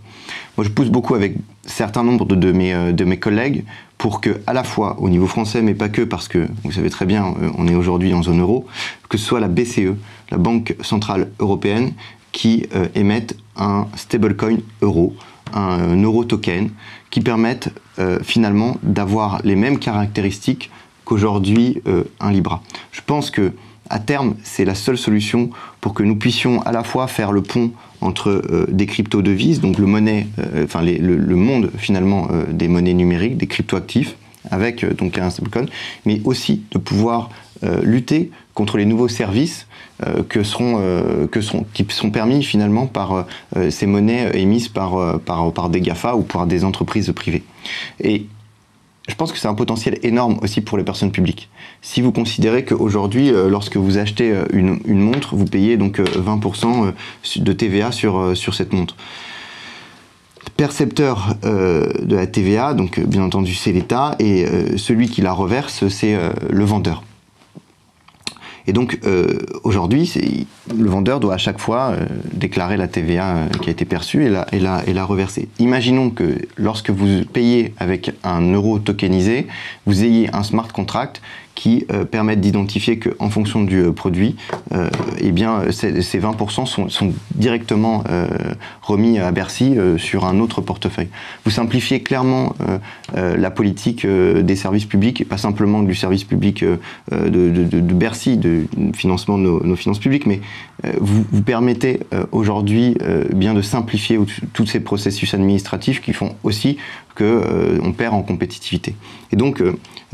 Moi, 0.56 0.64
je 0.64 0.70
pousse 0.70 0.88
beaucoup 0.88 1.14
avec 1.14 1.34
certains 1.66 2.02
nombres 2.02 2.24
de, 2.24 2.52
mes, 2.52 2.72
euh, 2.72 2.92
de 2.92 3.04
mes 3.04 3.18
collègues 3.18 3.64
pour 3.98 4.20
que, 4.22 4.40
à 4.46 4.54
la 4.54 4.64
fois 4.64 4.96
au 5.00 5.10
niveau 5.10 5.26
français, 5.26 5.60
mais 5.60 5.74
pas 5.74 5.90
que, 5.90 6.02
parce 6.02 6.28
que 6.28 6.48
vous 6.64 6.72
savez 6.72 6.88
très 6.88 7.04
bien, 7.04 7.34
euh, 7.42 7.50
on 7.58 7.68
est 7.68 7.74
aujourd'hui 7.74 8.14
en 8.14 8.22
zone 8.22 8.40
euro, 8.40 8.66
que 9.10 9.18
ce 9.18 9.24
soit 9.26 9.40
la 9.40 9.48
BCE, 9.48 9.94
la 10.30 10.38
Banque 10.38 10.74
Centrale 10.80 11.28
Européenne, 11.40 11.92
qui 12.32 12.66
euh, 12.74 12.86
émette 12.94 13.36
un 13.56 13.86
stablecoin 13.96 14.58
euro, 14.80 15.14
un, 15.52 16.00
euro 16.02 16.24
token, 16.24 16.70
qui 17.10 17.20
permette 17.20 17.70
finalement 18.22 18.76
d'avoir 18.82 19.40
les 19.42 19.56
mêmes 19.56 19.78
caractéristiques 19.78 20.70
qu'aujourd'hui 21.06 21.80
un 22.20 22.30
Libra. 22.30 22.62
Je 22.92 23.00
pense 23.00 23.30
que 23.30 23.52
à 23.90 23.98
terme, 23.98 24.34
c'est 24.42 24.64
la 24.64 24.74
seule 24.74 24.98
solution 24.98 25.50
pour 25.80 25.94
que 25.94 26.02
nous 26.02 26.16
puissions 26.16 26.62
à 26.62 26.72
la 26.72 26.82
fois 26.82 27.06
faire 27.06 27.32
le 27.32 27.42
pont 27.42 27.70
entre 28.00 28.30
euh, 28.30 28.66
des 28.68 28.86
crypto-devises, 28.86 29.60
donc 29.60 29.78
le, 29.78 29.86
euh, 29.86 31.36
monde 31.36 31.70
finalement 31.76 32.28
euh, 32.30 32.44
des 32.52 32.68
monnaies 32.68 32.94
numériques, 32.94 33.36
des 33.36 33.46
crypto-actifs, 33.46 34.16
avec 34.50 34.84
donc 34.96 35.18
un 35.18 35.30
stablecoin, 35.30 35.66
mais 36.04 36.20
aussi 36.24 36.62
de 36.70 36.78
pouvoir 36.78 37.30
lutter 37.82 38.30
contre 38.54 38.76
les 38.76 38.84
nouveaux 38.84 39.08
services 39.08 39.66
que 40.28 40.44
seront, 40.44 40.80
qui 41.72 41.86
sont 41.88 42.10
permis 42.10 42.44
finalement 42.44 42.86
par 42.86 43.26
ces 43.70 43.86
monnaies 43.86 44.30
émises 44.34 44.68
par, 44.68 45.20
des 45.70 45.80
GAFA 45.80 46.14
ou 46.14 46.22
par 46.22 46.46
des 46.46 46.62
entreprises 46.62 47.10
privées. 47.16 47.42
Je 49.08 49.14
pense 49.14 49.32
que 49.32 49.38
c'est 49.38 49.48
un 49.48 49.54
potentiel 49.54 49.98
énorme 50.02 50.38
aussi 50.42 50.60
pour 50.60 50.78
les 50.78 50.84
personnes 50.84 51.12
publiques. 51.12 51.48
Si 51.80 52.00
vous 52.00 52.12
considérez 52.12 52.64
qu'aujourd'hui, 52.64 53.30
euh, 53.30 53.48
lorsque 53.48 53.76
vous 53.76 53.98
achetez 53.98 54.32
euh, 54.32 54.44
une, 54.52 54.80
montre, 54.86 55.36
vous 55.36 55.44
payez 55.44 55.76
donc 55.76 56.00
20% 56.00 56.86
euh, 56.86 56.92
de 57.36 57.52
TVA 57.52 57.92
sur, 57.92 58.36
sur 58.36 58.54
cette 58.54 58.72
montre. 58.72 58.96
Percepteur 60.56 61.34
de 61.42 62.16
la 62.16 62.26
TVA, 62.26 62.72
donc 62.72 62.98
bien 63.00 63.22
entendu 63.22 63.52
c'est 63.52 63.72
l'État, 63.72 64.16
et 64.18 64.46
celui 64.78 65.08
qui 65.08 65.20
la 65.20 65.32
reverse, 65.32 65.86
c'est 65.88 66.16
le 66.48 66.64
vendeur. 66.64 67.02
Et 68.66 68.72
donc 68.72 68.98
aujourd'hui, 69.62 70.12
le 70.76 70.88
vendeur 70.88 71.20
doit 71.20 71.34
à 71.34 71.38
chaque 71.38 71.58
fois 71.58 71.94
déclarer 72.32 72.76
la 72.76 72.88
TVA 72.88 73.46
qui 73.62 73.68
a 73.68 73.72
été 73.72 73.84
perçue 73.84 74.24
et 74.24 74.28
la, 74.28 74.46
et, 74.52 74.58
la, 74.58 74.82
et 74.86 74.92
la 74.92 75.04
reverser. 75.04 75.48
Imaginons 75.58 76.10
que 76.10 76.38
lorsque 76.56 76.90
vous 76.90 77.24
payez 77.24 77.74
avec 77.78 78.12
un 78.24 78.40
euro 78.52 78.78
tokenisé, 78.78 79.46
vous 79.86 80.04
ayez 80.04 80.34
un 80.34 80.42
smart 80.42 80.68
contract 80.72 81.22
qui 81.56 81.86
euh, 81.90 82.04
permettent 82.04 82.42
d'identifier 82.42 83.00
qu'en 83.00 83.30
fonction 83.30 83.64
du 83.64 83.80
euh, 83.80 83.90
produit, 83.90 84.36
euh, 84.72 84.88
eh 85.18 85.32
bien, 85.32 85.62
ces, 85.72 85.90
20% 85.90 86.66
sont, 86.66 86.88
sont 86.88 87.12
directement 87.34 88.04
remis 88.82 89.18
à 89.18 89.32
Bercy 89.32 89.76
sur 89.96 90.26
un 90.26 90.38
autre 90.38 90.60
portefeuille. 90.60 91.08
Vous 91.44 91.50
simplifiez 91.50 92.02
clairement 92.02 92.54
la 93.14 93.50
politique 93.50 94.06
des 94.06 94.56
services 94.56 94.84
publics, 94.84 95.20
et 95.20 95.24
pas 95.24 95.38
simplement 95.38 95.82
du 95.82 95.94
service 95.94 96.24
public 96.24 96.62
de, 96.64 96.78
de, 97.30 97.94
Bercy, 97.94 98.36
de 98.36 98.66
financement 98.94 99.38
de 99.38 99.42
nos, 99.42 99.76
finances 99.76 99.98
publiques, 99.98 100.26
mais 100.26 100.40
vous, 101.00 101.24
vous, 101.30 101.42
permettez 101.42 102.00
aujourd'hui 102.32 102.96
bien 103.34 103.54
de 103.54 103.62
simplifier 103.62 104.18
tous 104.52 104.66
ces 104.66 104.80
processus 104.80 105.32
administratifs 105.34 106.02
qui 106.02 106.12
font 106.12 106.34
aussi 106.42 106.76
qu'on 107.16 107.92
perd 107.92 108.14
en 108.14 108.22
compétitivité. 108.22 108.94
Et 109.32 109.36
donc, 109.36 109.62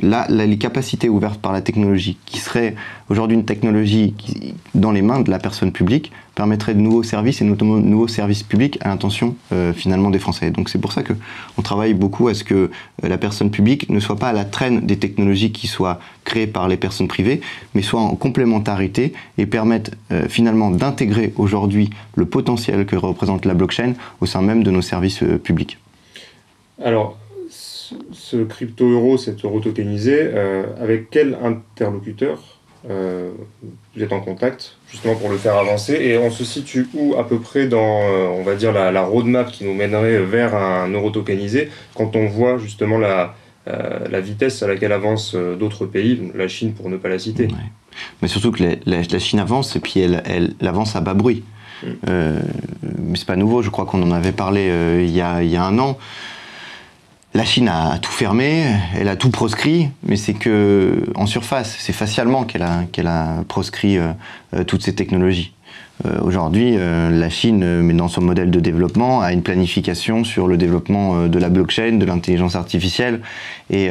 là, 0.01 0.27
les 0.29 0.59
capacités 0.59 1.09
ouvertes 1.09 1.41
par 1.41 1.53
la 1.53 1.61
technologie, 1.61 2.17
qui 2.27 2.39
serait 2.39 2.75
aujourd'hui 3.09 3.37
une 3.37 3.45
technologie 3.45 4.15
qui, 4.17 4.55
dans 4.75 4.93
les 4.93 5.03
mains 5.03 5.21
de 5.21 5.31
la 5.31 5.39
personne 5.39 5.73
publique, 5.73 6.13
permettrait 6.35 6.75
de 6.75 6.81
nouveaux 6.81 7.03
services 7.03 7.43
et 7.43 7.45
notamment 7.45 7.77
de 7.77 7.87
nouveaux 7.87 8.09
services 8.09 8.43
publics 8.43 8.79
à 8.81 8.89
l'intention 8.89 9.37
euh, 9.53 9.73
finalement 9.73 10.11
des 10.11 10.19
Français. 10.19 10.51
Donc 10.51 10.69
c'est 10.69 10.79
pour 10.79 10.93
ça 10.93 11.03
que 11.03 11.13
on 11.59 11.63
travaille 11.63 11.95
beaucoup 11.95 12.29
à 12.29 12.35
ce 12.35 12.45
que 12.45 12.55
euh, 12.55 12.71
la 13.03 13.19
personne 13.19 13.51
publique 13.51 13.91
ne 13.91 14.01
soit 14.01 14.17
pas 14.17 14.29
à 14.29 14.33
la 14.33 14.45
traîne 14.45 14.81
des 14.81 14.99
technologies 14.99 15.53
qui 15.53 15.67
soient 15.67 16.01
créées 16.25 16.47
par 16.47 16.69
les 16.69 16.77
personnes 16.77 17.09
privées, 17.09 17.41
mais 17.75 17.83
soit 17.83 18.01
en 18.01 18.15
complémentarité 18.17 19.13
et 19.39 19.47
permettent 19.47 19.93
euh, 20.11 20.29
finalement 20.29 20.71
d'intégrer 20.71 21.33
aujourd'hui 21.37 21.91
le 22.15 22.25
potentiel 22.25 22.87
que 22.87 22.97
représente 22.97 23.45
la 23.45 23.55
blockchain 23.55 23.95
au 24.21 24.27
sein 24.27 24.41
même 24.41 24.63
de 24.63 24.71
nos 24.71 24.83
services 24.83 25.23
publics. 25.43 25.79
Alors, 26.81 27.19
ce 27.51 28.43
crypto-euro, 28.45 29.19
cet 29.19 29.45
euro 29.45 29.61
tokenisé, 29.61 30.19
euh, 30.19 30.65
avec 30.81 31.11
quel 31.11 31.37
interlocuteur 31.43 32.41
euh, 32.91 33.31
vous 33.95 34.03
êtes 34.03 34.13
en 34.13 34.21
contact, 34.21 34.77
justement 34.91 35.15
pour 35.15 35.29
le 35.29 35.37
faire 35.37 35.57
avancer? 35.57 35.95
Et 35.95 36.19
on 36.19 36.31
se 36.31 36.45
situe 36.45 36.89
où 36.95 37.15
à 37.17 37.29
peu 37.29 37.39
près 37.39 37.67
dans, 37.67 38.03
euh, 38.03 38.27
on 38.29 38.43
va 38.43 38.55
dire, 38.55 38.73
la, 38.73 39.03
roadmap 39.03 39.51
qui 39.51 39.65
nous 39.65 39.75
mènerait 39.75 40.19
vers 40.21 40.55
un 40.55 40.89
euro 40.89 41.11
tokenisé, 41.11 41.71
quand 41.95 42.17
on 42.17 42.27
voit 42.27 42.59
justement 42.59 42.99
la, 42.99 43.35
la 43.67 44.21
vitesse 44.21 44.63
à 44.63 44.67
laquelle 44.67 44.93
avancent 44.93 45.35
d'autres 45.35 45.87
pays, 45.87 46.33
la 46.35 46.49
Chine 46.49 46.73
pour 46.73 46.89
ne 46.89 46.97
pas 46.97 47.09
la 47.09 47.19
citer? 47.19 47.49
Mais 48.21 48.29
surtout 48.29 48.51
que 48.51 48.65
la, 48.85 49.19
Chine 49.19 49.39
avance 49.39 49.77
et 49.77 49.81
puis 49.81 50.01
elle, 50.01 50.23
elle, 50.25 50.55
avance 50.67 50.97
à 50.97 51.01
bas 51.01 51.15
bruit. 51.15 51.45
Mm. 51.85 51.89
mais 52.07 53.17
c'est 53.17 53.27
pas 53.27 53.37
nouveau, 53.37 53.61
je 53.61 53.69
crois 53.69 53.87
qu'on 53.87 54.03
en 54.03 54.13
avait 54.13 54.33
parlé 54.33 54.71
il, 55.01 55.11
y 55.11 55.21
a, 55.21 55.43
il 55.43 55.51
y 55.51 55.57
a 55.57 55.65
un 55.65 55.79
an. 55.79 55.99
La 57.35 57.45
Chine 57.45 57.69
a 57.69 57.99
tout 57.99 58.11
fermé, 58.11 58.63
elle 58.95 59.09
a 59.09 59.17
tout 59.17 59.31
proscrit, 59.31 59.89
mais 60.03 60.17
c'est 60.17 60.35
que 60.35 61.05
en 61.15 61.27
surface, 61.27 61.77
c'est 61.79 61.95
facialement 61.95 62.45
qu'elle 62.45 62.63
a, 62.63 62.85
qu'elle 62.93 63.07
a 63.07 63.43
proscrit 63.49 63.97
toutes 64.67 64.83
ces 64.83 64.95
technologies. 64.95 65.55
Euh, 66.05 66.19
aujourd'hui, 66.23 66.75
euh, 66.77 67.11
la 67.11 67.31
Chine, 67.31 67.63
euh, 67.63 67.83
mais 67.83 67.95
dans 67.95 68.09
son 68.09 68.23
modèle 68.23 68.51
de 68.51 68.61
développement, 68.61 69.21
a 69.21 69.33
une 69.33 69.43
planification 69.43 70.25
sur 70.25 70.49
le 70.49 70.57
développement 70.57 71.29
de 71.29 71.39
la 71.39 71.49
blockchain, 71.49 71.93
de 71.93 72.05
l'intelligence 72.05 72.57
artificielle, 72.57 73.21
et 73.71 73.91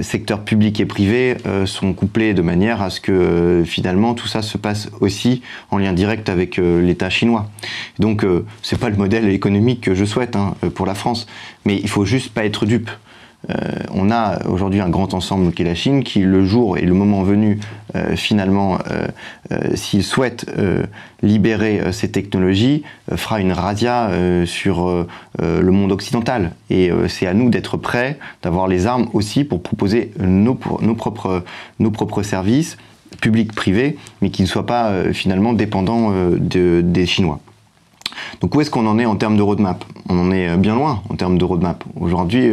secteur 0.00 0.40
public 0.40 0.80
et 0.80 0.86
privé 0.86 1.36
sont 1.66 1.92
couplés 1.92 2.32
de 2.32 2.42
manière 2.42 2.80
à 2.80 2.90
ce 2.90 3.00
que 3.00 3.62
finalement 3.66 4.14
tout 4.14 4.28
ça 4.28 4.40
se 4.40 4.56
passe 4.56 4.88
aussi 5.00 5.42
en 5.70 5.78
lien 5.78 5.92
direct 5.92 6.28
avec 6.28 6.56
l'État 6.56 7.10
chinois. 7.10 7.50
Donc, 7.98 8.24
c'est 8.62 8.78
pas 8.78 8.88
le 8.88 8.96
modèle 8.96 9.28
économique 9.28 9.82
que 9.82 9.94
je 9.94 10.04
souhaite 10.04 10.36
hein, 10.36 10.54
pour 10.74 10.86
la 10.86 10.94
France, 10.94 11.26
mais 11.66 11.76
il 11.76 11.88
faut 11.88 12.04
juste 12.04 12.32
pas 12.32 12.44
être 12.44 12.64
dupe. 12.64 12.90
Euh, 13.50 13.54
on 13.94 14.10
a 14.10 14.44
aujourd'hui 14.46 14.80
un 14.80 14.88
grand 14.88 15.14
ensemble 15.14 15.52
qui 15.52 15.62
est 15.62 15.64
la 15.64 15.74
Chine, 15.74 16.02
qui 16.02 16.20
le 16.20 16.44
jour 16.44 16.76
et 16.76 16.82
le 16.82 16.92
moment 16.92 17.22
venu, 17.22 17.60
euh, 17.94 18.16
finalement, 18.16 18.78
euh, 18.90 19.56
s'il 19.74 20.02
souhaite 20.02 20.46
libérer 21.22 21.92
ces 21.92 22.10
technologies, 22.10 22.82
fera 23.16 23.40
une 23.40 23.52
radia 23.52 24.10
sur 24.44 25.06
le 25.40 25.70
monde 25.70 25.92
occidental. 25.92 26.52
Et 26.70 26.90
c'est 27.08 27.26
à 27.26 27.34
nous 27.34 27.50
d'être 27.50 27.76
prêts, 27.76 28.18
d'avoir 28.42 28.68
les 28.68 28.86
armes 28.86 29.08
aussi 29.12 29.44
pour 29.44 29.62
proposer 29.62 30.12
nos, 30.20 30.54
propres, 30.54 31.44
nos 31.78 31.90
propres 31.90 32.22
services, 32.22 32.76
publics, 33.20 33.52
privés, 33.52 33.96
mais 34.22 34.30
qui 34.30 34.42
ne 34.42 34.46
soient 34.46 34.66
pas 34.66 35.12
finalement 35.12 35.52
dépendants 35.52 36.12
des 36.40 37.06
Chinois. 37.06 37.40
Donc 38.40 38.54
où 38.54 38.60
est-ce 38.60 38.70
qu'on 38.70 38.86
en 38.86 38.98
est 38.98 39.06
en 39.06 39.16
termes 39.16 39.36
de 39.36 39.42
roadmap 39.42 39.84
On 40.08 40.18
en 40.18 40.30
est 40.30 40.56
bien 40.56 40.74
loin 40.74 41.02
en 41.08 41.14
termes 41.14 41.38
de 41.38 41.44
roadmap. 41.44 41.82
Aujourd'hui, 41.98 42.50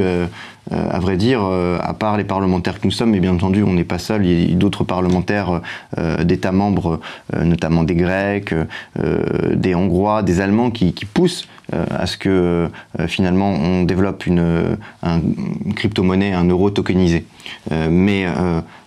à 0.71 0.99
vrai 0.99 1.17
dire, 1.17 1.41
euh, 1.43 1.77
à 1.81 1.93
part 1.93 2.17
les 2.17 2.23
parlementaires 2.23 2.79
que 2.79 2.85
nous 2.85 2.91
sommes, 2.91 3.13
et 3.13 3.19
bien 3.19 3.33
entendu, 3.33 3.63
on 3.63 3.73
n'est 3.73 3.83
pas 3.83 3.99
seul, 3.99 4.25
il 4.25 4.49
y 4.49 4.53
a 4.53 4.55
d'autres 4.55 4.83
parlementaires 4.83 5.61
euh, 5.97 6.23
d'États 6.23 6.51
membres, 6.51 6.99
notamment 7.37 7.83
des 7.83 7.95
Grecs, 7.95 8.53
des 8.95 9.75
Hongrois, 9.75 10.23
des 10.23 10.41
Allemands, 10.41 10.71
qui, 10.71 10.93
poussent 11.13 11.47
à 11.71 12.05
ce 12.05 12.17
que 12.17 12.69
finalement 13.07 13.51
on 13.51 13.83
développe 13.83 14.25
une, 14.25 14.77
une 15.03 15.73
crypto-monnaie, 15.73 16.33
un 16.33 16.45
euro 16.45 16.69
tokenisé. 16.69 17.25
mais 17.71 18.25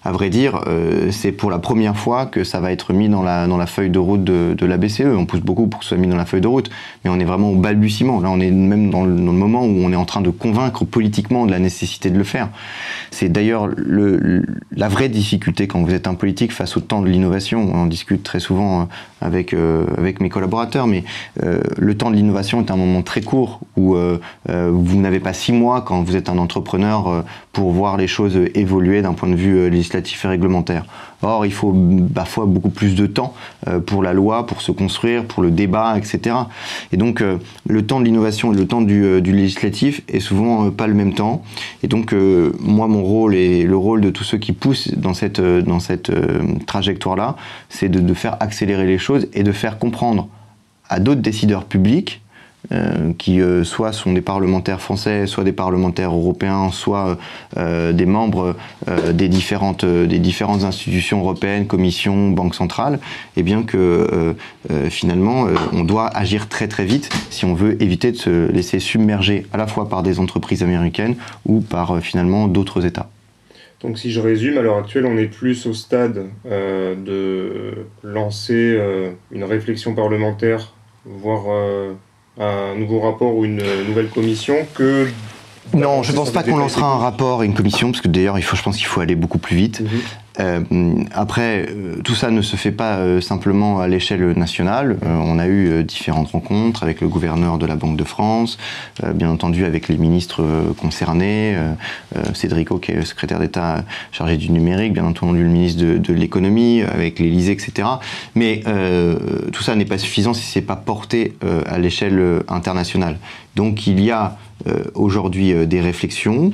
à 0.08 0.12
vrai 0.12 0.30
dire, 0.30 0.60
euh, 0.66 1.10
c'est 1.10 1.32
pour 1.32 1.50
la 1.50 1.58
première 1.58 1.94
fois 1.94 2.24
que 2.24 2.42
ça 2.42 2.60
va 2.60 2.72
être 2.72 2.94
mis 2.94 3.10
dans 3.10 3.22
la, 3.22 3.66
feuille 3.66 3.90
de 3.90 3.98
route 3.98 4.24
de, 4.24 4.66
la 4.66 4.78
BCE. 4.78 5.02
On 5.02 5.26
pousse 5.26 5.40
beaucoup 5.40 5.66
pour 5.66 5.80
que 5.80 5.84
ce 5.84 5.90
soit 5.90 5.98
mis 5.98 6.06
dans 6.06 6.16
la 6.16 6.24
feuille 6.24 6.40
de 6.40 6.48
route, 6.48 6.70
mais 7.04 7.10
on 7.10 7.18
est 7.18 7.24
vraiment 7.24 7.50
au 7.50 7.56
balbutiement. 7.56 8.18
Là, 8.20 8.30
on 8.30 8.40
est 8.40 8.50
même 8.50 8.88
dans 8.90 9.04
le, 9.04 9.12
moment 9.12 9.64
où 9.64 9.76
on 9.82 9.92
est 9.92 9.96
en 9.96 10.06
train 10.06 10.22
de 10.22 10.30
convaincre 10.30 10.86
politiquement 10.86 11.44
de 11.44 11.50
la 11.50 11.58
nécessité 11.58 12.08
de 12.08 12.16
le 12.16 12.24
faire. 12.24 12.48
C'est 13.10 13.28
d'ailleurs 13.28 13.68
la 14.74 14.88
vraie 14.88 15.10
difficulté 15.10 15.66
quand 15.66 15.82
vous 15.82 15.92
êtes 15.92 16.06
un 16.06 16.14
politique 16.14 16.52
face 16.52 16.78
au 16.78 16.80
temps 16.80 17.02
de 17.02 17.08
l'innovation. 17.08 17.68
On 17.70 17.82
en 17.82 17.86
discute 17.86 18.22
très 18.22 18.40
souvent 18.40 18.80
euh, 18.80 18.84
avec, 19.20 19.52
euh, 19.52 19.84
mes 20.20 20.30
collaborateurs, 20.30 20.86
mais 20.86 21.04
le 21.36 21.96
temps 21.96 22.10
de 22.10 22.16
l'innovation 22.16 22.60
un 22.70 22.76
moment 22.76 23.02
très 23.02 23.20
court 23.20 23.60
où 23.76 23.96
vous 24.46 24.96
n'avez 25.00 25.20
pas 25.20 25.32
six 25.32 25.52
mois 25.52 25.82
quand 25.82 26.02
vous 26.02 26.16
êtes 26.16 26.28
un 26.28 26.38
entrepreneur 26.38 27.24
pour 27.52 27.70
voir 27.72 27.96
les 27.96 28.06
choses 28.06 28.36
évoluer 28.54 29.02
d'un 29.02 29.12
point 29.12 29.28
de 29.28 29.34
vue 29.34 29.70
législatif 29.70 30.24
et 30.24 30.28
réglementaire. 30.28 30.84
Or, 31.22 31.44
il 31.46 31.52
faut 31.52 31.74
parfois 32.14 32.46
beaucoup 32.46 32.70
plus 32.70 32.94
de 32.94 33.06
temps 33.06 33.34
euh, 33.66 33.80
pour 33.80 34.02
la 34.02 34.12
loi, 34.12 34.46
pour 34.46 34.62
se 34.62 34.70
construire, 34.70 35.24
pour 35.24 35.42
le 35.42 35.50
débat, 35.50 35.96
etc. 35.98 36.36
Et 36.92 36.96
donc, 36.96 37.20
euh, 37.20 37.38
le 37.66 37.84
temps 37.84 37.98
de 37.98 38.04
l'innovation 38.04 38.52
et 38.52 38.56
le 38.56 38.66
temps 38.66 38.82
du, 38.82 39.04
euh, 39.04 39.20
législatif 39.20 40.02
est 40.08 40.20
souvent 40.20 40.70
pas 40.70 40.86
le 40.86 40.94
même 40.94 41.14
temps. 41.14 41.42
Et 41.82 41.88
donc, 41.88 42.14
moi, 42.60 42.86
mon 42.88 43.02
rôle 43.02 43.34
et 43.34 43.64
le 43.64 43.76
rôle 43.76 44.00
de 44.00 44.10
tous 44.10 44.24
ceux 44.24 44.38
qui 44.38 44.52
poussent 44.52 44.92
dans 44.96 45.14
cette, 45.14 45.40
dans 45.40 45.80
cette 45.80 46.10
trajectoire-là, 46.66 47.36
c'est 47.68 47.88
de 47.88 48.14
faire 48.14 48.36
accélérer 48.40 48.86
les 48.86 48.98
choses 48.98 49.28
et 49.34 49.42
de 49.42 49.52
faire 49.52 49.78
comprendre 49.78 50.28
à 50.88 51.00
d'autres 51.00 51.20
décideurs 51.20 51.64
publics 51.64 52.22
euh, 52.70 53.14
qui 53.16 53.40
euh, 53.40 53.64
soit 53.64 53.94
sont 53.94 54.12
des 54.12 54.20
parlementaires 54.20 54.82
français, 54.82 55.26
soit 55.26 55.42
des 55.42 55.52
parlementaires 55.52 56.12
européens, 56.12 56.70
soit 56.70 57.16
euh, 57.56 57.92
des 57.94 58.04
membres 58.04 58.56
des, 59.10 59.28
différentes, 59.28 59.86
des 59.86 60.18
différentes 60.18 60.64
institutions 60.64 61.20
européennes, 61.20 61.66
commissions, 61.66 62.28
banques 62.28 62.54
centrales, 62.54 62.96
et 63.36 63.40
eh 63.40 63.42
bien 63.42 63.62
que 63.62 64.34
finalement 64.90 65.46
on 65.72 65.84
doit 65.84 66.08
agir 66.08 66.48
très 66.48 66.68
très 66.68 66.84
vite 66.84 67.08
si 67.30 67.44
on 67.44 67.54
veut 67.54 67.82
éviter 67.82 68.12
de 68.12 68.16
se 68.16 68.50
laisser 68.50 68.80
submerger 68.80 69.46
à 69.52 69.56
la 69.56 69.66
fois 69.66 69.88
par 69.88 70.02
des 70.02 70.18
entreprises 70.18 70.62
américaines 70.62 71.16
ou 71.46 71.60
par 71.60 72.00
finalement 72.00 72.48
d'autres 72.48 72.84
États. 72.84 73.08
Donc 73.80 73.98
si 73.98 74.10
je 74.10 74.20
résume, 74.20 74.58
à 74.58 74.62
l'heure 74.62 74.78
actuelle, 74.78 75.06
on 75.06 75.16
est 75.16 75.26
plus 75.26 75.66
au 75.66 75.72
stade 75.72 76.26
de 76.44 77.86
lancer 78.02 78.78
une 79.30 79.44
réflexion 79.44 79.94
parlementaire, 79.94 80.72
voire 81.04 81.46
un 82.38 82.74
nouveau 82.76 83.00
rapport 83.00 83.34
ou 83.34 83.44
une 83.44 83.62
nouvelle 83.86 84.08
commission 84.08 84.56
que 84.74 85.08
non, 85.74 86.02
je 86.02 86.12
ne 86.12 86.16
pense 86.16 86.30
pas 86.30 86.42
qu'on 86.42 86.56
lancera 86.56 86.86
un 86.86 86.98
rapport 86.98 87.42
et 87.42 87.46
une 87.46 87.54
commission, 87.54 87.90
parce 87.90 88.00
que 88.00 88.08
d'ailleurs, 88.08 88.38
il 88.38 88.42
faut, 88.42 88.56
je 88.56 88.62
pense 88.62 88.76
qu'il 88.76 88.86
faut 88.86 89.00
aller 89.00 89.14
beaucoup 89.14 89.38
plus 89.38 89.56
vite. 89.56 89.80
Mhm. 89.80 90.00
Euh, 90.40 90.60
après, 91.12 91.66
euh, 91.68 91.96
tout 92.04 92.14
ça 92.14 92.30
ne 92.30 92.42
se 92.42 92.56
fait 92.56 92.70
pas 92.70 92.98
euh, 92.98 93.20
simplement 93.20 93.80
à 93.80 93.88
l'échelle 93.88 94.32
nationale. 94.38 94.98
on 95.04 95.38
a 95.38 95.46
eu 95.48 95.84
différentes 95.84 96.30
rencontres 96.30 96.82
avec 96.82 97.00
le 97.00 97.08
gouverneur 97.08 97.58
de 97.58 97.66
la 97.66 97.76
Banque 97.76 97.96
de 97.96 98.04
France, 98.04 98.58
bien 99.14 99.30
entendu 99.30 99.64
avec 99.64 99.88
les 99.88 99.96
ministres 99.96 100.44
concernés, 100.80 101.56
Cédric 102.34 102.68
qui 102.80 102.92
est 102.92 102.96
le 102.96 103.04
secrétaire 103.04 103.38
d'État 103.38 103.84
chargé 104.12 104.36
du 104.36 104.50
numérique, 104.50 104.92
bien 104.92 105.04
entendu 105.04 105.42
le 105.42 105.48
ministre 105.48 105.82
de, 105.82 106.12
l'économie, 106.12 106.82
avec 106.82 107.18
l'Élysée, 107.18 107.52
etc. 107.52 107.88
Mais 108.34 108.62
tout 109.52 109.62
ça 109.62 109.74
n'est 109.74 109.84
pas 109.84 109.98
suffisant 109.98 110.34
si 110.34 110.42
c'est 110.42 110.62
pas 110.62 110.76
porté 110.76 111.36
à 111.66 111.78
l'échelle 111.78 112.42
internationale. 112.48 113.18
Donc 113.56 113.86
il 113.86 114.00
y 114.00 114.10
a 114.10 114.36
aujourd'hui 114.94 115.66
des 115.66 115.80
réflexions 115.80 116.52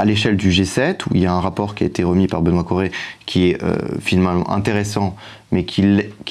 à 0.00 0.06
l'échelle 0.06 0.38
du 0.38 0.48
G7, 0.48 1.02
où 1.10 1.14
il 1.14 1.20
y 1.20 1.26
a 1.26 1.32
un 1.32 1.40
rapport 1.40 1.74
qui 1.74 1.84
a 1.84 1.86
été 1.86 2.02
remis 2.04 2.26
par 2.26 2.40
Benoît 2.40 2.64
Corré, 2.64 2.90
qui 3.26 3.50
est 3.50 3.62
euh, 3.62 3.76
finalement 4.00 4.50
intéressant, 4.50 5.14
mais 5.52 5.64
qui, 5.64 5.82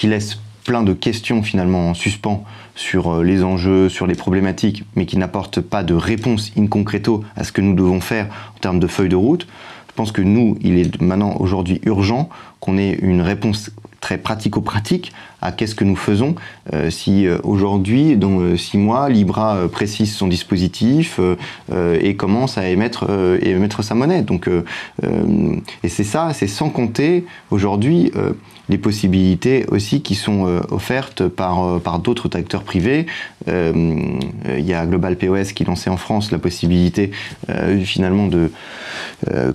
laisse 0.04 0.40
plein 0.64 0.82
de 0.82 0.94
questions 0.94 1.44
finalement 1.44 1.90
en 1.90 1.94
suspens 1.94 2.44
sur 2.74 3.14
euh, 3.14 3.24
les 3.24 3.44
enjeux, 3.44 3.88
sur 3.88 4.08
les 4.08 4.16
problématiques, 4.16 4.86
mais 4.96 5.06
qui 5.06 5.18
n'apporte 5.18 5.62
pas 5.62 5.84
de 5.84 5.94
réponse 5.94 6.52
in 6.58 6.66
concreto 6.66 7.24
à 7.36 7.44
ce 7.44 7.52
que 7.52 7.62
nous 7.62 7.76
devons 7.76 8.02
faire 8.02 8.26
en 8.56 8.60
termes 8.60 8.80
de 8.80 8.88
feuille 8.88 9.10
de 9.10 9.16
route. 9.16 9.46
Je 9.88 9.94
pense 9.94 10.12
que 10.12 10.24
nous, 10.24 10.58
il 10.62 10.80
est 10.80 11.00
maintenant 11.00 11.36
aujourd'hui 11.40 11.80
urgent 11.84 12.30
qu'on 12.60 12.76
ait 12.80 12.94
une 12.94 13.22
réponse 13.22 13.70
très 14.00 14.18
pratico-pratique 14.18 15.12
à 15.42 15.52
qu'est-ce 15.52 15.76
que 15.76 15.84
nous 15.84 15.96
faisons 15.96 16.36
euh, 16.74 16.90
si 16.90 17.28
euh, 17.28 17.38
aujourd'hui, 17.44 18.18
dans 18.18 18.40
euh, 18.40 18.58
six 18.58 18.78
mois, 18.78 19.10
Libra 19.10 19.68
précise 19.72 20.16
son 20.16 20.28
dispositif 20.28 21.20
et 21.72 22.16
commence 22.16 22.58
à 22.58 22.68
émettre, 22.68 23.10
émettre 23.42 23.84
sa 23.84 23.96
monnaie. 23.96 24.22
Donc, 24.22 24.50
et 25.84 25.90
c'est 25.90 26.04
ça, 26.04 26.32
c'est 26.34 26.48
sans 26.48 26.70
compter 26.70 27.26
aujourd'hui 27.52 28.12
les 28.70 28.78
possibilités 28.78 29.66
aussi 29.70 30.02
qui 30.02 30.16
sont 30.16 30.62
offertes 30.70 31.28
par, 31.28 31.80
par 31.82 32.00
d'autres 32.00 32.30
acteurs 32.38 32.64
privés. 32.64 33.08
Il 33.48 34.66
y 34.66 34.74
a 34.74 34.86
Global 34.86 35.16
POS 35.16 35.54
qui 35.54 35.66
lançait 35.66 35.90
en 35.90 35.98
France 35.98 36.32
la 36.32 36.38
possibilité 36.38 37.12
finalement 37.84 38.28
de 38.28 38.52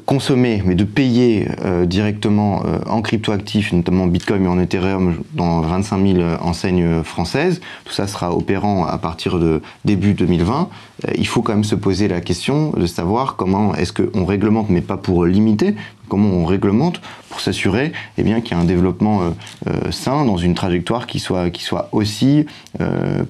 consommer, 0.05 0.62
mais 0.64 0.74
de 0.74 0.85
payer 0.85 1.46
directement 1.85 2.62
en 2.87 3.03
cryptoactifs, 3.03 3.72
notamment 3.72 4.07
Bitcoin 4.07 4.42
mais 4.42 4.48
en 4.48 4.59
Ethereum 4.59 5.22
dans 5.33 5.61
25 5.61 6.16
000 6.16 6.18
enseignes 6.40 7.03
françaises. 7.03 7.61
Tout 7.85 7.92
ça 7.92 8.07
sera 8.07 8.35
opérant 8.35 8.85
à 8.85 8.98
partir 8.98 9.38
de 9.38 9.62
début 9.85 10.14
2020. 10.14 10.68
Euh, 11.07 11.12
il 11.16 11.26
faut 11.26 11.42
quand 11.42 11.54
même 11.54 11.64
se 11.64 11.74
poser 11.74 12.09
la 12.09 12.20
question 12.20 12.70
de 12.70 12.87
savoir 12.87 13.37
comment 13.37 13.74
est-ce 13.74 13.92
qu'on 13.92 14.24
réglemente, 14.24 14.70
mais 14.70 14.80
pas 14.80 14.96
pour 14.96 15.24
limiter, 15.24 15.74
comment 16.09 16.28
on 16.28 16.44
réglemente 16.44 17.00
pour 17.30 17.40
s'assurer 17.40 17.92
eh 18.18 18.22
bien, 18.22 18.40
qu'il 18.40 18.57
y 18.57 18.61
a 18.61 18.62
un 18.62 18.66
développement 18.66 19.22
euh, 19.22 19.30
euh, 19.68 19.90
sain 19.90 20.24
dans 20.24 20.37
une 20.37 20.54
trajectoire 20.54 21.07
qui 21.07 21.18
soit, 21.18 21.50
qui 21.50 21.62
soit 21.62 21.88
aussi 21.92 22.46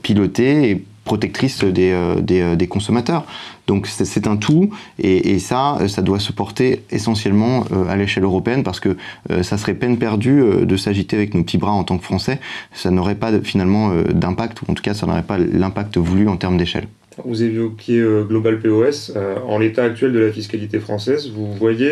pilotée 0.02 0.70
et 0.70 0.84
protectrice 1.04 1.62
des, 1.64 1.94
des, 2.22 2.56
des 2.56 2.66
consommateurs. 2.66 3.24
Donc 3.66 3.86
c'est 3.86 4.26
un 4.26 4.36
tout, 4.36 4.70
et, 4.98 5.38
ça, 5.38 5.78
ça 5.88 6.02
doit 6.02 6.18
se 6.18 6.32
porter 6.32 6.82
essentiellement 6.90 7.64
à 7.88 7.96
l'échelle 7.96 8.24
européenne 8.24 8.62
parce 8.62 8.80
que 8.80 8.96
ça 9.42 9.58
serait 9.58 9.74
peine 9.74 9.98
perdue 9.98 10.42
de 10.62 10.76
s'agiter 10.76 11.16
avec 11.16 11.34
nos 11.34 11.42
petits 11.42 11.58
bras 11.58 11.72
en 11.72 11.84
tant 11.84 11.98
que 11.98 12.04
Français. 12.04 12.40
Ça 12.72 12.90
n'aurait 12.90 13.14
pas 13.16 13.38
finalement 13.40 13.92
d'impact, 14.14 14.62
ou 14.62 14.72
en 14.72 14.74
tout 14.74 14.82
cas 14.82 14.94
ça 14.94 15.06
n'aurait 15.06 15.22
pas 15.22 15.38
l'impact 15.38 15.98
voulu 15.98 16.28
en 16.28 16.36
termes 16.36 16.56
d'échelle. 16.56 16.88
Vous 17.24 17.42
évoquiez 17.42 18.02
Global 18.28 18.58
POS. 18.60 19.12
en 19.46 19.58
l'état 19.58 19.84
actuel 19.84 20.12
de 20.12 20.18
la 20.18 20.32
fiscalité 20.32 20.80
française, 20.80 21.30
vous 21.34 21.52
voyez 21.54 21.90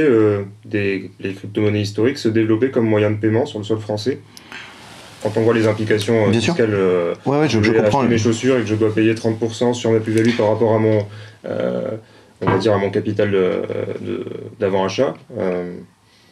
des, 0.64 1.10
les 1.20 1.32
crypto-monnaies 1.34 1.82
historiques 1.82 2.18
se 2.18 2.28
développer 2.28 2.70
comme 2.70 2.86
moyen 2.86 3.10
de 3.10 3.16
paiement 3.16 3.46
sur 3.46 3.58
le 3.58 3.64
sol 3.64 3.78
français? 3.78 4.18
Quand 5.22 5.32
on 5.36 5.42
voit 5.42 5.54
les 5.54 5.68
implications 5.68 6.28
Bien 6.28 6.40
fiscales, 6.40 6.70
sûr. 6.70 7.32
ouais, 7.32 7.38
ouais, 7.38 7.48
je, 7.48 7.62
je 7.62 7.70
comprends. 7.72 8.02
mes 8.02 8.18
chaussures 8.18 8.56
et 8.56 8.62
que 8.62 8.66
je 8.66 8.74
dois 8.74 8.92
payer 8.92 9.14
30% 9.14 9.72
sur 9.74 9.92
ma 9.92 10.00
plus-value 10.00 10.36
par 10.36 10.48
rapport 10.48 10.74
à 10.74 10.78
mon, 10.80 11.06
on 11.44 12.46
va 12.50 12.58
dire, 12.58 12.72
à 12.74 12.78
mon 12.78 12.90
capital 12.90 13.30
d'avant 14.58 14.84
achat. 14.84 15.14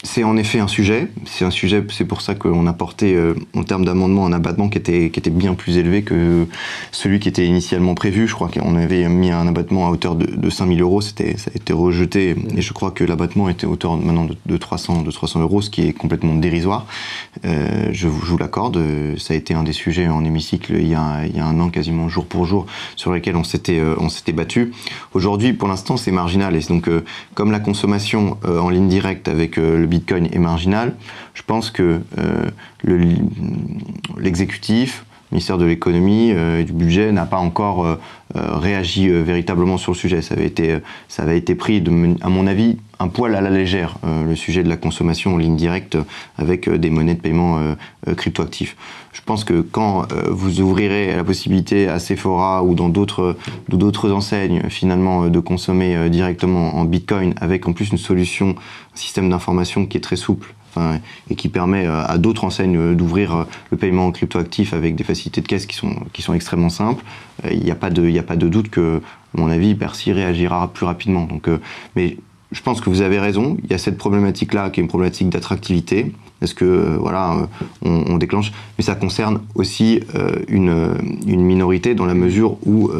C'est 0.03 0.25
en 0.25 0.39
effet 0.39 0.61
un 0.61 0.69
sujet. 0.69 1.09
C'est 1.27 1.45
un 1.45 1.51
sujet, 1.51 1.85
c'est 1.91 2.07
pour 2.07 2.23
ça 2.23 2.35
qu'on 2.35 2.67
a 2.67 2.73
porté 2.73 3.15
euh, 3.15 3.35
en 3.55 3.65
termes 3.65 3.85
d'amendement 3.85 4.25
un 4.25 4.33
abattement 4.33 4.71
qui 4.71 4.79
était, 4.79 5.11
qui 5.11 5.21
était 5.21 5.31
bien 5.31 5.53
plus 5.55 5.77
élevé 5.77 6.03
que 6.03 6.47
celui 6.91 7.21
qui 7.21 7.29
était 7.29 7.45
initialement 7.45 7.95
prévu. 7.95 8.27
Je 8.27 8.35
crois 8.35 8.49
qu'on 8.49 8.77
avait 8.77 9.07
mis 9.11 9.31
un 9.31 9.47
abattement 9.47 9.87
à 9.87 9.91
hauteur 9.91 10.15
de, 10.15 10.25
de 10.25 10.51
5 10.51 10.69
000 10.69 10.81
euros. 10.81 11.03
Ça 11.03 11.13
a 11.23 11.25
été 11.55 11.75
rejeté 11.75 12.35
et 12.57 12.63
je 12.63 12.73
crois 12.73 12.93
que 12.93 13.05
l'abattement 13.05 13.51
était 13.51 13.67
à 13.67 13.69
hauteur 13.69 13.99
maintenant 13.99 14.27
de, 14.47 14.57
300, 14.57 15.03
de 15.03 15.11
300 15.11 15.41
euros, 15.41 15.61
ce 15.61 15.69
qui 15.69 15.83
est 15.83 15.93
complètement 15.93 16.35
dérisoire. 16.35 16.87
Euh, 17.45 17.91
je, 17.93 18.09
vous, 18.09 18.21
vous 18.21 18.39
l'accorde. 18.39 18.83
Ça 19.19 19.35
a 19.35 19.37
été 19.37 19.53
un 19.53 19.65
des 19.65 19.75
sujets 19.75 20.09
en 20.09 20.25
hémicycle 20.25 20.77
il 20.79 20.89
y, 20.89 20.95
a, 20.95 21.27
il 21.27 21.37
y 21.37 21.41
a 21.41 21.45
un 21.45 21.61
an, 21.61 21.69
quasiment 21.69 22.09
jour 22.09 22.25
pour 22.25 22.47
jour, 22.47 22.65
sur 22.97 23.13
lesquels 23.13 23.37
on 23.37 23.45
s'était, 23.45 23.79
euh, 23.79 23.97
battu. 24.33 24.73
Aujourd'hui, 25.13 25.53
pour 25.53 25.69
l'instant, 25.69 25.99
c'est 25.99 26.11
marginal. 26.11 26.57
Et 26.57 26.61
donc, 26.61 26.89
euh, 26.89 27.05
comme 27.35 27.51
la 27.51 27.61
consommation 27.61 28.39
en 28.45 28.71
ligne 28.71 28.89
directe 28.89 29.29
avec 29.29 29.57
le 29.57 29.87
Bitcoin 29.91 30.29
est 30.33 30.39
marginal, 30.39 30.95
je 31.35 31.43
pense 31.43 31.71
que 31.71 32.01
euh, 32.19 32.51
l'exécutif, 34.19 35.05
le 35.31 35.37
ministère 35.37 35.59
de 35.59 35.65
l'économie 35.65 36.33
euh, 36.33 36.61
et 36.61 36.65
du 36.65 36.73
budget 36.73 37.13
n'a 37.13 37.25
pas 37.25 37.39
encore 37.39 37.87
euh, 37.87 37.97
réagi 38.35 39.09
véritablement 39.09 39.77
sur 39.77 39.93
le 39.93 39.97
sujet. 39.97 40.23
Ça 40.23 40.35
avait 40.35 41.39
été, 41.39 41.55
pris, 41.55 41.83
à 42.21 42.29
mon 42.29 42.47
avis, 42.47 42.79
un 42.99 43.09
poil 43.09 43.35
à 43.35 43.41
la 43.41 43.51
légère, 43.51 43.97
le 44.05 44.37
sujet 44.37 44.63
de 44.63 44.69
la 44.69 44.77
consommation 44.77 45.35
en 45.35 45.37
ligne 45.39 45.57
directe 45.57 45.99
avec 46.39 46.69
des 46.69 46.91
monnaies 46.91 47.15
de 47.15 47.21
paiement 47.21 47.59
cryptoactifs. 48.17 48.77
Je 49.13 49.21
pense 49.23 49.43
que 49.43 49.63
quand 49.63 50.07
vous 50.29 50.61
ouvrirez 50.61 51.17
la 51.17 51.25
possibilité 51.25 51.89
à 51.89 51.99
Sephora 51.99 52.63
ou 52.63 52.75
dans 52.75 52.89
d'autres 52.89 54.13
enseignes 54.13 54.63
finalement 54.69 55.27
de 55.27 55.41
consommer 55.41 56.09
directement 56.09 56.77
en 56.77 56.85
Bitcoin 56.85 57.35
avec 57.41 57.67
en 57.67 57.73
plus 57.73 57.91
une 57.91 57.99
solution, 57.99 58.55
système 59.01 59.29
d'information 59.31 59.87
qui 59.87 59.97
est 59.97 60.01
très 60.01 60.17
souple 60.17 60.55
et 61.31 61.35
qui 61.35 61.49
permet 61.49 61.87
euh, 61.87 62.05
à 62.05 62.19
d'autres 62.19 62.45
enseignes 62.45 62.77
euh, 62.77 62.95
d'ouvrir 62.95 63.35
euh, 63.35 63.45
le 63.71 63.77
paiement 63.77 64.07
en 64.07 64.13
cryptoactif 64.13 64.73
avec 64.73 64.95
des 64.95 65.05
facilités 65.05 65.41
de 65.41 65.47
caisse 65.47 65.67
qui 65.67 65.77
sont, 65.77 65.97
qui 66.13 66.23
sont 66.23 66.35
extrêmement 66.35 66.69
simples. 66.69 67.05
Il 67.51 67.61
n'y 67.61 67.71
a, 67.71 67.75
pas 67.75 67.91
de, 67.91 68.19
a 68.19 68.23
pas 68.23 68.37
de 68.37 68.49
doute 68.49 68.69
que, 68.69 69.01
à 69.37 69.41
mon 69.41 69.51
avis, 69.51 69.75
Percy 69.75 70.13
réagira 70.13 70.71
plus 70.73 70.85
rapidement. 70.85 71.25
Donc, 71.25 71.49
mais 71.97 72.19
je 72.53 72.61
pense 72.61 72.83
que 72.83 72.91
vous 72.91 73.01
avez 73.01 73.19
raison. 73.19 73.57
Il 73.65 73.71
y 73.71 73.75
a 73.75 73.79
cette 73.79 73.97
problématique-là 73.97 74.69
qui 74.69 74.81
est 74.81 74.83
une 74.83 74.89
problématique 74.89 75.31
d'attractivité. 75.31 76.13
Est-ce 76.43 76.55
que 76.55 76.97
voilà, 76.99 77.49
on, 77.83 78.17
déclenche 78.19 78.53
Mais 78.79 78.85
ça 78.85 78.95
concerne 78.95 79.41
aussi 79.55 80.01
une, 80.49 80.95
une, 81.27 81.43
minorité 81.43 81.95
dans 81.95 82.07
la 82.07 82.15
mesure 82.15 82.57
où 82.67 82.91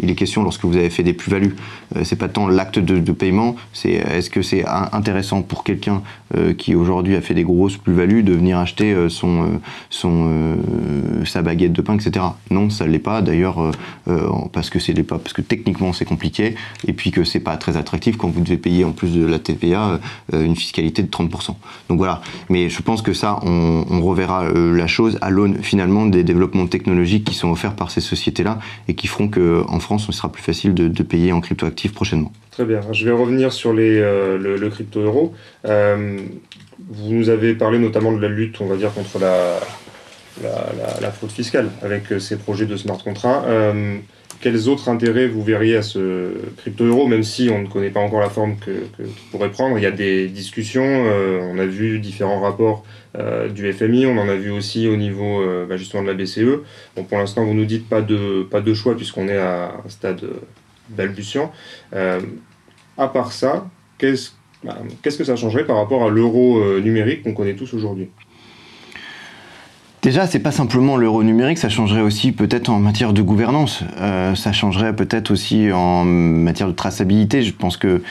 il 0.00 0.10
est 0.10 0.14
question 0.14 0.42
lorsque 0.42 0.64
vous 0.64 0.76
avez 0.76 0.90
fait 0.90 1.02
des 1.02 1.12
plus-values. 1.12 1.56
Euh, 1.96 2.04
c'est 2.04 2.16
pas 2.16 2.28
tant 2.28 2.48
l'acte 2.48 2.78
de, 2.78 3.12
paiement, 3.12 3.56
c'est 3.72 3.92
est-ce 3.92 4.30
que 4.30 4.42
c'est 4.42 4.64
intéressant 4.66 5.42
pour 5.42 5.64
quelqu'un 5.64 6.02
euh, 6.36 6.52
qui 6.52 6.74
aujourd'hui 6.74 7.16
a 7.16 7.20
fait 7.20 7.34
des 7.34 7.42
grosses 7.42 7.76
plus-values 7.76 8.22
de 8.22 8.32
venir 8.32 8.58
acheter 8.58 8.92
euh, 8.92 9.08
son, 9.08 9.60
son 9.90 10.28
sa 11.24 11.42
baguette 11.42 11.72
de 11.72 11.82
pain, 11.82 11.94
etc. 11.94 12.24
Non, 12.50 12.70
ça 12.70 12.86
l'est 12.86 12.98
pas. 12.98 13.22
D'ailleurs, 13.22 13.72
parce 14.52 14.70
que 14.70 14.78
c'est 14.78 14.94
pas, 15.02 15.18
parce 15.18 15.32
que 15.32 15.42
techniquement 15.42 15.92
c'est 15.92 16.04
compliqué, 16.04 16.54
et 16.86 16.92
puis 16.92 17.10
que 17.10 17.24
c'est 17.24 17.40
pas 17.40 17.56
très 17.56 17.76
attractif 17.76 18.16
quand 18.16 18.28
vous 18.28 18.40
devez 18.40 18.56
payer 18.56 18.84
en 18.84 18.92
plus 18.92 19.14
de 19.14 19.24
la 19.24 19.38
TVA 19.38 20.00
une 20.32 20.56
fiscalité 20.56 21.02
de 21.02 21.08
30%. 21.08 21.54
Donc 21.88 21.98
voilà. 21.98 22.22
Mais 22.48 22.68
je 22.68 22.82
pense 22.88 23.02
que 23.02 23.12
ça, 23.12 23.38
on, 23.42 23.84
on 23.90 24.00
reverra 24.00 24.50
la 24.50 24.86
chose 24.86 25.18
à 25.20 25.28
l'aune 25.28 25.62
finalement 25.62 26.06
des 26.06 26.24
développements 26.24 26.66
technologiques 26.66 27.24
qui 27.24 27.34
sont 27.34 27.50
offerts 27.50 27.76
par 27.76 27.90
ces 27.90 28.00
sociétés-là 28.00 28.58
et 28.88 28.94
qui 28.94 29.08
feront 29.08 29.28
que 29.28 29.62
en 29.68 29.78
France, 29.78 30.06
ce 30.06 30.12
sera 30.12 30.32
plus 30.32 30.42
facile 30.42 30.72
de, 30.72 31.02
payer 31.02 31.32
en 31.32 31.42
crypto-actifs 31.42 31.92
prochainement. 31.92 32.32
Très 32.50 32.64
bien. 32.64 32.80
Je 32.92 33.04
vais 33.04 33.10
revenir 33.10 33.52
sur 33.52 33.74
les, 33.74 33.98
euh, 33.98 34.38
le, 34.38 34.70
crypto-euro. 34.70 35.34
Euh, 35.66 36.18
vous 36.88 37.12
nous 37.12 37.28
avez 37.28 37.52
parlé 37.54 37.78
notamment 37.78 38.10
de 38.10 38.22
la 38.22 38.28
lutte, 38.28 38.58
on 38.62 38.66
va 38.66 38.76
dire, 38.76 38.94
contre 38.94 39.18
la, 39.18 39.60
la, 41.02 41.10
fraude 41.10 41.30
fiscale 41.30 41.68
avec 41.82 42.10
euh, 42.10 42.18
ces 42.18 42.38
projets 42.38 42.64
de 42.64 42.76
smart 42.78 42.96
contracts. 43.04 43.44
Quels 44.40 44.68
autres 44.68 44.88
intérêts 44.88 45.26
vous 45.26 45.42
verriez 45.42 45.76
à 45.76 45.82
ce 45.82 46.32
crypto-euro, 46.58 47.06
même 47.06 47.22
si 47.22 47.50
on 47.50 47.62
ne 47.62 47.66
connaît 47.66 47.90
pas 47.90 48.00
encore 48.00 48.20
la 48.20 48.30
forme 48.30 48.56
que, 48.56 48.70
que 48.96 49.02
pourrait 49.30 49.50
prendre 49.50 49.78
Il 49.78 49.82
y 49.82 49.86
a 49.86 49.90
des 49.90 50.28
discussions, 50.28 50.82
on 50.82 51.58
a 51.58 51.66
vu 51.66 51.98
différents 51.98 52.40
rapports 52.40 52.84
euh, 53.16 53.48
du 53.48 53.72
FMI, 53.72 54.06
on 54.06 54.18
en 54.18 54.28
a 54.28 54.34
vu 54.34 54.50
aussi 54.50 54.86
au 54.86 54.96
niveau 54.96 55.40
euh, 55.40 55.66
bah, 55.66 55.76
justement 55.76 56.02
de 56.02 56.08
la 56.08 56.14
BCE. 56.14 56.62
Bon, 56.94 57.04
pour 57.04 57.18
l'instant, 57.18 57.44
vous 57.44 57.54
nous 57.54 57.64
dites 57.64 57.88
pas 57.88 58.02
de, 58.02 58.46
pas 58.48 58.60
de 58.60 58.74
choix 58.74 58.96
puisqu'on 58.96 59.28
est 59.28 59.38
à 59.38 59.72
un 59.84 59.88
stade 59.88 60.22
euh, 60.24 60.40
balbutiant. 60.90 61.52
à 61.92 63.08
part 63.08 63.32
ça, 63.32 63.68
qu'est-ce 63.98 64.32
bah, 64.64 64.76
qu'est-ce 65.02 65.16
que 65.16 65.24
ça 65.24 65.36
changerait 65.36 65.64
par 65.64 65.76
rapport 65.76 66.04
à 66.04 66.10
l'euro 66.10 66.80
numérique 66.80 67.22
qu'on 67.22 67.32
connaît 67.32 67.54
tous 67.54 67.74
aujourd'hui? 67.74 68.08
Déjà, 70.02 70.26
c'est 70.26 70.38
pas 70.38 70.52
simplement 70.52 70.96
l'euro 70.96 71.24
numérique, 71.24 71.58
ça 71.58 71.68
changerait 71.68 72.02
aussi 72.02 72.30
peut-être 72.30 72.68
en 72.68 72.78
matière 72.78 73.12
de 73.12 73.20
gouvernance, 73.20 73.82
ça 74.36 74.52
changerait 74.52 74.94
peut-être 74.94 75.32
aussi 75.32 75.72
en 75.72 76.04
matière 76.04 76.68
de 76.68 76.72
traçabilité. 76.72 77.42
Je 77.42 77.52
pense 77.52 77.76
que 77.76 78.02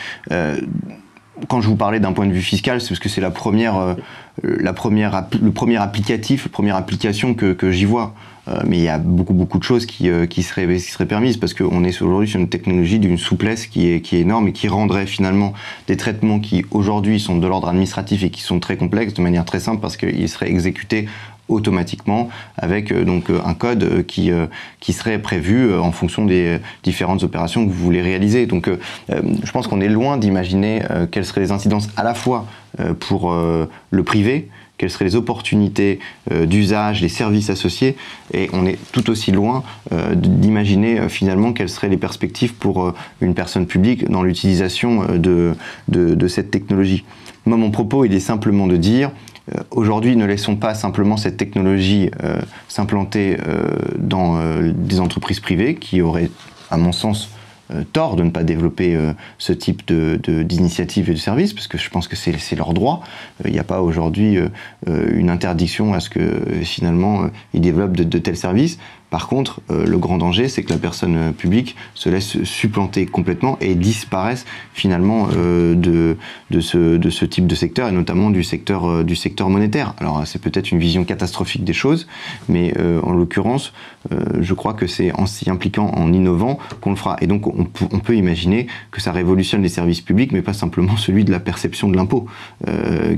quand 1.47 1.61
je 1.61 1.67
vous 1.67 1.75
parlais 1.75 1.99
d'un 1.99 2.13
point 2.13 2.25
de 2.25 2.31
vue 2.31 2.41
fiscal, 2.41 2.81
c'est 2.81 2.89
parce 2.89 2.99
que 2.99 3.09
c'est 3.09 3.21
la 3.21 3.31
première, 3.31 3.77
euh, 3.77 3.93
la 4.41 4.73
première, 4.73 5.27
le 5.41 5.51
premier 5.51 5.77
applicatif, 5.77 6.45
la 6.45 6.51
première 6.51 6.75
application 6.75 7.33
que, 7.33 7.71
j'y 7.71 7.85
vois. 7.85 8.13
Euh, 8.47 8.61
mais 8.65 8.77
il 8.77 8.83
y 8.83 8.89
a 8.89 8.97
beaucoup 8.97 9.33
beaucoup 9.33 9.59
de 9.59 9.63
choses 9.63 9.85
qui, 9.85 10.09
euh, 10.09 10.25
seraient, 10.29 11.05
permises 11.05 11.35
parce 11.35 11.53
qu'on 11.53 11.83
est 11.83 12.01
aujourd'hui 12.01 12.29
sur 12.29 12.39
une 12.39 12.47
technologie 12.47 12.97
d'une 12.97 13.17
souplesse 13.17 13.67
qui 13.67 14.01
qui 14.01 14.15
est 14.15 14.21
énorme 14.21 14.47
et 14.47 14.53
qui 14.53 14.69
rendrait 14.69 15.05
finalement 15.05 15.53
des 15.87 15.97
traitements 15.97 16.39
qui 16.39 16.65
aujourd'hui 16.71 17.19
sont 17.19 17.37
de 17.37 17.45
l'ordre 17.45 17.67
administratif 17.67 18.23
et 18.23 18.29
qui 18.29 18.41
sont 18.41 18.61
très 18.61 18.77
complexes 18.77 19.13
de 19.13 19.21
manière 19.21 19.43
très 19.43 19.59
simple 19.59 19.81
parce 19.81 19.97
qu'ils 19.97 20.29
seraient 20.29 20.49
exécutés 20.49 21.07
automatiquement 21.49 22.29
avec 22.57 22.91
euh, 22.91 23.03
donc 23.03 23.29
euh, 23.29 23.39
un 23.45 23.53
code 23.53 23.83
euh, 23.83 24.03
qui, 24.03 24.31
qui 24.79 24.93
serait 24.93 25.19
prévu 25.19 25.73
en 25.73 25.91
fonction 25.91 26.25
des 26.25 26.59
différentes 26.83 27.23
opérations 27.23 27.65
que 27.65 27.71
vous 27.71 27.83
voulez 27.83 28.01
réaliser. 28.01 28.45
Donc 28.45 28.69
je 29.09 29.51
pense 29.51 29.67
qu'on 29.67 29.81
est 29.81 29.89
loin 29.89 30.17
d'imaginer 30.17 30.81
quelles 31.11 31.25
seraient 31.25 31.41
les 31.41 31.51
incidences 31.51 31.89
à 31.95 32.03
la 32.03 32.13
fois 32.13 32.45
pour 32.99 33.33
le 33.33 34.03
privé, 34.03 34.49
quelles 34.77 34.89
seraient 34.89 35.05
les 35.05 35.15
opportunités 35.15 35.99
d'usage, 36.31 37.01
les 37.01 37.09
services 37.09 37.49
associés, 37.49 37.95
et 38.33 38.49
on 38.53 38.65
est 38.65 38.77
tout 38.91 39.09
aussi 39.09 39.31
loin 39.31 39.63
d'imaginer 40.13 41.09
finalement 41.09 41.53
quelles 41.53 41.69
seraient 41.69 41.89
les 41.89 41.97
perspectives 41.97 42.53
pour 42.53 42.93
une 43.21 43.33
personne 43.33 43.65
publique 43.65 44.09
dans 44.09 44.23
l'utilisation 44.23 45.05
de, 45.17 45.53
de, 45.87 46.15
de, 46.15 46.27
cette 46.27 46.51
technologie. 46.51 47.03
Moi, 47.45 47.57
mon 47.57 47.71
propos, 47.71 48.05
il 48.05 48.13
est 48.13 48.19
simplement 48.19 48.67
de 48.67 48.77
dire, 48.77 49.11
aujourd'hui, 49.71 50.15
ne 50.15 50.25
laissons 50.25 50.55
pas 50.55 50.73
simplement 50.73 51.17
cette 51.17 51.37
technologie 51.37 52.09
euh, 52.23 52.41
s'implanter 52.67 53.37
euh, 53.47 53.67
dans 53.97 54.39
des 54.73 54.99
entreprises 54.99 55.39
privées 55.39 55.75
qui 55.75 56.01
auraient, 56.01 56.29
à 56.69 56.77
mon 56.77 56.91
sens, 56.91 57.29
tort 57.91 58.15
de 58.15 58.23
ne 58.23 58.29
pas 58.29 58.43
développer 58.43 58.97
ce 59.37 59.51
type 59.51 59.91
d'initiative 59.91 61.07
de, 61.07 61.11
et 61.11 61.13
de 61.15 61.19
service, 61.19 61.51
parce 61.51 61.67
que 61.67 61.77
je 61.77 61.89
pense 61.89 62.07
que 62.07 62.15
c'est 62.15 62.55
leur 62.55 62.73
droit. 62.73 63.03
Il 63.43 63.51
n'y 63.51 63.59
a 63.59 63.65
pas 63.65 63.81
aujourd'hui 63.81 64.39
une 64.85 65.29
interdiction 65.29 65.93
à 65.93 65.99
ce 65.99 66.09
que 66.09 66.21
finalement 66.63 67.27
ils 67.53 67.59
développent 67.59 67.97
de 67.97 68.19
tels 68.19 68.37
services. 68.37 68.79
Par 69.09 69.27
contre, 69.27 69.61
euh, 69.71 69.85
le 69.85 69.97
grand 69.97 70.17
danger, 70.17 70.49
c'est 70.49 70.63
que 70.63 70.69
la 70.69 70.77
personne 70.77 71.15
euh, 71.15 71.31
publique 71.31 71.75
se 71.93 72.09
laisse 72.09 72.43
supplanter 72.43 73.05
complètement 73.05 73.57
et 73.61 73.75
disparaisse 73.75 74.45
finalement 74.73 75.29
euh, 75.35 75.75
de, 75.75 76.59
ce, 76.59 77.25
type 77.25 77.47
de 77.47 77.55
secteur 77.55 77.87
et 77.87 77.93
notamment 77.93 78.29
du 78.29 78.43
secteur, 78.43 79.05
du 79.05 79.15
secteur 79.15 79.49
monétaire. 79.49 79.93
Alors 79.99 80.25
c'est 80.25 80.41
peut-être 80.41 80.71
une 80.71 80.79
vision 80.79 81.05
catastrophique 81.05 81.63
des 81.63 81.73
choses, 81.73 82.07
mais 82.49 82.73
en 83.03 83.11
l'occurrence, 83.11 83.73
je 84.39 84.53
crois 84.53 84.73
que 84.73 84.87
c'est 84.87 85.11
en 85.13 85.25
s'y 85.25 85.49
impliquant, 85.49 85.91
en 85.95 86.13
innovant, 86.13 86.59
qu'on 86.81 86.91
le 86.91 86.95
fera. 86.95 87.17
Et 87.21 87.27
donc 87.27 87.47
on, 87.47 87.65
peut 87.99 88.15
imaginer 88.15 88.67
que 88.91 89.01
ça 89.01 89.11
révolutionne 89.11 89.61
les 89.61 89.69
services 89.69 90.01
publics, 90.01 90.31
mais 90.31 90.41
pas 90.41 90.53
simplement 90.53 90.97
celui 90.97 91.25
de 91.25 91.31
la 91.31 91.39
perception 91.39 91.89
de 91.89 91.95
l'impôt, 91.95 92.27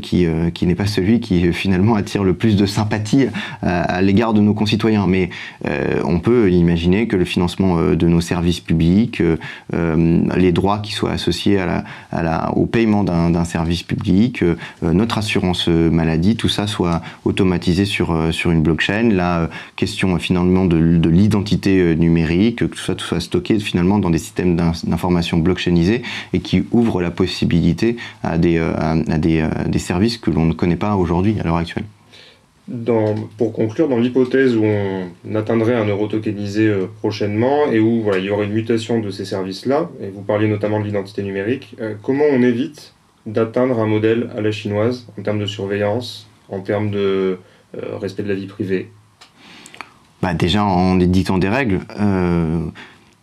qui, 0.01 0.25
n'est 0.65 0.75
pas 0.75 0.87
celui 0.87 1.19
qui 1.19 1.51
finalement 1.53 1.95
attire 1.95 2.23
le 2.23 2.33
plus 2.33 2.55
de 2.55 2.65
sympathie 2.65 3.27
à, 3.61 4.01
l'égard 4.01 4.33
de 4.33 4.41
nos 4.41 4.53
concitoyens. 4.53 5.07
Mais 5.07 5.29
on 6.03 6.19
peut 6.19 6.51
imaginer 6.51 7.07
que 7.07 7.15
le 7.15 7.25
financement 7.25 7.81
de 7.81 8.07
nos 8.07 8.21
services 8.21 8.59
publics, 8.59 9.21
les 9.73 10.51
droits 10.51 10.79
qui 10.79 10.93
soient 10.93 11.11
associés 11.11 11.59
au 12.55 12.65
paiement 12.65 13.03
d'un 13.03 13.45
service 13.45 13.83
public, 13.83 14.43
notre 14.81 15.17
assurance 15.17 15.67
maladie, 15.67 16.35
tout 16.35 16.49
ça 16.49 16.67
soit 16.67 17.01
automatisé 17.25 17.85
sur, 17.85 18.11
une 18.45 18.61
blockchain. 18.61 19.09
La 19.11 19.49
question 19.75 20.17
finalement 20.17 20.65
de, 20.65 20.77
l'identité 21.09 21.95
numérique, 21.95 22.57
que 22.57 22.65
tout 22.65 22.79
ça 22.79 22.93
soit 22.97 23.19
stocké 23.19 23.59
finalement 23.59 23.99
dans 23.99 24.09
des 24.09 24.17
systèmes 24.17 24.55
d'information 24.55 25.37
blockchainisés 25.37 26.03
et 26.33 26.39
qui 26.39 26.63
ouvrent 26.71 27.01
la 27.01 27.11
possibilité 27.11 27.97
à 28.23 28.37
des 28.37 29.79
services 29.79 30.17
que 30.17 30.31
l'on 30.31 30.45
ne 30.45 30.53
connaît 30.53 30.75
pas 30.75 30.95
aujourd'hui 30.95 31.37
à 31.39 31.43
l'heure 31.43 31.57
actuelle. 31.57 31.85
Pour 33.37 33.53
conclure, 33.53 33.87
dans 33.87 33.97
l'hypothèse 33.97 34.55
où 34.55 34.63
on 34.63 35.35
atteindrait 35.35 35.75
un 35.75 35.85
euro 35.85 36.07
tokenisé 36.07 36.67
euh, 36.67 36.85
prochainement 36.99 37.71
et 37.71 37.79
où 37.79 38.05
il 38.15 38.23
y 38.23 38.29
aurait 38.29 38.45
une 38.45 38.53
mutation 38.53 38.99
de 38.99 39.09
ces 39.09 39.25
services-là, 39.25 39.89
et 40.01 40.09
vous 40.09 40.21
parliez 40.21 40.47
notamment 40.47 40.79
de 40.79 40.85
l'identité 40.85 41.23
numérique, 41.23 41.75
euh, 41.81 41.95
comment 42.03 42.25
on 42.31 42.43
évite 42.43 42.93
d'atteindre 43.25 43.79
un 43.79 43.87
modèle 43.87 44.29
à 44.37 44.41
la 44.41 44.51
chinoise 44.51 45.07
en 45.17 45.23
termes 45.23 45.39
de 45.39 45.47
surveillance, 45.47 46.29
en 46.49 46.59
termes 46.59 46.91
de 46.91 47.39
euh, 47.75 47.97
respect 47.97 48.23
de 48.23 48.29
la 48.29 48.35
vie 48.35 48.47
privée? 48.47 48.91
Bah 50.21 50.35
Déjà 50.35 50.63
en 50.63 50.99
éditant 50.99 51.37
des 51.37 51.49
règles, 51.49 51.79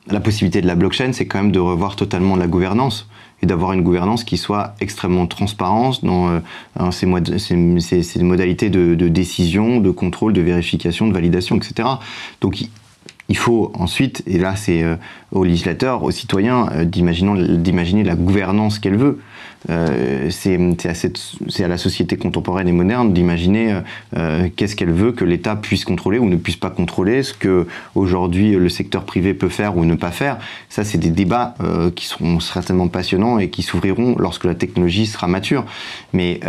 la 0.09 0.21
possibilité 0.21 0.61
de 0.63 0.67
la 0.67 0.77
blockchain, 0.77 1.13
c'est 1.13 1.27
quand 1.27 1.43
même 1.43 1.53
de 1.53 1.59
revoir 1.59 1.95
totalement 1.95 2.37
la 2.37 2.47
gouvernance 2.47 3.09
et 3.43 3.47
d'avoir 3.47 3.73
une 3.73 3.83
gouvernance 3.83 4.25
qui 4.25 4.37
soit 4.37 4.75
extrêmement 4.81 5.27
transparente 5.27 6.05
dans, 6.05 6.29
euh, 6.29 6.91
ces, 6.91 7.07
modalités 8.23 8.71
de, 8.71 9.09
décision, 9.09 9.81
de 9.81 9.91
contrôle, 9.91 10.33
de 10.33 10.41
vérification, 10.41 11.07
de 11.07 11.13
validation, 11.13 11.57
etc. 11.57 11.89
Donc 12.41 12.63
il 13.29 13.37
faut 13.37 13.73
ensuite, 13.75 14.23
et 14.27 14.39
là 14.39 14.57
c'est 14.57 14.83
euh, 14.83 14.97
aux 15.33 15.45
législateurs, 15.45 16.03
aux 16.03 16.11
citoyens, 16.11 16.69
euh, 16.73 16.85
d'imaginer 16.85 18.05
la 18.05 18.15
gouvernance 18.15 18.79
qu'elle 18.79 18.97
veut. 18.97 19.21
Euh, 19.69 20.31
c'est 20.31 20.55
à, 20.55 21.69
la 21.69 21.79
société 21.79 22.17
contemporaine 22.17 22.69
et 22.69 22.73
moderne 22.73 23.13
d'imaginer 23.13 23.73
euh, 23.73 23.81
euh, 24.17 24.49
qu'est-ce 24.55 24.77
qu'elle 24.77 24.93
veut 24.93 25.13
que 25.13 25.25
l'État 25.25 25.57
puisse 25.57 25.85
contrôler 25.85 26.19
ou 26.19 26.27
ne 26.27 26.37
puisse 26.37 26.57
pas 26.57 26.71
contrôler, 26.71 27.23
ce 27.23 27.35
que 27.35 27.67
aujourd'hui 27.95 28.53
le 28.53 28.69
secteur 28.69 29.05
privé 29.05 29.35
peut 29.35 29.49
faire 29.49 29.77
ou 29.77 29.85
ne 29.85 29.95
pas 29.95 30.11
faire. 30.11 30.39
Ça, 30.69 30.85
c'est 30.85 30.99
des 30.99 31.11
débats 31.11 31.55
qui 31.95 32.07
seront 32.07 32.41
certainement 32.41 32.89
passionnants 32.89 33.39
et 33.39 33.49
qui 33.49 33.63
s'ouvriront 33.63 34.17
lorsque 34.19 34.45
la 34.45 34.55
technologie 34.55 35.07
sera 35.07 35.27
mature. 35.27 35.65
Mais 36.13 36.41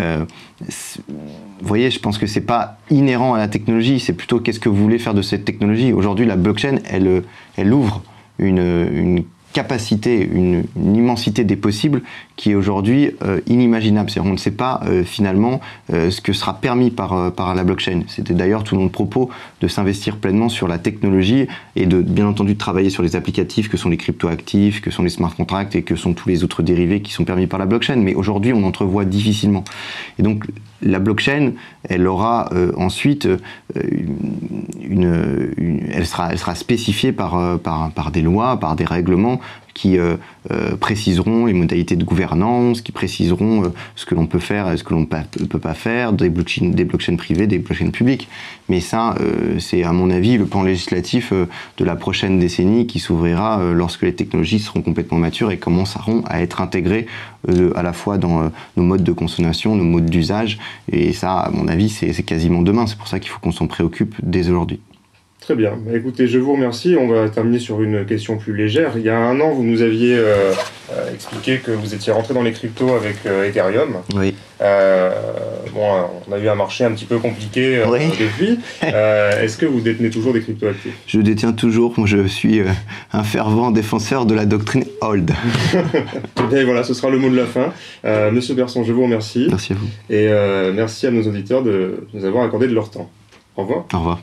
vous 0.59 1.67
voyez, 1.67 1.91
je 1.91 1.99
pense 1.99 2.17
que 2.17 2.27
c'est 2.27 2.41
pas 2.41 2.77
inhérent 2.89 3.33
à 3.33 3.37
la 3.37 3.47
technologie, 3.47 3.99
c'est 3.99 4.13
plutôt 4.13 4.39
qu'est-ce 4.39 4.59
que 4.59 4.69
vous 4.69 4.81
voulez 4.81 4.99
faire 4.99 5.13
de 5.13 5.21
cette 5.21 5.45
technologie. 5.45 5.93
Aujourd'hui, 5.93 6.25
la 6.25 6.35
blockchain, 6.35 6.79
elle, 6.85 7.73
ouvre 7.73 8.01
une 8.39 9.23
capacité, 9.57 10.29
une, 10.31 10.65
immensité 10.75 11.43
des 11.43 11.55
possibles 11.55 12.03
qui 12.37 12.51
est 12.51 12.55
aujourd'hui 12.55 13.11
euh, 13.23 13.41
inimaginable. 13.47 14.09
on 14.23 14.31
ne 14.31 14.37
sait 14.37 14.51
pas 14.51 14.79
euh, 14.85 15.03
finalement 15.03 15.59
euh, 15.91 16.11
ce 16.11 16.21
que 16.21 16.33
sera 16.33 16.53
permis 16.53 16.91
par, 16.91 17.55
la 17.55 17.63
blockchain. 17.63 18.03
C'était 18.07 18.35
d'ailleurs 18.35 18.63
tout 18.63 18.75
mon 18.75 18.89
propos 18.89 19.29
de 19.59 19.67
s'investir 19.67 20.17
pleinement 20.17 20.47
sur 20.47 20.67
la 20.67 20.77
technologie 20.77 21.47
et 21.75 21.87
de 21.87 22.01
bien 22.01 22.27
entendu 22.27 22.53
de 22.53 22.57
travailler 22.57 22.91
sur 22.91 23.01
les 23.01 23.15
applicatifs 23.15 23.69
que 23.69 23.77
sont 23.77 23.89
les 23.89 23.97
cryptoactifs, 23.97 24.81
que 24.81 24.91
sont 24.91 25.03
les 25.03 25.09
smart 25.09 25.35
contracts 25.35 25.75
et 25.75 25.81
que 25.81 25.95
sont 25.95 26.13
tous 26.13 26.29
les 26.29 26.43
autres 26.43 26.61
dérivés 26.61 27.01
qui 27.01 27.11
sont 27.11 27.25
permis 27.25 27.47
par 27.47 27.57
la 27.57 27.65
blockchain. 27.65 27.95
Mais 27.95 28.13
aujourd'hui, 28.13 28.53
on 28.53 28.63
entrevoit 28.63 29.05
difficilement. 29.05 29.63
Et 30.19 30.23
donc 30.23 30.45
la 30.83 30.99
blockchain, 30.99 31.53
elle 31.83 32.05
aura 32.05 32.51
ensuite 32.75 33.27
une, 33.75 35.89
elle, 35.91 36.05
sera, 36.05 36.31
elle 36.31 36.37
sera 36.37 36.53
spécifiée 36.53 37.11
par, 37.11 37.59
par 37.59 38.11
des 38.11 38.21
lois, 38.21 38.59
par 38.59 38.75
des 38.75 38.85
règlements 38.85 39.39
qui 39.77 39.99
euh, 39.99 40.15
euh, 40.51 40.75
préciseront 40.75 41.45
les 41.45 41.53
modalités 41.53 41.95
de 41.95 42.03
gouvernance, 42.03 42.81
qui 42.81 42.91
préciseront 42.91 43.65
euh, 43.65 43.67
ce 43.95 44.07
que 44.07 44.15
l'on 44.15 44.25
peut 44.25 44.39
faire 44.39 44.71
et 44.71 44.77
ce 44.77 44.83
que 44.83 44.95
l'on 44.95 45.01
ne 45.01 45.45
peut 45.45 45.59
pas 45.59 45.75
faire, 45.75 46.13
des 46.13 46.29
blockchains, 46.29 46.69
des 46.69 46.83
des 46.83 47.59
blockchains 47.59 47.91
publiques. 47.91 48.27
Mais 48.69 48.81
ça, 48.81 49.15
c'est 49.59 49.83
à 49.83 49.93
mon 49.93 50.09
avis 50.09 50.37
le 50.37 50.45
plan 50.45 50.61
législatif 50.61 51.31
de 51.31 51.85
la 51.85 51.95
prochaine 51.95 52.37
décennie 52.37 52.85
qui 52.85 52.99
s'ouvrira 52.99 53.61
lorsque 53.73 54.01
les 54.01 54.13
technologies 54.13 54.59
seront 54.59 54.81
complètement 54.81 55.17
matures 55.17 55.51
et 55.51 55.57
commenceront 55.57 56.21
à 56.27 56.41
être 56.41 56.59
intégrées 56.59 57.05
à 57.75 57.83
la 57.83 57.93
fois 57.93 58.17
dans 58.17 58.51
nos 58.75 58.83
modes 58.83 59.03
de 59.03 59.13
consommation, 59.13 59.75
nos 59.77 59.85
modes 59.85 60.09
d'usage. 60.09 60.59
Et 60.91 61.13
ça, 61.13 61.39
à 61.39 61.49
mon 61.49 61.69
avis, 61.69 61.87
c'est 61.87 62.23
quasiment 62.23 62.61
demain. 62.61 62.87
C'est 62.87 62.97
pour 62.97 63.07
ça 63.07 63.19
qu'il 63.19 63.31
faut 63.31 63.39
qu'on 63.39 63.53
s'en 63.53 63.67
préoccupe 63.67 64.15
dès 64.21 64.49
aujourd'hui. 64.49 64.81
Très 65.47 65.55
bien. 65.55 65.79
Bah, 65.79 65.95
écoutez, 65.95 66.27
je 66.27 66.39
vous 66.39 66.51
remercie. 66.51 66.97
On 66.99 67.07
va 67.07 67.29
terminer 67.29 67.59
sur 67.59 67.81
une 67.81 68.05
question 68.05 68.35
plus 68.35 68.53
légère. 68.53 68.97
Il 68.97 69.03
y 69.03 69.09
a 69.09 69.17
un 69.17 69.39
an, 69.39 69.53
vous 69.53 69.63
nous 69.63 69.81
aviez 69.81 70.13
euh, 70.13 70.51
euh, 70.91 71.13
expliqué 71.13 71.59
que 71.59 71.71
vous 71.71 71.95
étiez 71.95 72.11
rentré 72.11 72.33
dans 72.33 72.43
les 72.43 72.51
cryptos 72.51 72.93
avec 72.93 73.15
euh, 73.25 73.47
Ethereum. 73.47 73.95
Oui. 74.13 74.35
bon, 74.59 75.85
on 76.27 76.33
a 76.33 76.37
eu 76.37 76.49
un 76.49 76.55
marché 76.55 76.83
un 76.83 76.91
petit 76.91 77.05
peu 77.05 77.17
compliqué 77.17 77.81
depuis. 78.19 78.59
Est-ce 78.81 79.55
que 79.55 79.65
vous 79.65 79.79
détenez 79.79 80.09
toujours 80.09 80.33
des 80.33 80.41
cryptos 80.41 80.67
actifs 80.67 80.97
Je 81.07 81.21
détiens 81.21 81.53
toujours. 81.53 81.95
Je 82.05 82.27
suis 82.27 82.61
un 83.13 83.23
fervent 83.23 83.71
défenseur 83.71 84.25
de 84.25 84.35
la 84.35 84.45
doctrine 84.45 84.83
Hold. 84.99 85.31
Et 86.51 86.63
voilà, 86.65 86.83
ce 86.83 86.93
sera 86.93 87.09
le 87.09 87.19
mot 87.19 87.29
de 87.29 87.37
la 87.37 87.45
fin. 87.45 87.71
Monsieur 88.33 88.53
Berson, 88.53 88.83
je 88.83 88.91
vous 88.91 89.03
remercie. 89.03 89.47
Merci 89.49 89.71
à 89.71 89.75
vous. 89.77 89.87
Et 90.13 90.27
merci 90.73 91.07
à 91.07 91.11
nos 91.11 91.25
auditeurs 91.25 91.63
de 91.63 92.05
nous 92.13 92.25
avoir 92.25 92.43
accordé 92.43 92.67
de 92.67 92.73
leur 92.73 92.91
temps. 92.91 93.09
Au 93.55 93.61
revoir. 93.61 93.85
Au 93.93 93.99
revoir. 93.99 94.19